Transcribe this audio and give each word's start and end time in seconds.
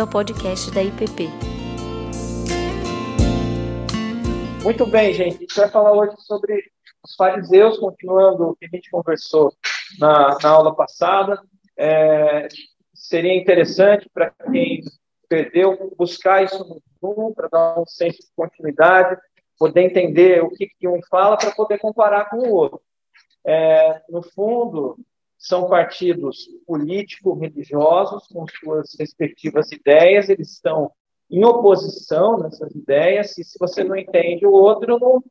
bem-vindo 0.00 0.02
ao 0.02 0.06
podcast 0.08 0.70
da 0.70 0.82
IPP. 0.82 1.28
Muito 4.62 4.86
bem, 4.86 5.12
gente. 5.12 5.36
A 5.36 5.40
gente 5.40 5.56
vai 5.56 5.68
falar 5.68 5.92
hoje 5.92 6.14
sobre 6.18 6.62
os 7.04 7.14
fariseus, 7.14 7.78
continuando 7.78 8.50
o 8.50 8.56
que 8.56 8.66
a 8.66 8.68
gente 8.68 8.90
conversou 8.90 9.52
na, 9.98 10.38
na 10.42 10.48
aula 10.48 10.74
passada. 10.74 11.40
É, 11.78 12.48
seria 12.94 13.34
interessante 13.34 14.08
para 14.12 14.30
quem 14.50 14.82
perdeu 15.28 15.94
buscar 15.96 16.44
isso 16.44 16.58
no 16.64 16.82
Zoom, 17.00 17.32
para 17.32 17.48
dar 17.48 17.78
um 17.78 17.86
senso 17.86 18.18
de 18.18 18.28
continuidade, 18.34 19.20
poder 19.58 19.82
entender 19.82 20.42
o 20.42 20.50
que, 20.50 20.68
que 20.78 20.88
um 20.88 21.00
fala 21.10 21.36
para 21.36 21.52
poder 21.52 21.78
comparar 21.78 22.28
com 22.30 22.38
o 22.38 22.52
outro. 22.52 22.80
É, 23.44 24.02
no 24.08 24.22
fundo, 24.22 24.98
são 25.40 25.70
partidos 25.70 26.50
político-religiosos 26.66 28.26
com 28.26 28.44
suas 28.46 28.94
respectivas 29.00 29.72
ideias, 29.72 30.28
eles 30.28 30.52
estão 30.52 30.92
em 31.30 31.42
oposição 31.42 32.38
nessas 32.38 32.74
ideias, 32.74 33.38
e 33.38 33.44
se 33.44 33.58
você 33.58 33.82
não 33.82 33.96
entende 33.96 34.46
o 34.46 34.52
outro, 34.52 34.98
não, 34.98 35.24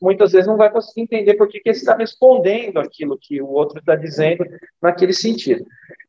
muitas 0.00 0.32
vezes 0.32 0.48
não 0.48 0.56
vai 0.56 0.72
conseguir 0.72 1.02
entender 1.02 1.34
por 1.34 1.48
que 1.48 1.62
ele 1.64 1.76
está 1.76 1.96
respondendo 1.96 2.78
aquilo 2.78 3.16
que 3.16 3.40
o 3.40 3.48
outro 3.48 3.78
está 3.78 3.94
dizendo 3.94 4.44
naquele 4.82 5.12
sentido. 5.12 5.64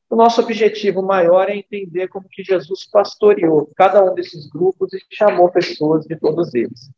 O 0.09 0.15
nosso 0.15 0.41
objetivo 0.41 1.03
maior 1.03 1.47
é 1.47 1.55
entender 1.55 2.07
como 2.07 2.27
que 2.27 2.43
Jesus 2.43 2.87
pastoreou 2.89 3.69
cada 3.75 4.03
um 4.03 4.15
desses 4.15 4.49
grupos 4.49 4.91
e 4.91 4.99
chamou 5.11 5.51
pessoas 5.51 6.05
de 6.05 6.15
todos 6.15 6.51
eles. 6.55 6.89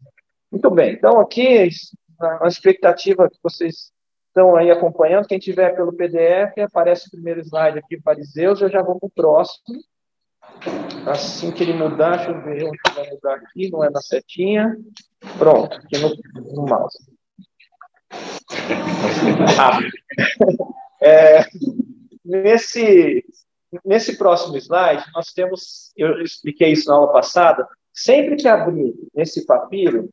Muito 0.50 0.70
bem, 0.72 0.94
então 0.94 1.20
aqui 1.20 1.70
a 2.42 2.48
expectativa 2.48 3.30
que 3.30 3.38
vocês 3.44 3.92
estão 4.38 4.56
aí 4.56 4.70
acompanhando, 4.70 5.28
quem 5.28 5.40
tiver 5.40 5.76
pelo 5.76 5.92
PDF, 5.92 6.60
aparece 6.60 7.08
o 7.08 7.12
primeiro 7.12 7.42
slide 7.42 7.80
aqui, 7.80 8.00
fariseus, 8.00 8.62
eu 8.62 8.70
já 8.70 8.84
vou 8.84 9.00
para 9.00 9.08
o 9.08 9.10
próximo. 9.10 9.80
Assim 11.08 11.52
que 11.52 11.64
ele 11.64 11.74
mudar, 11.74 12.18
deixa 12.18 12.32
eu 12.32 12.44
ver 12.44 12.66
onde 12.66 12.78
vai 12.94 13.10
mudar 13.10 13.34
aqui, 13.34 13.72
não 13.72 13.84
é 13.84 13.90
na 13.90 14.00
setinha. 14.00 14.78
Pronto, 15.40 15.76
aqui 15.76 15.98
no, 15.98 16.16
no 16.54 16.66
mouse. 16.66 16.98
Ah. 19.60 19.80
É, 21.00 21.46
nesse, 22.26 23.24
nesse 23.86 24.18
próximo 24.18 24.58
slide, 24.58 25.04
nós 25.14 25.32
temos, 25.32 25.92
eu 25.96 26.24
expliquei 26.24 26.72
isso 26.72 26.90
na 26.90 26.96
aula 26.96 27.14
passada, 27.14 27.68
sempre 27.94 28.36
que 28.36 28.48
abrir 28.48 28.96
esse 29.16 29.46
papiro, 29.46 30.10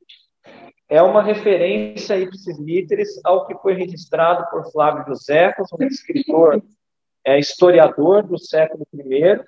é 0.94 1.02
uma 1.02 1.20
referência 1.20 2.16
ipsis 2.16 2.56
literis 2.56 3.20
ao 3.24 3.48
que 3.48 3.54
foi 3.56 3.74
registrado 3.74 4.48
por 4.48 4.70
Flávio 4.70 5.04
Josefos, 5.08 5.68
um 5.72 5.84
escritor, 5.84 6.62
é, 7.26 7.36
historiador 7.36 8.22
do 8.22 8.38
século 8.38 8.86
I, 8.94 9.40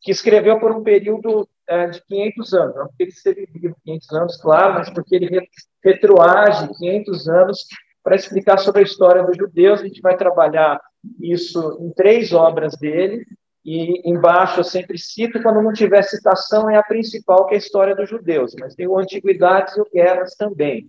que 0.00 0.12
escreveu 0.12 0.60
por 0.60 0.70
um 0.70 0.84
período 0.84 1.48
é, 1.66 1.88
de 1.88 2.00
500 2.04 2.54
anos, 2.54 2.76
não 2.76 2.86
porque 2.86 3.02
ele 3.02 3.10
esteve 3.10 3.48
vivo 3.52 3.76
500 3.84 4.12
anos, 4.12 4.36
claro, 4.40 4.74
mas 4.74 4.88
porque 4.90 5.16
ele 5.16 5.48
retroage 5.82 6.68
500 6.78 7.28
anos 7.28 7.66
para 8.00 8.14
explicar 8.14 8.58
sobre 8.58 8.82
a 8.82 8.84
história 8.84 9.24
dos 9.24 9.36
judeus. 9.36 9.80
A 9.80 9.84
gente 9.84 10.00
vai 10.00 10.16
trabalhar 10.16 10.80
isso 11.20 11.76
em 11.80 11.90
três 11.90 12.32
obras 12.32 12.76
dele, 12.76 13.26
e 13.64 14.02
embaixo 14.08 14.60
eu 14.60 14.64
sempre 14.64 14.98
cito, 14.98 15.42
quando 15.42 15.62
não 15.62 15.72
tiver 15.72 16.02
citação, 16.02 16.68
é 16.68 16.76
a 16.76 16.82
principal, 16.82 17.46
que 17.46 17.54
é 17.54 17.56
a 17.56 17.58
história 17.58 17.96
dos 17.96 18.10
judeus, 18.10 18.54
mas 18.60 18.74
tem 18.74 18.86
o 18.86 18.98
Antiguidades 18.98 19.74
e 19.76 19.80
o 19.80 19.88
Guerras 19.90 20.34
também. 20.34 20.88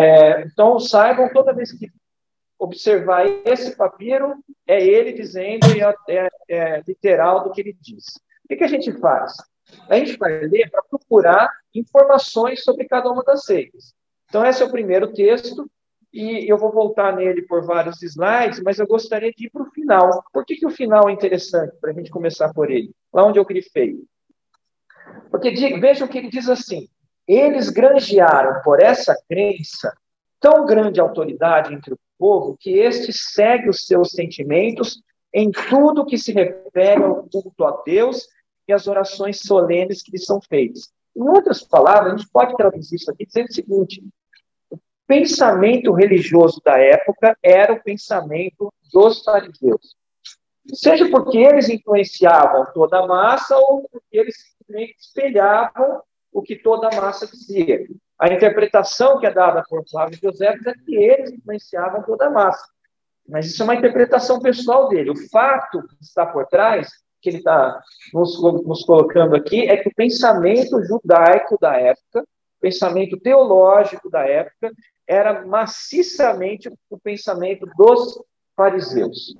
É, 0.00 0.42
então, 0.42 0.80
saibam, 0.80 1.28
toda 1.32 1.52
vez 1.52 1.72
que 1.72 1.90
observar 2.58 3.26
esse 3.44 3.76
papiro, 3.76 4.34
é 4.66 4.82
ele 4.82 5.12
dizendo 5.12 5.66
e 5.76 5.82
é, 5.82 5.94
é, 6.08 6.30
é 6.48 6.82
literal 6.86 7.44
do 7.44 7.50
que 7.50 7.60
ele 7.60 7.76
diz. 7.78 8.04
O 8.44 8.48
que, 8.48 8.56
que 8.56 8.64
a 8.64 8.68
gente 8.68 8.92
faz? 8.98 9.34
A 9.88 9.96
gente 9.96 10.16
vai 10.16 10.38
ler 10.40 10.70
para 10.70 10.82
procurar 10.82 11.50
informações 11.74 12.62
sobre 12.62 12.86
cada 12.86 13.10
uma 13.10 13.22
das 13.22 13.44
seitas. 13.44 13.94
Então, 14.28 14.44
esse 14.44 14.62
é 14.62 14.66
o 14.66 14.70
primeiro 14.70 15.12
texto, 15.12 15.70
e 16.14 16.48
eu 16.48 16.56
vou 16.56 16.70
voltar 16.70 17.16
nele 17.16 17.42
por 17.42 17.66
vários 17.66 18.00
slides, 18.00 18.62
mas 18.62 18.78
eu 18.78 18.86
gostaria 18.86 19.32
de 19.32 19.46
ir 19.46 19.50
para 19.50 19.64
o 19.64 19.70
final. 19.72 20.22
Por 20.32 20.46
que, 20.46 20.54
que 20.54 20.66
o 20.66 20.70
final 20.70 21.08
é 21.08 21.12
interessante 21.12 21.76
para 21.80 21.90
a 21.90 21.92
gente 21.92 22.08
começar 22.08 22.54
por 22.54 22.70
ele? 22.70 22.92
Lá 23.12 23.26
onde 23.26 23.40
eu 23.40 23.44
grifei. 23.44 23.98
Porque 25.28 25.50
vejam 25.80 26.06
que 26.06 26.16
ele 26.16 26.30
diz 26.30 26.48
assim: 26.48 26.88
eles 27.26 27.68
granjearam 27.68 28.62
por 28.62 28.80
essa 28.80 29.12
crença 29.28 29.92
tão 30.38 30.64
grande 30.64 31.00
autoridade 31.00 31.74
entre 31.74 31.94
o 31.94 31.98
povo 32.16 32.56
que 32.60 32.78
este 32.78 33.12
segue 33.12 33.68
os 33.68 33.84
seus 33.84 34.10
sentimentos 34.10 35.02
em 35.32 35.50
tudo 35.50 36.06
que 36.06 36.16
se 36.16 36.32
refere 36.32 37.02
ao 37.02 37.28
culto 37.28 37.64
a 37.64 37.82
Deus 37.84 38.28
e 38.68 38.72
às 38.72 38.86
orações 38.86 39.40
solenes 39.40 40.00
que 40.00 40.12
lhe 40.12 40.18
são 40.18 40.40
feitas. 40.40 40.92
Em 41.16 41.28
outras 41.28 41.62
palavras, 41.62 42.12
a 42.12 42.16
gente 42.16 42.30
pode 42.30 42.56
traduzir 42.56 42.96
isso 42.96 43.10
aqui 43.10 43.26
dizendo 43.26 43.48
o 43.48 43.52
seguinte: 43.52 44.02
pensamento 45.06 45.92
religioso 45.92 46.60
da 46.64 46.78
época 46.78 47.36
era 47.42 47.72
o 47.72 47.82
pensamento 47.82 48.72
dos 48.92 49.22
fariseus. 49.22 49.96
Seja 50.72 51.08
porque 51.10 51.38
eles 51.38 51.68
influenciavam 51.68 52.66
toda 52.72 53.00
a 53.00 53.06
massa 53.06 53.56
ou 53.56 53.86
porque 53.90 54.16
eles 54.16 54.34
simplesmente 54.56 54.96
espelhavam 54.98 56.00
o 56.32 56.42
que 56.42 56.56
toda 56.56 56.88
a 56.88 57.00
massa 57.00 57.26
dizia. 57.26 57.86
A 58.18 58.32
interpretação 58.32 59.18
que 59.18 59.26
é 59.26 59.30
dada 59.30 59.62
por 59.68 59.84
Flávio 59.88 60.18
José 60.22 60.46
é 60.46 60.74
que 60.84 60.96
eles 60.96 61.32
influenciavam 61.32 62.02
toda 62.02 62.26
a 62.26 62.30
massa. 62.30 62.64
Mas 63.28 63.46
isso 63.46 63.62
é 63.62 63.64
uma 63.64 63.74
interpretação 63.74 64.40
pessoal 64.40 64.88
dele. 64.88 65.10
O 65.10 65.28
fato 65.30 65.82
que 65.86 65.96
está 66.00 66.26
por 66.26 66.46
trás, 66.46 66.88
que 67.20 67.30
ele 67.30 67.38
está 67.38 67.80
nos, 68.12 68.40
nos 68.42 68.84
colocando 68.84 69.34
aqui, 69.34 69.68
é 69.68 69.76
que 69.76 69.88
o 69.88 69.94
pensamento 69.94 70.82
judaico 70.84 71.58
da 71.60 71.74
época, 71.78 72.24
pensamento 72.60 73.18
teológico 73.18 74.10
da 74.10 74.26
época, 74.26 74.72
era 75.06 75.44
maciçamente 75.46 76.70
o 76.90 76.98
pensamento 76.98 77.66
dos 77.76 78.18
fariseus. 78.56 79.34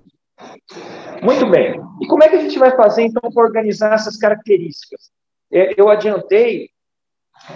Muito 1.22 1.48
bem. 1.48 1.80
E 2.00 2.06
como 2.06 2.22
é 2.22 2.28
que 2.28 2.36
a 2.36 2.40
gente 2.40 2.58
vai 2.58 2.76
fazer, 2.76 3.02
então, 3.02 3.30
para 3.30 3.44
organizar 3.44 3.94
essas 3.94 4.16
características? 4.16 5.10
É, 5.52 5.80
eu 5.80 5.88
adiantei 5.88 6.70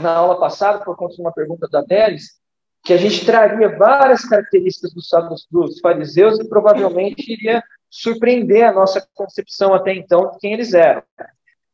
na 0.00 0.14
aula 0.14 0.38
passada, 0.38 0.84
por 0.84 0.96
conta 0.96 1.14
de 1.14 1.20
uma 1.20 1.32
pergunta 1.32 1.69
da 1.69 1.82
Delis, 1.82 2.38
que 2.84 2.92
a 2.92 2.96
gente 2.96 3.24
traria 3.24 3.76
várias 3.76 4.25
características 4.25 4.92
dos, 4.94 5.46
dos 5.50 5.80
fariseus 5.80 6.38
e 6.38 6.48
provavelmente 6.48 7.32
iria 7.32 7.62
surpreender 7.90 8.64
a 8.64 8.72
nossa 8.72 9.06
concepção 9.14 9.75
até 9.75 9.94
então 9.94 10.30
de 10.30 10.38
quem 10.38 10.52
eles 10.52 10.75
eram. 10.75 11.02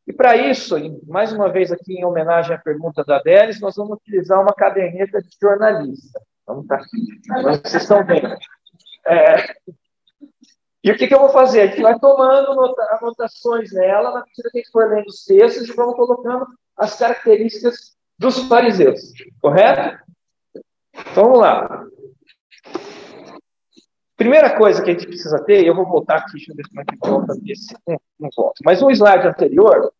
E 0.07 0.13
para 0.13 0.37
isso, 0.37 0.75
mais 1.07 1.33
uma 1.33 1.49
vez 1.51 1.71
aqui 1.71 1.93
em 1.93 2.05
homenagem 2.05 2.55
à 2.55 2.59
pergunta 2.59 3.03
da 3.03 3.19
Délis, 3.19 3.59
nós 3.59 3.75
vamos 3.75 3.97
utilizar 3.97 4.39
uma 4.39 4.53
caderneta 4.53 5.19
de 5.21 5.29
jornalista. 5.41 6.21
Vamos 6.45 6.67
tá, 6.67 6.79
vocês 7.41 7.81
estão 7.81 8.05
vendo. 8.05 8.35
É, 9.07 9.55
e 10.85 10.91
o 10.91 10.95
que, 10.95 11.07
que, 11.07 11.15
eu 11.15 11.19
vou 11.19 11.29
fazer? 11.29 11.61
A 11.61 11.65
gente 11.65 11.81
vai 11.81 11.97
tomando 11.97 12.75
anotações 12.91 13.71
nela, 13.73 14.11
na 14.11 14.23
medida 14.23 14.51
que 14.51 14.59
a 14.59 14.61
gente 14.61 14.71
for 14.71 14.87
lendo 14.87 15.07
os 15.07 15.25
textos, 15.25 15.67
e 15.67 15.73
vamos 15.73 15.95
colocando 15.95 16.45
as 16.77 16.95
características 16.95 17.95
dos 18.19 18.37
fariseus. 18.47 19.11
Correto? 19.41 19.97
Então, 20.93 21.23
vamos 21.23 21.39
lá. 21.39 21.87
Primeira 24.15 24.55
coisa 24.55 24.83
que 24.83 24.91
a 24.91 24.93
gente 24.93 25.07
precisa 25.07 25.43
ter, 25.43 25.65
eu 25.65 25.75
vou 25.75 25.87
voltar 25.87 26.17
aqui, 26.17 26.33
deixa 26.33 26.51
eu 26.51 26.55
ver 26.55 26.67
como 26.67 26.81
é 26.81 26.85
que 26.85 26.97
volta 26.97 27.35
desse. 27.41 27.75
Não, 27.87 27.99
não 28.19 28.29
volta. 28.37 28.61
Mas 28.63 28.81
o 28.83 28.91
slide 28.91 29.27
anterior, 29.27 29.91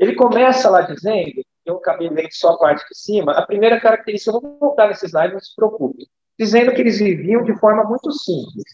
ele 0.00 0.14
começa 0.14 0.70
lá 0.70 0.80
dizendo, 0.80 1.42
eu 1.64 1.76
acabei 1.76 2.08
lendo 2.08 2.32
só 2.32 2.54
a 2.54 2.58
parte 2.58 2.88
de 2.88 2.96
cima, 2.98 3.32
a 3.32 3.46
primeira 3.46 3.78
característica, 3.78 4.30
eu 4.30 4.40
vou 4.40 4.58
voltar 4.58 4.88
nesse 4.88 5.06
slide, 5.06 5.34
não 5.34 5.40
se 5.40 5.54
preocupe, 5.54 6.06
dizendo 6.38 6.72
que 6.72 6.80
eles 6.80 6.98
viviam 6.98 7.44
de 7.44 7.54
forma 7.58 7.84
muito 7.84 8.10
simples. 8.10 8.64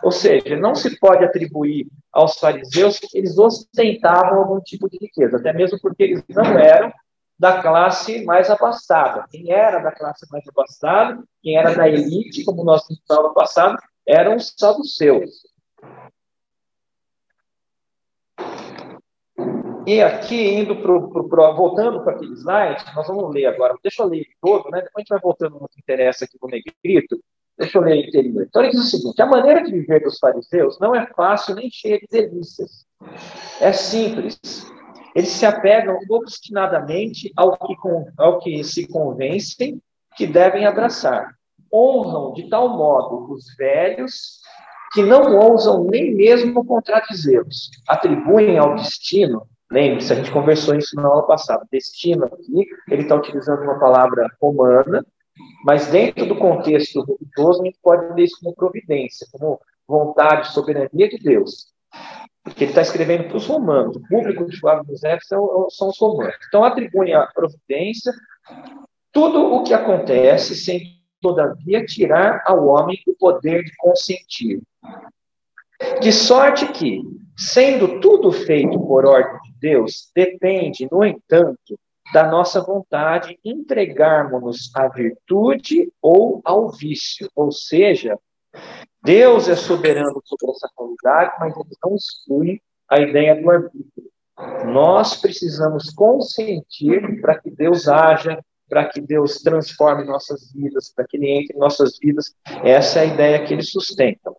Ou 0.00 0.12
seja, 0.12 0.56
não 0.56 0.76
se 0.76 0.96
pode 1.00 1.24
atribuir 1.24 1.88
aos 2.12 2.38
fariseus 2.38 3.00
que 3.00 3.18
eles 3.18 3.36
ostentavam 3.36 4.38
algum 4.38 4.60
tipo 4.60 4.88
de 4.88 4.96
riqueza, 5.00 5.38
até 5.38 5.52
mesmo 5.52 5.76
porque 5.80 6.04
eles 6.04 6.22
não 6.28 6.56
eram 6.56 6.92
da 7.36 7.60
classe 7.60 8.24
mais 8.24 8.48
abastada. 8.48 9.26
Quem 9.28 9.50
era 9.50 9.80
da 9.80 9.90
classe 9.90 10.24
mais 10.30 10.44
abastada, 10.48 11.20
quem 11.42 11.58
era 11.58 11.74
da 11.74 11.88
elite, 11.88 12.44
como 12.44 12.62
nós 12.62 12.86
vimos 12.86 13.02
no 13.08 13.34
passado, 13.34 13.76
eram 14.06 14.36
os 14.36 14.54
saduceus. 14.56 15.32
E 19.86 20.02
aqui, 20.02 20.54
indo 20.54 20.76
pro, 20.76 21.08
voltando 21.08 22.02
para 22.02 22.14
aquele 22.14 22.34
slide, 22.34 22.84
nós 22.94 23.06
vamos 23.06 23.32
ler 23.32 23.46
agora. 23.46 23.76
Deixa 23.80 24.02
eu 24.02 24.08
ler 24.08 24.26
todo, 24.42 24.68
né? 24.70 24.82
Depois 24.82 24.94
a 24.96 25.00
gente 25.00 25.08
vai 25.08 25.20
voltando 25.20 25.60
no 25.60 25.68
que 25.68 25.78
interessa 25.78 26.24
aqui 26.24 26.36
do 26.40 26.48
negrito. 26.48 27.22
Deixa 27.56 27.78
eu 27.78 27.82
ler 27.82 28.04
inteiro. 28.04 28.42
Então 28.42 28.62
ele 28.62 28.72
diz 28.72 28.80
o 28.80 28.84
seguinte: 28.84 29.22
a 29.22 29.26
maneira 29.26 29.62
de 29.62 29.70
viver 29.70 30.02
dos 30.02 30.18
fariseus 30.18 30.78
não 30.80 30.94
é 30.94 31.06
fácil 31.06 31.54
nem 31.54 31.70
cheia 31.70 31.98
de 32.00 32.06
delícias. 32.10 32.84
É 33.60 33.72
simples. 33.72 34.40
Eles 35.14 35.28
se 35.28 35.46
apegam 35.46 35.98
obstinadamente 36.10 37.32
ao 37.36 37.56
que, 37.56 37.74
ao 38.18 38.38
que 38.40 38.64
se 38.64 38.88
convencem 38.88 39.80
que 40.16 40.26
devem 40.26 40.66
abraçar 40.66 41.36
honram 41.72 42.32
de 42.32 42.48
tal 42.48 42.76
modo 42.76 43.32
os 43.32 43.54
velhos 43.56 44.40
que 44.92 45.02
não 45.02 45.36
ousam 45.36 45.84
nem 45.84 46.14
mesmo 46.14 46.64
contradizê-los. 46.64 47.70
Atribuem 47.86 48.58
ao 48.58 48.74
destino 48.76 49.46
Lembre-se, 49.70 50.12
a 50.12 50.16
gente 50.16 50.30
conversou 50.30 50.76
isso 50.76 50.94
na 50.96 51.08
aula 51.08 51.26
passada. 51.26 51.66
Destino 51.70 52.24
aqui, 52.24 52.66
ele 52.88 53.02
está 53.02 53.16
utilizando 53.16 53.62
uma 53.62 53.78
palavra 53.78 54.30
romana, 54.40 55.04
mas 55.64 55.88
dentro 55.88 56.26
do 56.26 56.36
contexto 56.36 57.04
religioso, 57.04 57.62
a 57.62 57.64
gente 57.64 57.78
pode 57.82 58.14
ler 58.14 58.24
isso 58.24 58.38
como 58.40 58.54
providência, 58.54 59.26
como 59.32 59.60
vontade, 59.86 60.52
soberania 60.52 61.08
de 61.08 61.18
Deus. 61.18 61.72
Porque 62.42 62.64
ele 62.64 62.70
está 62.70 62.82
escrevendo 62.82 63.26
para 63.28 63.36
os 63.36 63.46
romanos. 63.46 63.96
O 63.96 64.08
público 64.08 64.46
de 64.46 64.58
Flávio 64.58 64.84
José 64.88 65.18
são, 65.22 65.68
são 65.68 65.88
os 65.88 65.98
romanos. 65.98 66.36
Então, 66.46 66.62
atribui 66.62 67.12
a 67.12 67.26
providência 67.26 68.12
tudo 69.12 69.54
o 69.54 69.64
que 69.64 69.74
acontece 69.74 70.54
sem, 70.54 71.00
todavia, 71.20 71.84
tirar 71.84 72.42
ao 72.46 72.66
homem 72.66 72.98
o 73.06 73.14
poder 73.14 73.64
de 73.64 73.74
consentir. 73.76 74.62
De 76.00 76.12
sorte 76.12 76.66
que, 76.72 77.02
sendo 77.36 78.00
tudo 78.00 78.30
feito 78.30 78.78
por 78.78 79.04
ordem 79.04 79.40
de 79.42 79.45
Deus, 79.66 80.12
depende, 80.14 80.86
no 80.92 81.04
entanto, 81.04 81.76
da 82.12 82.30
nossa 82.30 82.60
vontade 82.62 83.36
entregarmos-nos 83.44 84.70
à 84.76 84.86
virtude 84.86 85.92
ou 86.00 86.40
ao 86.44 86.70
vício. 86.70 87.28
Ou 87.34 87.50
seja, 87.50 88.16
Deus 89.02 89.48
é 89.48 89.56
soberano 89.56 90.22
sobre 90.24 90.52
essa 90.52 90.70
qualidade, 90.72 91.34
mas 91.40 91.56
ele 91.56 91.76
não 91.84 91.96
exclui 91.96 92.62
a 92.88 93.00
ideia 93.00 93.42
do 93.42 93.50
arbítrio. 93.50 94.08
Nós 94.66 95.20
precisamos 95.20 95.90
consentir 95.90 97.20
para 97.20 97.40
que 97.40 97.50
Deus 97.50 97.88
haja, 97.88 98.38
para 98.68 98.86
que 98.88 99.00
Deus 99.00 99.38
transforme 99.38 100.04
nossas 100.04 100.52
vidas, 100.52 100.92
para 100.94 101.04
que 101.08 101.16
Ele 101.16 101.28
entre 101.28 101.56
em 101.56 101.58
nossas 101.58 101.98
vidas. 101.98 102.36
Essa 102.62 103.00
é 103.00 103.02
a 103.02 103.06
ideia 103.06 103.44
que 103.44 103.52
eles 103.52 103.72
sustentam. 103.72 104.36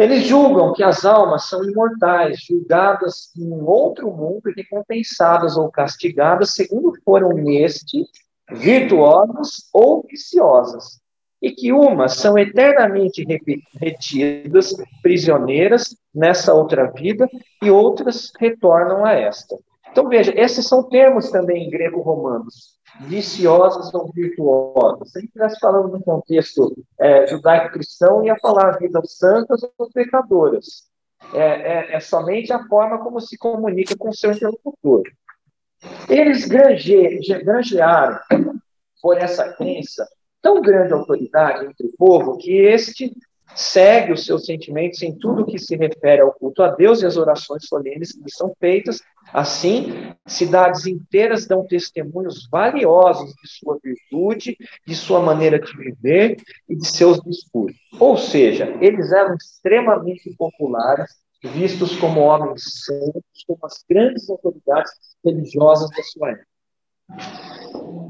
Eles 0.00 0.24
julgam 0.24 0.72
que 0.72 0.82
as 0.82 1.04
almas 1.04 1.44
são 1.44 1.62
imortais, 1.62 2.40
julgadas 2.40 3.30
em 3.36 3.52
outro 3.60 4.10
mundo 4.10 4.48
e 4.48 4.54
recompensadas 4.54 5.58
ou 5.58 5.70
castigadas 5.70 6.54
segundo 6.54 6.94
foram 7.04 7.28
neste, 7.34 8.06
virtuosas 8.50 9.68
ou 9.74 10.02
viciosas, 10.08 11.02
e 11.42 11.50
que 11.50 11.70
umas 11.70 12.14
são 12.14 12.38
eternamente 12.38 13.26
retidas, 13.78 14.74
prisioneiras 15.02 15.94
nessa 16.14 16.54
outra 16.54 16.90
vida, 16.90 17.28
e 17.62 17.70
outras 17.70 18.32
retornam 18.40 19.04
a 19.04 19.12
esta. 19.12 19.54
Então, 19.90 20.08
veja, 20.08 20.32
esses 20.34 20.66
são 20.66 20.82
termos 20.88 21.30
também 21.30 21.68
grego-romanos, 21.68 22.79
viciosas 23.00 23.92
ou 23.94 24.10
virtuosas. 24.12 25.10
Se 25.10 25.18
a 25.18 25.20
gente 25.20 25.28
estivesse 25.28 25.60
falando 25.60 25.92
num 25.92 26.00
contexto 26.00 26.76
é, 26.98 27.26
judaico-cristão, 27.26 28.24
ia 28.24 28.36
falar 28.40 28.78
vidas 28.78 29.16
santas 29.16 29.62
ou 29.78 29.90
pecadoras. 29.90 30.90
É, 31.34 31.38
é, 31.38 31.96
é, 31.96 32.00
somente 32.00 32.52
a 32.52 32.66
forma 32.66 32.98
como 32.98 33.20
se 33.20 33.36
comunica 33.36 33.96
com 33.96 34.12
seu 34.12 34.32
interlocutor. 34.32 35.02
Eles 36.08 36.46
grange, 36.46 37.18
granjearam, 37.44 38.18
por 39.02 39.16
essa 39.16 39.52
crença, 39.52 40.06
tão 40.42 40.60
grande 40.60 40.92
autoridade 40.92 41.66
entre 41.66 41.86
o 41.86 41.92
povo 41.96 42.36
que 42.36 42.52
este 42.52 43.14
segue 43.54 44.12
os 44.12 44.24
seus 44.24 44.46
sentimentos 44.46 45.02
em 45.02 45.16
tudo 45.16 45.46
que 45.46 45.58
se 45.58 45.76
refere 45.76 46.22
ao 46.22 46.32
culto 46.32 46.62
a 46.62 46.70
Deus 46.70 47.02
e 47.02 47.06
as 47.06 47.16
orações 47.16 47.66
solenes 47.66 48.12
que 48.12 48.30
são 48.30 48.54
feitas. 48.58 49.00
Assim, 49.32 50.12
cidades 50.26 50.86
inteiras 50.86 51.46
dão 51.46 51.66
testemunhos 51.66 52.48
valiosos 52.50 53.32
de 53.34 53.48
sua 53.48 53.78
virtude, 53.82 54.56
de 54.86 54.94
sua 54.94 55.20
maneira 55.20 55.58
de 55.58 55.76
viver 55.76 56.36
e 56.68 56.76
de 56.76 56.86
seus 56.86 57.20
discursos. 57.20 57.78
Ou 57.98 58.16
seja, 58.16 58.76
eles 58.80 59.12
eram 59.12 59.34
extremamente 59.34 60.34
populares, 60.36 61.10
vistos 61.42 61.96
como 61.96 62.20
homens 62.20 62.62
santos, 62.84 63.44
como 63.46 63.60
as 63.64 63.84
grandes 63.88 64.28
autoridades 64.28 64.92
religiosas 65.24 65.88
da 65.90 66.02
sua 66.02 66.30
época. 66.30 68.09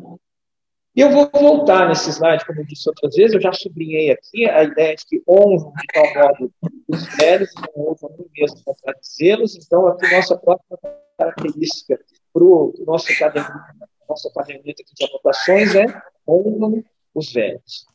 E 1.00 1.02
eu 1.02 1.11
vou 1.11 1.31
voltar 1.32 1.88
nesse 1.88 2.11
slide, 2.11 2.44
como 2.44 2.61
eu 2.61 2.67
disse 2.67 2.87
outras 2.87 3.14
vezes, 3.14 3.32
eu 3.32 3.41
já 3.41 3.55
sublinhei 3.55 4.11
aqui 4.11 4.44
a 4.44 4.64
ideia 4.64 4.94
de 4.94 5.06
que 5.06 5.23
honram 5.26 5.73
de 5.73 5.87
tal 5.94 6.12
modo 6.12 6.52
os 6.88 7.17
velhos, 7.17 7.49
não 7.55 7.85
honram 7.85 8.17
nem 8.19 8.29
mesmo 8.37 8.62
contradizê-los. 8.62 9.56
Então, 9.56 9.87
aqui 9.87 10.14
nossa 10.14 10.37
próxima 10.37 10.79
característica 11.17 11.99
para 12.35 12.44
o 12.44 12.75
nosso 12.87 13.06
caderneta, 13.19 13.88
nossa 14.06 14.31
caderneta 14.35 14.82
de 14.94 15.06
anotações 15.06 15.75
é 15.75 15.87
honram 16.29 16.85
os 17.14 17.32
velhos. 17.32 17.87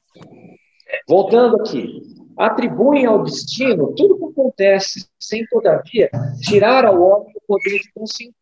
Voltando 1.07 1.57
aqui, 1.57 2.01
atribuem 2.35 3.05
ao 3.05 3.23
destino 3.23 3.93
tudo 3.93 4.15
o 4.15 4.17
que 4.17 4.41
acontece, 4.41 5.07
sem 5.19 5.45
todavia 5.45 6.09
tirar 6.41 6.83
ao 6.85 6.99
homem 6.99 7.35
o 7.35 7.41
poder 7.45 7.77
de 7.77 7.91
consentir. 7.93 8.33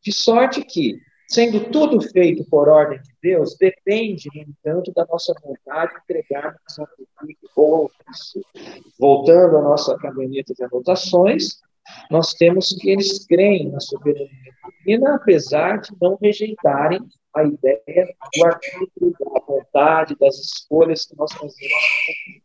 De 0.00 0.12
sorte 0.12 0.62
que, 0.62 1.00
Sendo 1.30 1.70
tudo 1.70 2.00
feito 2.00 2.42
por 2.48 2.68
ordem 2.68 3.02
de 3.02 3.10
Deus, 3.22 3.54
depende, 3.58 4.30
no 4.34 4.40
entanto, 4.40 4.92
da 4.94 5.04
nossa 5.06 5.34
vontade 5.44 5.92
de 5.92 6.00
entregarmos 6.00 6.78
a 6.78 6.86
ou 7.54 7.84
ofício. 7.84 8.42
Voltando 8.98 9.58
à 9.58 9.62
nossa 9.62 9.96
caderneta 9.98 10.54
de 10.54 10.64
anotações, 10.64 11.60
nós 12.10 12.32
temos 12.32 12.74
que 12.80 12.90
eles 12.90 13.26
creem 13.26 13.70
na 13.70 13.80
soberania 13.80 14.28
divina, 14.78 15.16
apesar 15.16 15.80
de 15.80 15.90
não 16.00 16.16
rejeitarem 16.20 17.00
a 17.34 17.44
ideia 17.44 18.08
do 18.34 18.46
arbítrio, 18.46 19.14
da 19.20 19.40
vontade, 19.46 20.16
das 20.18 20.36
escolhas 20.38 21.04
que 21.04 21.16
nós 21.16 21.30
fazemos. 21.32 22.42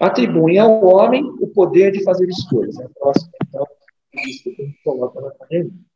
Atribuem 0.00 0.58
ao 0.58 0.84
homem 0.84 1.24
o 1.40 1.46
poder 1.48 1.92
de 1.92 2.02
fazer 2.02 2.28
escolhas. 2.28 2.78
É 2.78 2.84
a 2.84 2.88
próxima, 2.88 3.30
então, 3.46 3.66
isso 4.26 4.42
que 4.42 4.50
a 4.50 4.64
gente 4.64 4.82
coloca 4.82 5.20
na 5.20 5.30
caderneta. 5.32 5.88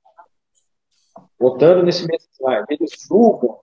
Voltando 1.38 1.82
nesse 1.82 2.06
mesmo 2.06 2.28
slide, 2.32 2.66
eles 2.70 2.90
julgam 3.08 3.58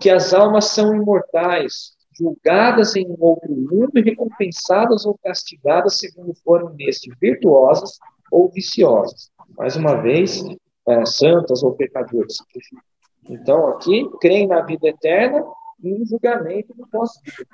que 0.00 0.10
as 0.10 0.32
almas 0.32 0.66
são 0.66 0.94
imortais, 0.94 1.96
julgadas 2.12 2.96
em 2.96 3.06
um 3.06 3.16
outro 3.18 3.50
mundo 3.50 3.92
e 3.94 4.02
recompensadas 4.02 5.06
ou 5.06 5.18
castigadas 5.22 5.98
segundo 5.98 6.34
foram 6.44 6.70
neste, 6.70 7.10
virtuosas 7.20 7.98
ou 8.30 8.50
viciosas. 8.50 9.30
Mais 9.56 9.76
uma 9.76 10.00
vez, 10.02 10.44
é, 10.86 11.04
santas 11.06 11.62
ou 11.62 11.74
pecadores. 11.74 12.36
Então, 13.28 13.68
aqui, 13.68 14.08
creem 14.20 14.46
na 14.46 14.62
vida 14.62 14.88
eterna 14.88 15.44
e 15.82 15.90
em 15.90 16.06
julgamento 16.06 16.74
do 16.74 16.86
pós-vida. 16.88 17.46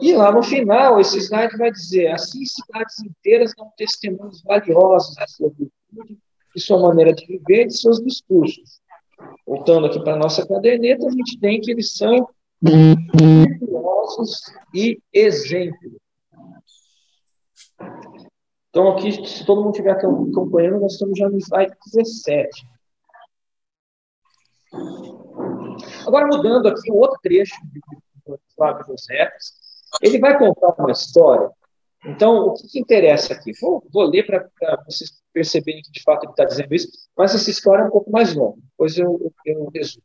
E 0.00 0.12
lá 0.14 0.30
no 0.30 0.42
final, 0.42 1.00
esse 1.00 1.18
slide 1.18 1.56
vai 1.56 1.70
dizer: 1.70 2.08
assim 2.08 2.44
cidades 2.44 2.98
inteiras 3.00 3.52
dão 3.56 3.72
testemunhos 3.76 4.42
valiosos 4.42 5.14
da 5.14 5.26
sua 5.26 5.48
virtude, 5.50 6.18
de 6.54 6.62
sua 6.62 6.80
maneira 6.80 7.12
de 7.12 7.26
viver, 7.26 7.66
de 7.66 7.76
seus 7.76 7.98
discursos. 8.00 8.80
Voltando 9.46 9.86
aqui 9.86 10.02
para 10.02 10.14
a 10.14 10.18
nossa 10.18 10.46
caderneta, 10.46 11.06
a 11.06 11.10
gente 11.10 11.38
tem 11.38 11.60
que 11.60 11.70
eles 11.70 11.92
são 11.92 12.28
virtuosos 12.62 14.42
e 14.74 15.00
exemplos. 15.12 15.94
Então, 18.70 18.90
aqui, 18.90 19.26
se 19.26 19.44
todo 19.46 19.62
mundo 19.62 19.70
estiver 19.70 19.92
acompanhando, 19.92 20.80
nós 20.80 20.92
estamos 20.92 21.18
já 21.18 21.28
no 21.30 21.38
slide 21.38 21.72
17. 21.94 22.66
Agora, 26.06 26.26
mudando 26.26 26.68
aqui, 26.68 26.92
um 26.92 26.96
outro 26.96 27.18
trecho 27.22 27.54
Flávio 28.54 28.84
José, 28.86 29.30
ele 30.02 30.18
vai 30.18 30.38
contar 30.38 30.74
uma 30.78 30.90
história. 30.90 31.50
Então, 32.04 32.48
o 32.48 32.54
que, 32.54 32.68
que 32.68 32.78
interessa 32.78 33.34
aqui? 33.34 33.52
Vou, 33.60 33.84
vou 33.92 34.04
ler 34.04 34.24
para 34.24 34.48
vocês 34.84 35.10
perceberem 35.32 35.82
que 35.82 35.90
de 35.90 36.02
fato 36.02 36.24
ele 36.24 36.32
está 36.32 36.44
dizendo 36.44 36.74
isso, 36.74 36.88
mas 37.16 37.34
essa 37.34 37.50
história 37.50 37.82
é 37.82 37.86
um 37.86 37.90
pouco 37.90 38.10
mais 38.10 38.34
longa, 38.34 38.58
depois 38.70 38.96
eu, 38.96 39.32
eu, 39.44 39.70
resumo. 39.74 40.04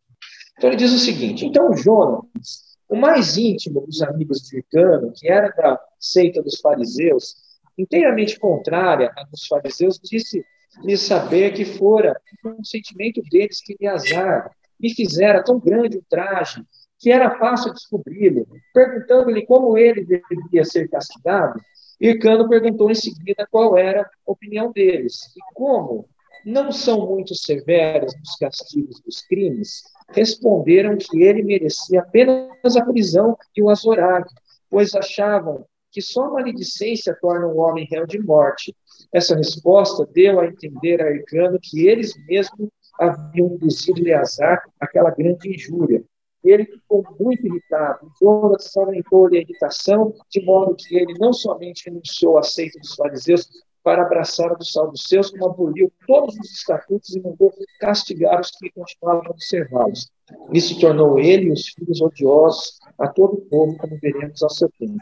Então, 0.58 0.70
ele 0.70 0.78
diz 0.78 0.92
o 0.92 0.98
seguinte: 1.00 1.46
então, 1.46 1.76
Jonas, 1.76 2.78
o 2.90 2.96
mais 2.96 3.38
íntimo 3.38 3.82
dos 3.82 4.02
amigos 4.02 4.42
de 4.42 4.58
Ircano, 4.58 5.14
que 5.16 5.30
era 5.30 5.50
da 5.50 5.80
seita 6.00 6.42
dos 6.42 6.60
fariseus, 6.60 7.36
inteiramente 7.78 8.40
contrária 8.40 9.12
a 9.16 9.24
dos 9.24 9.46
fariseus, 9.46 10.00
disse 10.00 10.44
lhe 10.84 10.98
saber 10.98 11.54
que 11.54 11.66
fora 11.66 12.20
um 12.44 12.56
consentimento 12.56 13.22
deles 13.30 13.62
que 13.62 13.76
Eleazar 13.80 14.52
me 14.80 14.94
fizera 14.94 15.44
tão 15.44 15.60
grande 15.60 15.98
o 15.98 16.06
traje 16.10 16.66
que 17.02 17.12
era 17.12 17.38
fácil 17.38 17.74
descobri-lo. 17.74 18.48
Perguntando-lhe 18.74 19.46
como 19.46 19.76
ele 19.78 20.06
deveria 20.06 20.64
ser 20.64 20.88
castigado, 20.88 21.60
Ircano 22.00 22.48
perguntou 22.48 22.90
em 22.92 22.96
seguida 22.96 23.48
qual 23.50 23.78
era 23.78 24.02
a 24.02 24.32
opinião 24.32 24.72
deles. 24.72 25.20
E 25.36 25.54
como 25.54 26.08
não 26.46 26.72
são 26.72 27.08
muito 27.08 27.36
severos 27.36 28.14
nos 28.18 28.36
castigos 28.36 29.02
dos 29.02 29.22
crimes, 29.22 29.84
responderam 30.10 30.96
que 30.98 31.22
ele 31.24 31.44
merecia 31.44 32.02
apenas 32.02 32.76
a 32.78 32.86
prisão 32.86 33.36
e 33.56 33.62
o 33.62 33.70
azorado, 33.70 34.30
pois 34.70 34.94
achavam 34.94 35.66
que 35.92 36.02
só 36.02 36.26
a 36.26 36.32
maledicência 36.32 37.18
torna 37.20 37.48
um 37.48 37.60
homem 37.60 37.88
réu 37.92 38.06
de 38.06 38.20
morte. 38.20 38.76
Essa 39.14 39.36
resposta 39.36 40.08
deu 40.14 40.40
a 40.40 40.46
entender 40.46 41.02
a 41.02 41.12
Ircano 41.12 41.60
que 41.62 41.88
eles 41.88 42.14
mesmos 42.28 42.70
haviam 43.00 43.48
induzido 43.48 44.00
Eleazar 44.00 44.64
aquela 44.80 45.10
grande 45.12 45.50
injúria, 45.50 46.04
Ele 46.44 46.66
ficou 46.66 47.04
muito 47.20 47.46
irritado. 47.46 48.12
Jonas 48.20 48.76
aumentou-lhe 48.76 49.38
a 49.38 49.42
irritação, 49.42 50.14
de 50.30 50.44
modo 50.44 50.76
que 50.76 50.96
ele 50.96 51.14
não 51.20 51.32
somente 51.32 51.86
renunciou 51.86 52.38
à 52.38 52.44
seita 52.44 52.80
dos 52.80 52.96
fariseus 52.96 53.48
para 53.84 54.04
abraçar 54.04 54.56
dos 54.56 55.04
seus, 55.08 55.32
como 55.32 55.46
aboliu 55.46 55.92
todos 56.06 56.36
os 56.38 56.52
estatutos 56.52 57.16
e 57.16 57.22
mandou 57.22 57.52
castigar 57.80 58.40
os 58.40 58.52
que 58.52 58.70
continuavam 58.72 59.24
a 59.28 59.32
observá-los. 59.32 60.12
Isso 60.54 60.80
tornou 60.80 61.20
ele 61.20 61.48
e 61.48 61.52
os 61.52 61.70
filhos 61.70 62.02
odiosos 62.02 62.80
a 63.00 63.08
todo 63.08 63.34
o 63.34 63.42
povo, 63.42 63.78
como 63.78 63.98
veremos 64.00 64.42
ao 64.44 64.50
seu 64.50 64.70
tempo. 64.78 65.00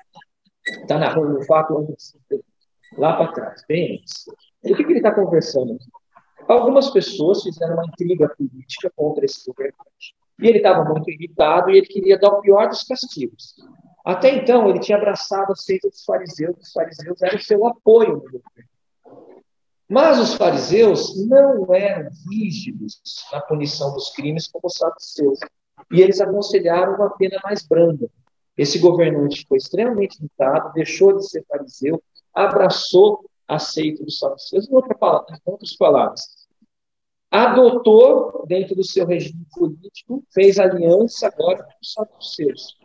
Está 0.66 0.98
narrando 0.98 1.40
o 1.40 1.46
fato 1.46 1.86
lá 2.98 3.18
para 3.18 3.32
trás, 3.34 3.64
bem 3.68 3.98
antes. 3.98 4.28
O 4.64 4.76
que, 4.76 4.84
que 4.84 4.92
ele 4.92 5.00
está 5.00 5.14
conversando? 5.14 5.78
Algumas 6.48 6.90
pessoas 6.90 7.44
fizeram 7.44 7.76
uma 7.76 7.86
intriga 7.86 8.30
política 8.30 8.92
contra 8.96 9.26
esse 9.26 9.46
governante. 9.46 10.16
E 10.42 10.48
ele 10.48 10.58
estava 10.58 10.84
muito 10.84 11.10
irritado 11.10 11.70
e 11.70 11.78
ele 11.78 11.88
queria 11.88 12.18
dar 12.18 12.30
o 12.30 12.42
pior 12.42 12.70
dos 12.70 12.84
castigos. 12.84 13.56
Até 14.06 14.34
então, 14.36 14.70
ele 14.70 14.80
tinha 14.80 14.98
abraçado 14.98 15.52
a 15.52 15.56
seita 15.56 15.90
dos 15.90 16.04
fariseus, 16.04 16.56
os 16.60 16.72
fariseus 16.72 17.22
eram 17.22 17.40
seu 17.40 17.68
apoio 17.68 18.14
no 18.14 18.22
governo. 18.22 18.44
Mas 19.90 20.20
os 20.20 20.36
fariseus 20.36 21.28
não 21.28 21.74
eram 21.74 22.10
rígidos 22.30 23.02
na 23.32 23.42
punição 23.42 23.94
dos 23.94 24.12
crimes 24.12 24.48
como 24.48 24.68
os 24.68 24.76
saduceus. 24.76 25.40
E 25.92 26.02
eles 26.02 26.22
aconselharam 26.22 26.96
uma 26.96 27.10
pena 27.18 27.40
mais 27.44 27.66
branda. 27.68 28.10
Esse 28.56 28.78
governante 28.78 29.40
ficou 29.40 29.58
extremamente 29.58 30.20
irritado, 30.20 30.74
deixou 30.74 31.18
de 31.18 31.28
ser 31.28 31.44
fariseu, 31.48 32.02
abraçou 32.34 33.26
a 33.48 33.58
seita 33.58 34.04
dos 34.04 34.20
saduceus. 34.20 34.70
Em 34.70 34.76
outras 34.76 35.76
palavras, 35.76 36.22
adotou 37.32 38.46
dentro 38.48 38.76
do 38.76 38.84
seu 38.84 39.06
regime 39.06 39.46
político, 39.54 40.24
fez 40.34 40.58
aliança 40.58 41.28
agora 41.28 41.64
com 41.64 41.74
os 41.82 41.94
saduceus. 41.94 42.78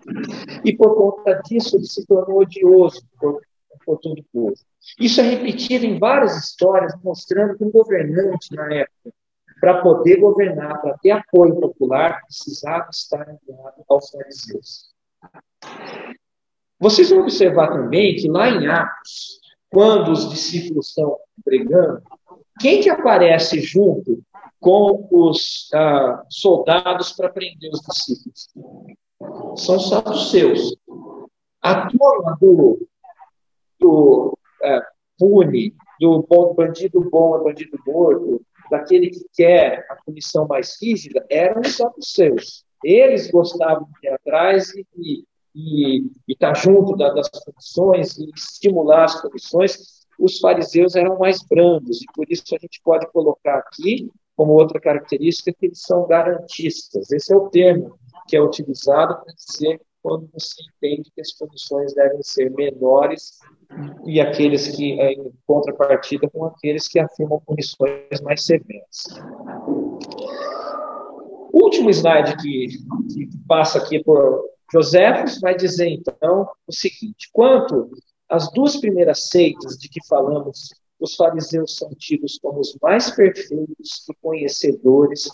E 0.64 0.76
por 0.76 0.94
conta 0.96 1.40
disso 1.46 1.76
ele 1.76 1.86
se 1.86 2.06
tornou 2.06 2.40
odioso 2.40 3.02
por, 3.18 3.40
por 3.84 3.98
todo 3.98 4.18
o 4.18 4.24
povo. 4.32 4.54
Isso 4.98 5.20
é 5.20 5.24
repetido 5.24 5.86
em 5.86 5.98
várias 5.98 6.36
histórias, 6.36 6.92
mostrando 7.02 7.56
que 7.56 7.64
um 7.64 7.70
governante 7.70 8.54
na 8.54 8.72
época, 8.72 9.12
para 9.60 9.80
poder 9.80 10.20
governar, 10.20 10.80
para 10.82 10.98
ter 10.98 11.12
apoio 11.12 11.58
popular, 11.58 12.20
precisava 12.26 12.88
estar 12.90 13.22
aliado 13.22 13.82
aos 13.88 14.10
fariseus. 14.10 14.92
Vocês 16.78 17.08
vão 17.08 17.20
observar 17.20 17.68
também 17.68 18.14
que 18.16 18.28
lá 18.28 18.50
em 18.50 18.66
Atos, 18.66 19.40
quando 19.70 20.12
os 20.12 20.28
discípulos 20.28 20.88
estão 20.88 21.16
pregando, 21.42 22.02
quem 22.60 22.82
que 22.82 22.90
aparece 22.90 23.60
junto 23.60 24.22
com 24.64 25.06
os 25.10 25.68
ah, 25.74 26.24
soldados 26.30 27.12
para 27.12 27.28
prender 27.28 27.70
os 27.70 27.80
discípulos? 27.80 28.48
São 29.56 29.76
os 29.76 29.90
saduceus. 29.90 30.74
A 31.60 31.86
turma 31.86 32.38
do, 32.40 32.88
do 33.78 34.38
é, 34.62 34.80
pune, 35.18 35.74
do 36.00 36.22
bom, 36.22 36.54
bandido 36.54 37.10
bom 37.10 37.36
é 37.36 37.44
bandido 37.44 37.78
morto, 37.86 38.40
daquele 38.70 39.10
que 39.10 39.26
quer 39.34 39.86
a 39.90 39.96
punição 39.96 40.48
mais 40.48 40.80
rígida, 40.80 41.24
eram 41.28 41.60
os 41.60 41.76
saduceus. 41.76 42.64
Eles 42.82 43.30
gostavam 43.30 43.86
de 44.00 44.08
ir 44.08 44.12
atrás 44.12 44.72
e, 44.96 45.26
e 45.54 46.06
estar 46.26 46.54
tá 46.54 46.54
junto 46.54 46.96
da, 46.96 47.12
das 47.12 47.28
punições 47.28 48.16
e 48.16 48.30
estimular 48.34 49.04
as 49.04 49.20
punições. 49.20 50.04
Os 50.18 50.38
fariseus 50.38 50.96
eram 50.96 51.18
mais 51.18 51.42
brandos, 51.42 52.00
e 52.00 52.06
por 52.14 52.24
isso 52.30 52.54
a 52.54 52.58
gente 52.58 52.80
pode 52.82 53.06
colocar 53.12 53.58
aqui 53.58 54.10
como 54.36 54.52
outra 54.52 54.80
característica 54.80 55.52
que 55.52 55.66
eles 55.66 55.80
são 55.82 56.06
garantistas. 56.06 57.10
Esse 57.10 57.32
é 57.32 57.36
o 57.36 57.48
termo 57.48 57.98
que 58.26 58.36
é 58.36 58.42
utilizado 58.42 59.16
para 59.22 59.34
dizer 59.34 59.80
quando 60.02 60.28
você 60.34 60.56
entende 60.76 61.10
que 61.14 61.20
as 61.20 61.32
punições 61.32 61.94
devem 61.94 62.22
ser 62.22 62.50
menores 62.50 63.38
e 64.04 64.20
aqueles 64.20 64.68
que, 64.68 65.00
é, 65.00 65.12
em 65.12 65.32
contrapartida, 65.46 66.28
com 66.28 66.44
aqueles 66.44 66.86
que 66.86 66.98
afirmam 66.98 67.40
punições 67.40 68.20
mais 68.22 68.44
severas. 68.44 69.04
O 71.52 71.64
último 71.64 71.88
slide 71.88 72.36
que, 72.36 72.66
que 73.14 73.28
passa 73.48 73.78
aqui 73.78 74.02
por 74.04 74.44
José 74.70 75.24
vai 75.40 75.56
dizer, 75.56 75.88
então, 75.88 76.48
o 76.66 76.72
seguinte: 76.72 77.30
quanto 77.32 77.90
às 78.28 78.52
duas 78.52 78.76
primeiras 78.76 79.28
seitas 79.28 79.78
de 79.78 79.88
que 79.88 80.06
falamos 80.06 80.68
os 81.04 81.14
fariseus 81.14 81.76
são 81.76 81.90
tidos 81.94 82.38
como 82.42 82.60
os 82.60 82.76
mais 82.82 83.10
perfeitos 83.10 84.06
e 84.08 84.14
conhecedores 84.20 85.28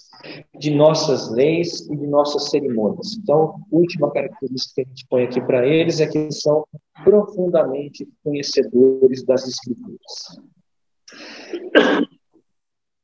de 0.59 0.71
nossas 0.71 1.31
leis 1.31 1.89
e 1.89 1.97
de 1.97 2.07
nossas 2.07 2.51
cerimônias. 2.51 3.17
Então, 3.17 3.55
a 3.73 3.77
última 3.77 4.11
característica 4.11 4.75
que 4.75 4.81
a 4.83 4.85
gente 4.89 5.07
põe 5.09 5.25
aqui 5.25 5.41
para 5.41 5.67
eles 5.67 6.01
é 6.01 6.07
que 6.07 6.19
eles 6.19 6.41
são 6.41 6.65
profundamente 7.05 8.07
conhecedores 8.23 9.25
das 9.25 9.47
Escrituras. 9.47 10.41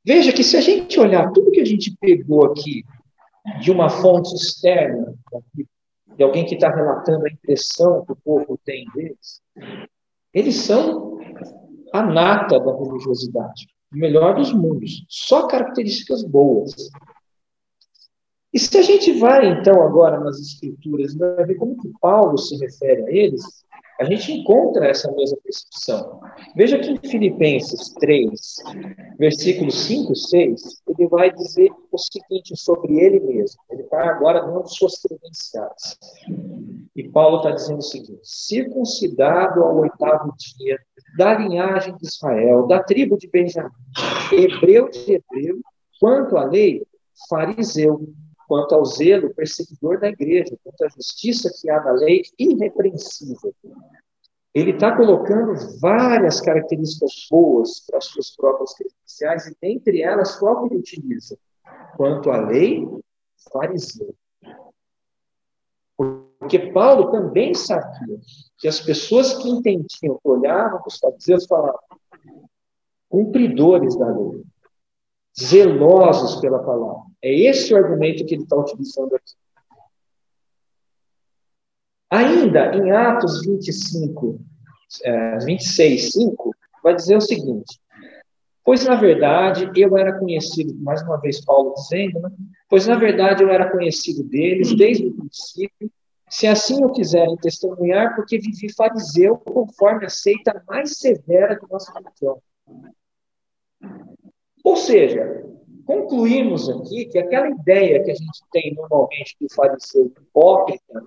Veja 0.05 0.33
que 0.33 0.45
se 0.45 0.57
a 0.57 0.61
gente 0.61 1.01
olhar 1.01 1.33
tudo 1.33 1.51
que 1.51 1.61
a 1.61 1.65
gente 1.65 1.97
pegou 2.01 2.45
aqui 2.47 2.85
de 3.61 3.71
uma 3.71 3.89
fonte 3.89 4.35
externa, 4.35 5.15
de 6.17 6.23
alguém 6.23 6.45
que 6.47 6.55
está 6.55 6.69
relatando 6.75 7.27
a 7.27 7.31
impressão 7.31 8.05
que 8.05 8.13
o 8.13 8.17
povo 8.17 8.59
tem 8.65 8.87
deles, 8.95 9.41
eles 10.33 10.57
são 10.57 11.06
a 11.99 12.07
nata 12.07 12.59
da 12.59 12.73
religiosidade, 12.77 13.69
o 13.93 13.97
melhor 13.97 14.35
dos 14.35 14.53
mundos, 14.53 15.05
só 15.09 15.47
características 15.47 16.23
boas. 16.23 16.75
E 18.53 18.59
se 18.59 18.77
a 18.79 18.83
gente 18.83 19.13
vai, 19.19 19.49
então, 19.49 19.83
agora 19.83 20.19
nas 20.21 20.39
Escrituras, 20.39 21.15
vai 21.15 21.45
ver 21.45 21.57
como 21.57 21.77
que 21.77 21.91
Paulo 22.01 22.39
se 22.39 22.57
refere 22.57 23.03
a 23.03 23.11
eles, 23.11 23.43
a 23.99 24.05
gente 24.05 24.33
encontra 24.33 24.87
essa 24.87 25.11
mesma 25.13 25.39
percepção. 25.43 26.21
Veja 26.55 26.79
que 26.79 26.91
em 26.91 26.99
Filipenses 26.99 27.95
3, 27.95 28.57
versículos 29.19 29.75
5 29.87 30.13
e 30.13 30.17
6, 30.17 30.83
ele 30.89 31.09
vai 31.09 31.33
dizer 31.33 31.71
o 31.91 31.99
seguinte 31.99 32.57
sobre 32.57 32.99
ele 32.99 33.21
mesmo. 33.21 33.61
Ele 33.71 33.83
está 33.83 34.11
agora 34.11 34.41
dando 34.41 34.69
suas 34.69 35.01
credenciais. 35.01 35.99
E 36.95 37.09
Paulo 37.09 37.39
está 37.39 37.51
dizendo 37.53 37.79
o 37.79 37.83
seguinte: 37.83 38.21
circuncidado 38.23 39.63
ao 39.63 39.79
oitavo 39.79 40.33
dia, 40.59 40.79
da 41.17 41.35
linhagem 41.35 41.97
de 41.97 42.07
Israel, 42.07 42.67
da 42.67 42.83
tribo 42.83 43.17
de 43.17 43.29
Benjamim, 43.29 43.71
hebreu 44.33 44.91
de 44.91 45.15
hebreu, 45.15 45.59
quanto 45.99 46.37
à 46.37 46.45
lei, 46.45 46.83
fariseu, 47.29 48.07
quanto 48.47 48.75
ao 48.75 48.85
zelo, 48.85 49.35
perseguidor 49.35 50.01
da 50.01 50.09
igreja, 50.09 50.57
quanto 50.63 50.85
à 50.85 50.89
justiça 50.89 51.51
que 51.61 51.69
há 51.71 51.83
na 51.83 51.93
lei, 51.93 52.23
irrepreensível. 52.39 53.55
Ele 54.55 54.71
está 54.71 54.97
colocando 54.97 55.55
várias 55.81 56.41
características 56.41 57.27
boas 57.31 57.81
para 57.81 57.99
as 57.99 58.07
suas 58.07 58.35
próprias 58.35 58.73
credenciais, 58.75 59.47
e 59.47 59.57
dentre 59.61 60.03
elas, 60.03 60.37
qual 60.37 60.63
que 60.63 60.75
ele 60.75 60.81
utiliza? 60.81 61.37
Quanto 61.97 62.31
à 62.31 62.39
lei, 62.39 62.87
fariseu. 63.53 64.15
Porque 65.97 66.71
Paulo 66.73 67.11
também 67.11 67.55
sabia 67.55 68.19
que 68.59 68.69
as 68.69 68.81
pessoas 68.81 69.35
que 69.35 69.49
entendiam, 69.49 70.19
que 70.23 70.29
olhavam 70.29 70.79
para 70.79 70.89
os 70.89 70.99
fariseus, 70.99 71.47
falavam 71.47 71.81
cumpridores 73.09 73.97
da 73.97 74.09
lei, 74.09 74.43
zelosos 75.41 76.41
pela 76.41 76.59
palavra. 76.59 77.03
É 77.23 77.33
esse 77.33 77.73
o 77.73 77.77
argumento 77.77 78.25
que 78.25 78.35
ele 78.35 78.43
está 78.43 78.57
utilizando 78.57 79.15
aqui. 79.15 79.35
Ainda 82.11 82.75
em 82.75 82.93
Atos 82.93 83.45
25, 83.45 84.41
é, 85.03 85.39
26, 85.39 86.13
5, 86.13 86.55
vai 86.83 86.95
dizer 86.95 87.17
o 87.17 87.21
seguinte: 87.21 87.81
Pois 88.65 88.85
na 88.85 88.97
verdade 88.97 89.71
eu 89.77 89.97
era 89.97 90.19
conhecido, 90.19 90.75
mais 90.83 91.03
uma 91.03 91.21
vez 91.21 91.45
Paulo 91.45 91.75
dizendo, 91.75 92.21
né? 92.21 92.31
pois 92.69 92.87
na 92.87 92.97
verdade 92.97 93.43
eu 93.43 93.51
era 93.51 93.71
conhecido 93.71 94.23
deles 94.25 94.75
desde 94.75 95.07
o 95.07 95.15
princípio, 95.15 95.91
se 96.29 96.47
assim 96.47 96.85
o 96.85 96.93
quiserem 96.93 97.37
testemunhar, 97.37 98.17
porque 98.17 98.39
vivi 98.39 98.73
fariseu 98.73 99.37
conforme 99.37 100.07
a 100.07 100.09
seita 100.09 100.63
mais 100.67 100.99
severa 100.99 101.57
do 101.57 101.69
nosso 101.69 101.93
religião. 101.93 102.41
Ou 104.67 104.75
seja, 104.75 105.47
concluímos 105.85 106.69
aqui 106.69 107.05
que 107.05 107.19
aquela 107.19 107.49
ideia 107.49 108.03
que 108.03 108.11
a 108.11 108.15
gente 108.15 108.41
tem 108.51 108.75
normalmente 108.75 109.37
do 109.41 109.47
fariseu 109.55 110.07
hipócrita, 110.07 111.05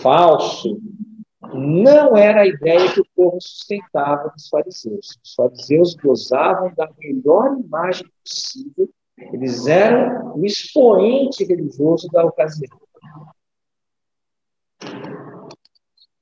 falso, 0.00 0.80
não 1.52 2.16
era 2.16 2.40
a 2.40 2.46
ideia 2.46 2.90
que 2.90 3.02
o 3.02 3.06
povo 3.14 3.38
sustentava 3.38 4.30
dos 4.30 4.48
fariseus. 4.48 5.18
Os 5.22 5.34
fariseus 5.34 5.94
gozavam 5.94 6.72
da 6.74 6.88
melhor 6.98 7.58
imagem 7.60 8.06
possível, 8.24 8.88
eles 9.18 9.66
eram 9.66 10.34
o 10.34 10.46
expoente 10.46 11.44
religioso 11.44 12.08
da 12.08 12.24
ocasião. 12.24 12.78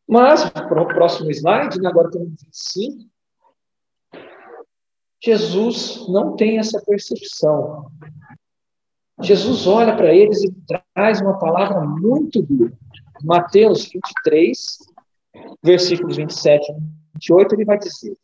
Mas, 0.09 0.51
para 0.51 0.83
o 0.83 0.89
próximo 0.89 1.31
slide, 1.31 1.81
né, 1.81 1.89
agora 1.89 2.11
temos 2.11 2.31
25, 2.31 3.12
Jesus 5.25 6.05
não 6.09 6.35
tem 6.35 6.59
essa 6.59 6.83
percepção. 6.85 7.87
Jesus 9.21 9.69
olha 9.69 9.97
para 9.97 10.13
eles 10.13 10.43
e 10.43 10.53
traz 10.95 11.21
uma 11.21 11.39
palavra 11.39 11.81
muito 11.81 12.43
dura. 12.43 12.77
Mateus 13.23 13.85
23, 13.85 14.79
versículos 15.63 16.17
27 16.17 16.73
e 16.73 16.75
28, 17.15 17.55
ele 17.55 17.65
vai 17.65 17.79
dizer: 17.79 18.17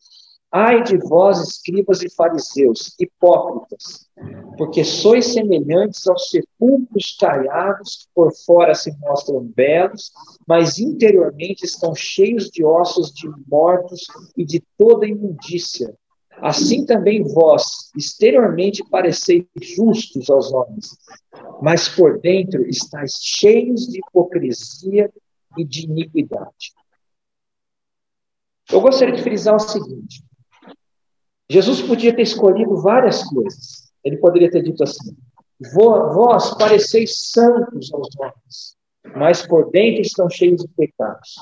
Ai 0.50 0.82
de 0.82 0.96
vós, 0.96 1.40
escribas 1.40 2.02
e 2.02 2.12
fariseus, 2.12 2.96
hipócritas, 2.98 4.08
porque 4.56 4.82
sois 4.82 5.26
semelhantes 5.26 6.04
aos 6.08 6.30
sepulcros 6.30 7.16
caiados, 7.20 7.96
que 7.96 8.06
por 8.12 8.32
fora 8.44 8.74
se 8.74 8.90
mostram 8.98 9.44
belos, 9.54 10.10
mas 10.48 10.80
interiormente 10.80 11.64
estão 11.64 11.94
cheios 11.94 12.50
de 12.50 12.64
ossos 12.64 13.12
de 13.12 13.30
mortos 13.46 14.06
e 14.36 14.44
de 14.44 14.60
toda 14.76 15.06
imundícia. 15.06 15.94
Assim 16.40 16.86
também 16.86 17.22
vós, 17.22 17.90
exteriormente, 17.96 18.84
pareceis 18.88 19.44
justos 19.60 20.30
aos 20.30 20.52
homens, 20.52 20.96
mas 21.60 21.88
por 21.88 22.20
dentro 22.20 22.66
estáis 22.68 23.14
cheios 23.20 23.88
de 23.88 23.98
hipocrisia 23.98 25.12
e 25.56 25.64
de 25.64 25.84
iniquidade. 25.84 26.72
Eu 28.70 28.80
gostaria 28.80 29.14
de 29.14 29.22
frisar 29.22 29.56
o 29.56 29.58
seguinte: 29.58 30.22
Jesus 31.50 31.82
podia 31.82 32.14
ter 32.14 32.22
escolhido 32.22 32.76
várias 32.80 33.24
coisas. 33.24 33.90
Ele 34.04 34.18
poderia 34.18 34.50
ter 34.50 34.62
dito 34.62 34.82
assim: 34.82 35.16
Vós 35.74 36.56
pareceis 36.56 37.30
santos 37.30 37.92
aos 37.92 38.08
homens, 38.16 38.76
mas 39.16 39.44
por 39.44 39.70
dentro 39.70 40.02
estão 40.02 40.30
cheios 40.30 40.62
de 40.62 40.68
pecados. 40.68 41.34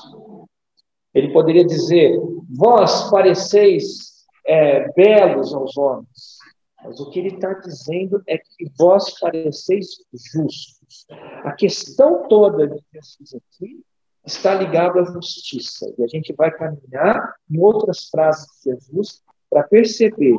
Ele 1.13 1.31
poderia 1.31 1.65
dizer: 1.65 2.17
Vós 2.49 3.11
pareceis 3.11 4.16
é, 4.47 4.91
belos 4.93 5.53
aos 5.53 5.77
homens, 5.77 6.37
mas 6.83 6.99
o 6.99 7.09
que 7.09 7.19
ele 7.19 7.35
está 7.35 7.53
dizendo 7.53 8.21
é 8.27 8.37
que 8.37 8.71
vós 8.77 9.19
pareceis 9.19 9.87
justos. 10.13 11.05
A 11.43 11.51
questão 11.51 12.27
toda 12.27 12.67
de 12.67 12.81
Jesus 12.93 13.33
aqui 13.35 13.83
está 14.25 14.53
ligada 14.53 15.01
à 15.01 15.05
justiça. 15.05 15.93
E 15.97 16.03
a 16.03 16.07
gente 16.07 16.33
vai 16.33 16.51
caminhar 16.51 17.35
em 17.49 17.59
outras 17.59 18.09
frases 18.09 18.47
de 18.63 18.71
Jesus 18.71 19.23
para 19.49 19.63
perceber 19.63 20.37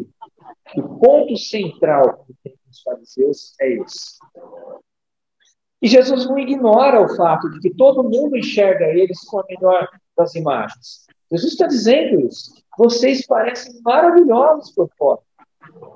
que 0.70 0.80
o 0.80 0.98
ponto 0.98 1.36
central 1.36 2.24
que 2.24 2.34
tem 2.42 2.54
os 2.70 2.82
fariseus 2.82 3.54
é 3.60 3.72
esse. 3.72 4.18
E 5.80 5.88
Jesus 5.88 6.26
não 6.26 6.38
ignora 6.38 7.00
o 7.00 7.16
fato 7.16 7.48
de 7.50 7.60
que 7.60 7.74
todo 7.74 8.02
mundo 8.02 8.36
enxerga 8.36 8.86
eles 8.86 9.20
com 9.24 9.40
a 9.40 9.44
melhor 9.48 9.88
das 10.16 10.34
imagens. 10.34 11.06
Jesus 11.30 11.52
está 11.52 11.66
dizendo 11.66 12.20
isso. 12.26 12.52
Vocês 12.78 13.26
parecem 13.26 13.80
maravilhosos 13.82 14.72
por 14.72 14.88
fora, 14.96 15.20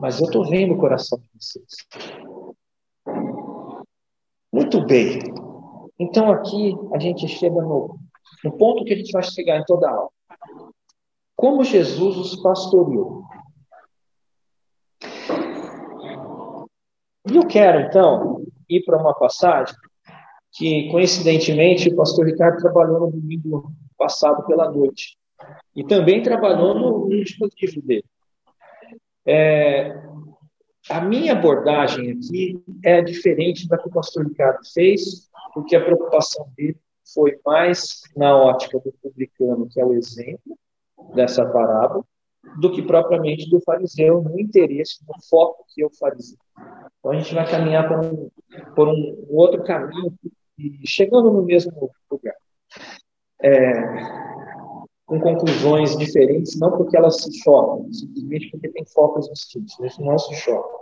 mas 0.01 0.21
eu 0.21 0.27
estou 0.27 0.49
vendo 0.49 0.75
o 0.75 0.79
coração 0.79 1.19
de 1.19 1.29
vocês. 1.35 1.65
Muito 4.53 4.85
bem. 4.85 5.21
Então 5.99 6.31
aqui 6.31 6.75
a 6.93 6.99
gente 6.99 7.27
chega 7.29 7.63
no, 7.63 7.99
no 8.45 8.53
ponto 8.59 8.85
que 8.85 8.93
a 8.93 8.97
gente 8.97 9.13
vai 9.13 9.23
chegar 9.23 9.59
em 9.59 9.65
toda 9.65 9.89
a 9.89 9.93
aula. 9.93 10.11
Como 11.37 11.65
Jesus 11.65 12.17
os 12.17 12.37
pastoreou. 12.37 13.25
E 17.31 17.37
eu 17.37 17.47
quero, 17.47 17.81
então, 17.81 18.45
ir 18.69 18.85
para 18.85 18.99
uma 18.99 19.15
passagem 19.15 19.75
que, 20.53 20.91
coincidentemente, 20.91 21.89
o 21.89 21.97
pastor 21.97 22.27
Ricardo 22.27 22.59
trabalhou 22.59 23.01
no 23.01 23.11
domingo 23.11 23.73
passado 23.97 24.45
pela 24.45 24.71
noite. 24.71 25.17
E 25.75 25.85
também 25.85 26.23
trabalhou 26.23 26.75
no 26.75 27.17
último 27.17 27.49
livro 27.61 27.83
dele. 27.83 28.05
É, 29.27 30.03
a 30.91 31.01
minha 31.01 31.33
abordagem 31.33 32.11
aqui 32.13 32.63
é 32.85 33.01
diferente 33.01 33.69
da 33.69 33.79
que 33.79 33.89
o 33.89 33.93
pastor 33.93 34.27
Ricardo 34.27 34.61
fez, 34.73 35.31
porque 35.55 35.77
a 35.77 35.85
preocupação 35.85 36.49
dele 36.57 36.79
foi 37.15 37.39
mais 37.45 38.03
na 38.17 38.37
ótica 38.37 38.79
do 38.81 38.93
publicano, 39.03 39.69
que 39.69 39.81
é 39.81 39.85
o 39.85 39.95
exemplo, 39.95 40.59
dessa 41.15 41.45
parábola 41.45 42.05
do 42.59 42.73
que 42.73 42.83
propriamente 42.83 43.49
do 43.49 43.61
fariseu, 43.61 44.23
no 44.23 44.39
interesse, 44.39 45.01
no 45.07 45.15
foco 45.29 45.65
que 45.73 45.83
é 45.83 45.87
o 45.87 45.91
fariseu. 45.91 46.39
Então 46.99 47.13
a 47.13 47.19
gente 47.19 47.35
vai 47.35 47.49
caminhar 47.49 47.89
por 47.89 48.05
um, 48.05 48.31
por 48.75 48.89
um 48.89 49.27
outro 49.31 49.63
caminho 49.65 50.13
e 50.59 50.81
chegando 50.87 51.31
no 51.31 51.43
mesmo 51.43 51.91
lugar. 52.11 52.35
É, 53.41 53.73
com 55.13 55.21
conclusões 55.21 55.95
diferentes, 55.99 56.59
não 56.59 56.71
porque 56.71 56.97
elas 56.97 57.21
se 57.21 57.39
chocam, 57.41 57.87
simplesmente 57.93 58.51
porque 58.51 58.71
tem 58.71 58.83
focos 58.87 59.29
distintos. 59.29 59.79
Isso 59.81 60.03
não 60.03 60.19
se 60.19 60.35
choca. 60.37 60.79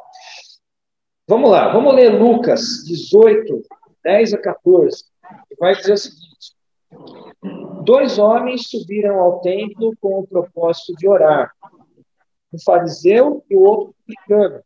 Vamos 1.26 1.50
lá, 1.50 1.72
vamos 1.72 1.92
ler 1.94 2.10
Lucas 2.10 2.84
18, 2.86 3.60
10 4.04 4.34
a 4.34 4.38
14, 4.38 5.04
que 5.48 5.56
vai 5.58 5.74
dizer 5.74 5.94
o 5.94 5.96
seguinte: 5.96 6.54
Dois 7.82 8.20
homens 8.20 8.68
subiram 8.68 9.18
ao 9.18 9.40
templo 9.40 9.92
com 10.00 10.20
o 10.20 10.26
propósito 10.26 10.94
de 10.96 11.08
orar, 11.08 11.50
um 12.52 12.58
fariseu 12.64 13.44
e 13.50 13.56
o 13.56 13.62
outro 13.62 13.94
publicano. 13.98 14.62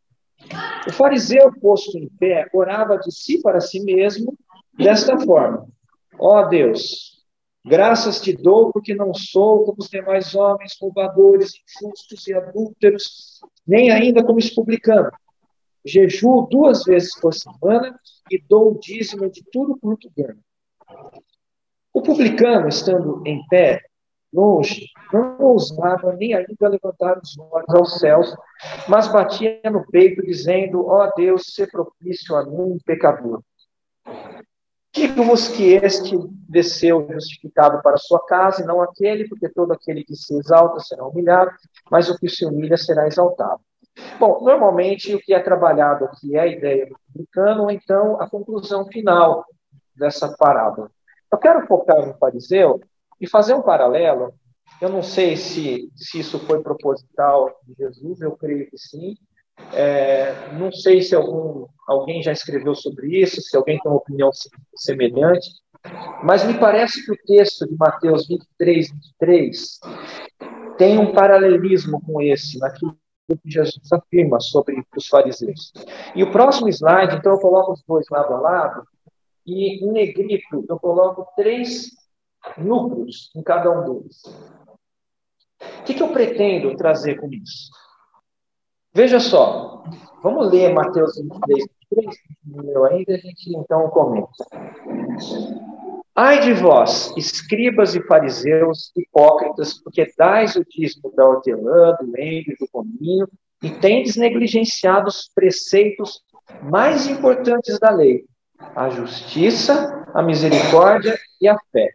O 0.87 0.93
fariseu, 0.93 1.51
posto 1.59 1.97
em 1.97 2.07
pé, 2.19 2.47
orava 2.53 2.99
de 2.99 3.11
si 3.11 3.41
para 3.41 3.59
si 3.59 3.79
mesmo 3.79 4.37
desta 4.77 5.17
forma: 5.21 5.67
Ó 6.19 6.39
oh 6.39 6.47
Deus, 6.49 7.14
graças 7.65 8.21
te 8.21 8.31
dou 8.31 8.71
porque 8.71 8.93
não 8.93 9.13
sou 9.13 9.65
como 9.65 9.77
os 9.79 9.89
demais 9.89 10.35
homens, 10.35 10.77
roubadores, 10.79 11.53
injustos 11.63 12.27
e 12.27 12.33
adúlteros, 12.33 13.39
nem 13.65 13.91
ainda 13.91 14.23
como 14.23 14.37
esse 14.37 14.53
publicano. 14.53 15.11
Jejuo 15.83 16.47
duas 16.49 16.83
vezes 16.83 17.19
por 17.19 17.33
semana 17.33 17.99
e 18.31 18.41
dou 18.47 18.71
o 18.71 18.79
dízimo 18.79 19.29
de 19.29 19.43
tudo 19.51 19.77
quanto 19.79 20.11
ganho. 20.15 20.39
O 21.93 22.01
publicano, 22.01 22.67
estando 22.67 23.23
em 23.25 23.45
pé, 23.47 23.81
longe, 24.33 24.87
não 25.13 25.39
ousava 25.39 26.13
nem 26.13 26.33
ainda 26.33 26.67
levantar 26.67 27.19
os 27.19 27.37
olhos 27.37 27.69
aos 27.69 27.99
céus, 27.99 28.35
mas 28.87 29.07
batia 29.07 29.61
no 29.71 29.85
peito, 29.87 30.21
dizendo: 30.21 30.85
Ó 30.85 31.05
oh 31.05 31.11
Deus, 31.15 31.53
se 31.53 31.65
propício 31.67 32.35
a 32.35 32.45
mim, 32.45 32.77
pecador. 32.85 33.41
Digo-vos 34.95 35.49
que 35.49 35.73
este 35.73 36.17
desceu 36.47 37.05
justificado 37.11 37.81
para 37.81 37.97
sua 37.97 38.25
casa, 38.25 38.63
e 38.63 38.65
não 38.65 38.81
aquele, 38.81 39.27
porque 39.27 39.49
todo 39.49 39.73
aquele 39.73 40.05
que 40.05 40.15
se 40.15 40.33
exalta 40.37 40.79
será 40.79 41.05
humilhado, 41.05 41.51
mas 41.91 42.09
o 42.09 42.17
que 42.17 42.29
se 42.29 42.45
humilha 42.45 42.77
será 42.77 43.05
exaltado. 43.05 43.59
Bom, 44.17 44.41
normalmente 44.41 45.13
o 45.13 45.19
que 45.19 45.33
é 45.33 45.39
trabalhado 45.41 46.05
aqui 46.05 46.37
é 46.37 46.39
a 46.39 46.47
ideia 46.47 46.85
do 46.85 46.95
publicano, 47.07 47.63
ou 47.63 47.71
então 47.71 48.21
a 48.21 48.29
conclusão 48.29 48.85
final 48.87 49.45
dessa 49.93 50.33
parábola. 50.37 50.89
Eu 51.29 51.37
quero 51.39 51.67
focar 51.67 52.05
no 52.05 52.13
fariseu 52.13 52.79
e 53.19 53.27
fazer 53.27 53.53
um 53.53 53.61
paralelo. 53.61 54.33
Eu 54.79 54.87
não 54.87 55.03
sei 55.03 55.35
se, 55.35 55.91
se 55.93 56.19
isso 56.19 56.39
foi 56.39 56.63
proposital 56.63 57.53
de 57.67 57.73
Jesus, 57.73 58.21
eu 58.21 58.31
creio 58.37 58.69
que 58.69 58.77
sim. 58.77 59.17
É, 59.73 60.51
não 60.53 60.71
sei 60.71 61.01
se 61.01 61.15
algum, 61.15 61.67
alguém 61.87 62.21
já 62.21 62.31
escreveu 62.31 62.75
sobre 62.75 63.21
isso, 63.21 63.41
se 63.41 63.55
alguém 63.55 63.79
tem 63.79 63.91
uma 63.91 63.99
opinião 63.99 64.29
semelhante, 64.75 65.49
mas 66.23 66.45
me 66.45 66.57
parece 66.57 67.05
que 67.05 67.11
o 67.11 67.17
texto 67.25 67.67
de 67.67 67.75
Mateus 67.75 68.27
23, 68.27 68.91
23 68.91 69.79
tem 70.77 70.97
um 70.97 71.13
paralelismo 71.13 72.01
com 72.01 72.21
esse, 72.21 72.57
naquilo 72.59 72.97
que 73.27 73.49
Jesus 73.49 73.91
afirma 73.91 74.39
sobre 74.39 74.83
os 74.95 75.07
fariseus. 75.07 75.71
E 76.15 76.23
o 76.23 76.31
próximo 76.31 76.69
slide, 76.69 77.15
então 77.15 77.33
eu 77.33 77.39
coloco 77.39 77.73
os 77.73 77.83
dois 77.87 78.05
lado 78.09 78.33
a 78.33 78.39
lado, 78.39 78.87
e 79.45 79.85
em 79.85 79.91
negrito 79.91 80.65
eu 80.67 80.79
coloco 80.79 81.27
três 81.35 81.89
núcleos 82.57 83.31
em 83.35 83.43
cada 83.43 83.71
um 83.71 83.83
deles. 83.83 84.23
O 85.79 85.83
que, 85.83 85.93
que 85.93 86.03
eu 86.03 86.11
pretendo 86.11 86.75
trazer 86.75 87.15
com 87.15 87.29
isso? 87.31 87.71
Veja 88.95 89.19
só, 89.19 89.83
vamos 90.23 90.49
ler 90.49 90.73
Mateus 90.73 91.17
23, 91.17 91.65
23, 91.91 92.15
meu 92.45 92.85
ainda, 92.85 93.15
a 93.15 93.17
gente 93.17 93.53
então 93.53 93.89
comenta. 93.89 94.45
Ai 96.15 96.39
de 96.39 96.53
vós, 96.53 97.13
escribas 97.17 97.93
e 97.93 98.01
fariseus, 98.07 98.93
hipócritas, 98.95 99.73
porque 99.83 100.09
dais 100.17 100.55
o 100.55 100.63
dízimo 100.63 101.13
da 101.13 101.27
hortelã, 101.27 101.97
do 101.99 102.05
endo 102.17 102.51
e 102.51 102.57
do 102.57 102.69
cominho, 102.71 103.27
e 103.61 103.69
tendes 103.69 104.15
negligenciado 104.15 105.09
os 105.09 105.27
preceitos 105.27 106.21
mais 106.63 107.05
importantes 107.05 107.77
da 107.77 107.89
lei, 107.89 108.23
a 108.73 108.89
justiça, 108.89 110.09
a 110.13 110.23
misericórdia 110.23 111.19
e 111.41 111.49
a 111.49 111.57
fé. 111.69 111.89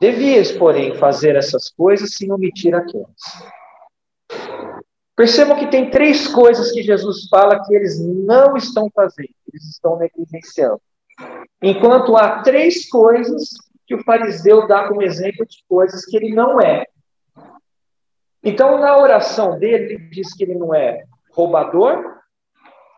Devias, 0.00 0.52
porém, 0.52 0.94
fazer 0.94 1.34
essas 1.34 1.68
coisas 1.68 2.14
sem 2.14 2.30
omitir 2.30 2.76
aquelas. 2.76 3.10
Percebam 5.20 5.58
que 5.58 5.66
tem 5.66 5.90
três 5.90 6.26
coisas 6.26 6.72
que 6.72 6.82
Jesus 6.82 7.28
fala 7.28 7.62
que 7.62 7.74
eles 7.74 8.02
não 8.02 8.56
estão 8.56 8.88
fazendo, 8.88 9.28
eles 9.52 9.68
estão 9.68 9.98
negligenciando. 9.98 10.80
Enquanto 11.62 12.16
há 12.16 12.40
três 12.40 12.88
coisas 12.88 13.50
que 13.86 13.94
o 13.94 14.02
fariseu 14.02 14.66
dá 14.66 14.88
como 14.88 15.02
exemplo 15.02 15.44
de 15.44 15.62
coisas 15.68 16.06
que 16.06 16.16
ele 16.16 16.34
não 16.34 16.58
é. 16.58 16.86
Então, 18.42 18.80
na 18.80 18.96
oração 18.96 19.58
dele, 19.58 19.92
ele 19.92 20.08
diz 20.08 20.32
que 20.32 20.42
ele 20.42 20.54
não 20.54 20.74
é 20.74 21.04
roubador, 21.34 22.02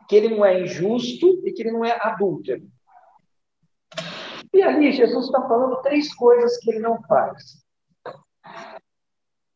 que 0.09 0.15
ele 0.15 0.29
não 0.29 0.47
é 0.47 0.61
injusto 0.61 1.43
e 1.45 1.51
que 1.51 1.63
ele 1.63 1.73
não 1.73 1.85
é 1.85 1.99
adúltero. 2.01 2.63
E 4.55 4.63
ali 4.63 4.93
Jesus 4.93 5.27
está 5.27 5.43
falando 5.49 5.83
três 5.83 6.15
coisas 6.15 6.57
que 6.59 6.71
ele 6.71 6.79
não 6.79 7.03
faz: 7.03 7.65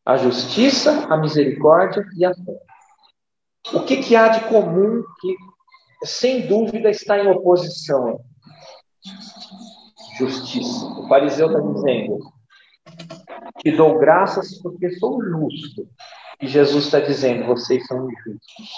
a 0.07 0.15
justiça, 0.15 1.05
a 1.13 1.17
misericórdia 1.17 2.01
e 2.15 2.23
a 2.23 2.33
fé. 2.33 2.59
O 3.73 3.81
que, 3.81 3.97
que 3.97 4.15
há 4.15 4.29
de 4.29 4.45
comum 4.45 5.03
que, 5.19 5.35
sem 6.05 6.47
dúvida, 6.47 6.89
está 6.89 7.19
em 7.19 7.27
oposição? 7.27 8.17
Justiça. 10.17 10.85
O 10.85 11.09
fariseu 11.09 11.47
está 11.47 11.59
dizendo: 11.59 12.19
Te 13.59 13.75
dou 13.75 13.99
graças 13.99 14.57
porque 14.61 14.89
sou 14.91 15.21
justo. 15.21 15.89
E 16.41 16.47
Jesus 16.47 16.85
está 16.85 17.01
dizendo: 17.01 17.45
Vocês 17.45 17.85
são 17.85 18.09
injustos. 18.09 18.69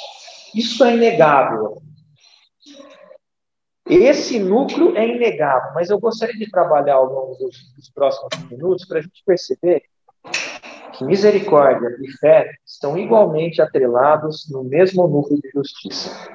Isso 0.56 0.84
é 0.84 0.96
inegável. 0.96 1.80
Esse 3.88 4.40
núcleo 4.40 4.98
é 4.98 5.08
inegável, 5.08 5.74
mas 5.76 5.92
eu 5.92 6.00
gostaria 6.00 6.38
de 6.38 6.50
trabalhar 6.50 6.96
ao 6.96 7.06
longo 7.06 7.36
dos, 7.36 7.72
dos 7.76 7.90
próximos 7.92 8.50
minutos 8.50 8.88
para 8.88 8.98
a 8.98 9.02
gente 9.02 9.22
perceber 9.24 9.84
que 11.00 11.06
misericórdia 11.06 11.96
e 12.02 12.12
fé 12.18 12.52
estão 12.66 12.98
igualmente 12.98 13.62
atrelados 13.62 14.50
no 14.52 14.66
mesmo 14.66 15.08
núcleo 15.08 15.40
de 15.42 15.50
justiça. 15.50 16.30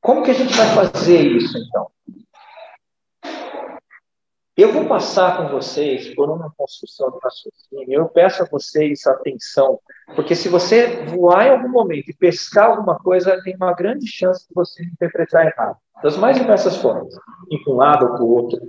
Como 0.00 0.24
que 0.24 0.32
a 0.32 0.34
gente 0.34 0.52
vai 0.54 0.66
fazer 0.74 1.22
isso, 1.22 1.56
então? 1.56 1.88
Eu 4.56 4.72
vou 4.72 4.86
passar 4.86 5.36
com 5.36 5.48
vocês 5.48 6.12
por 6.14 6.28
uma 6.30 6.52
construção 6.56 7.10
de 7.10 7.18
raciocínio. 7.22 8.00
Eu 8.00 8.08
peço 8.08 8.42
a 8.42 8.46
vocês 8.46 9.06
atenção, 9.06 9.78
porque 10.16 10.34
se 10.34 10.48
você 10.48 11.04
voar 11.06 11.46
em 11.46 11.50
algum 11.50 11.68
momento 11.68 12.10
e 12.10 12.14
pescar 12.14 12.70
alguma 12.70 12.98
coisa, 12.98 13.40
tem 13.42 13.54
uma 13.54 13.72
grande 13.72 14.06
chance 14.06 14.46
de 14.48 14.54
você 14.54 14.84
interpretar 14.84 15.46
errado. 15.46 15.76
Das 16.02 16.16
mais 16.16 16.36
diversas 16.36 16.76
formas, 16.76 17.14
ir 17.50 17.62
para 17.64 17.72
um 17.72 17.76
lado 17.76 18.06
ou 18.06 18.12
para 18.12 18.22
o 18.22 18.30
outro. 18.30 18.60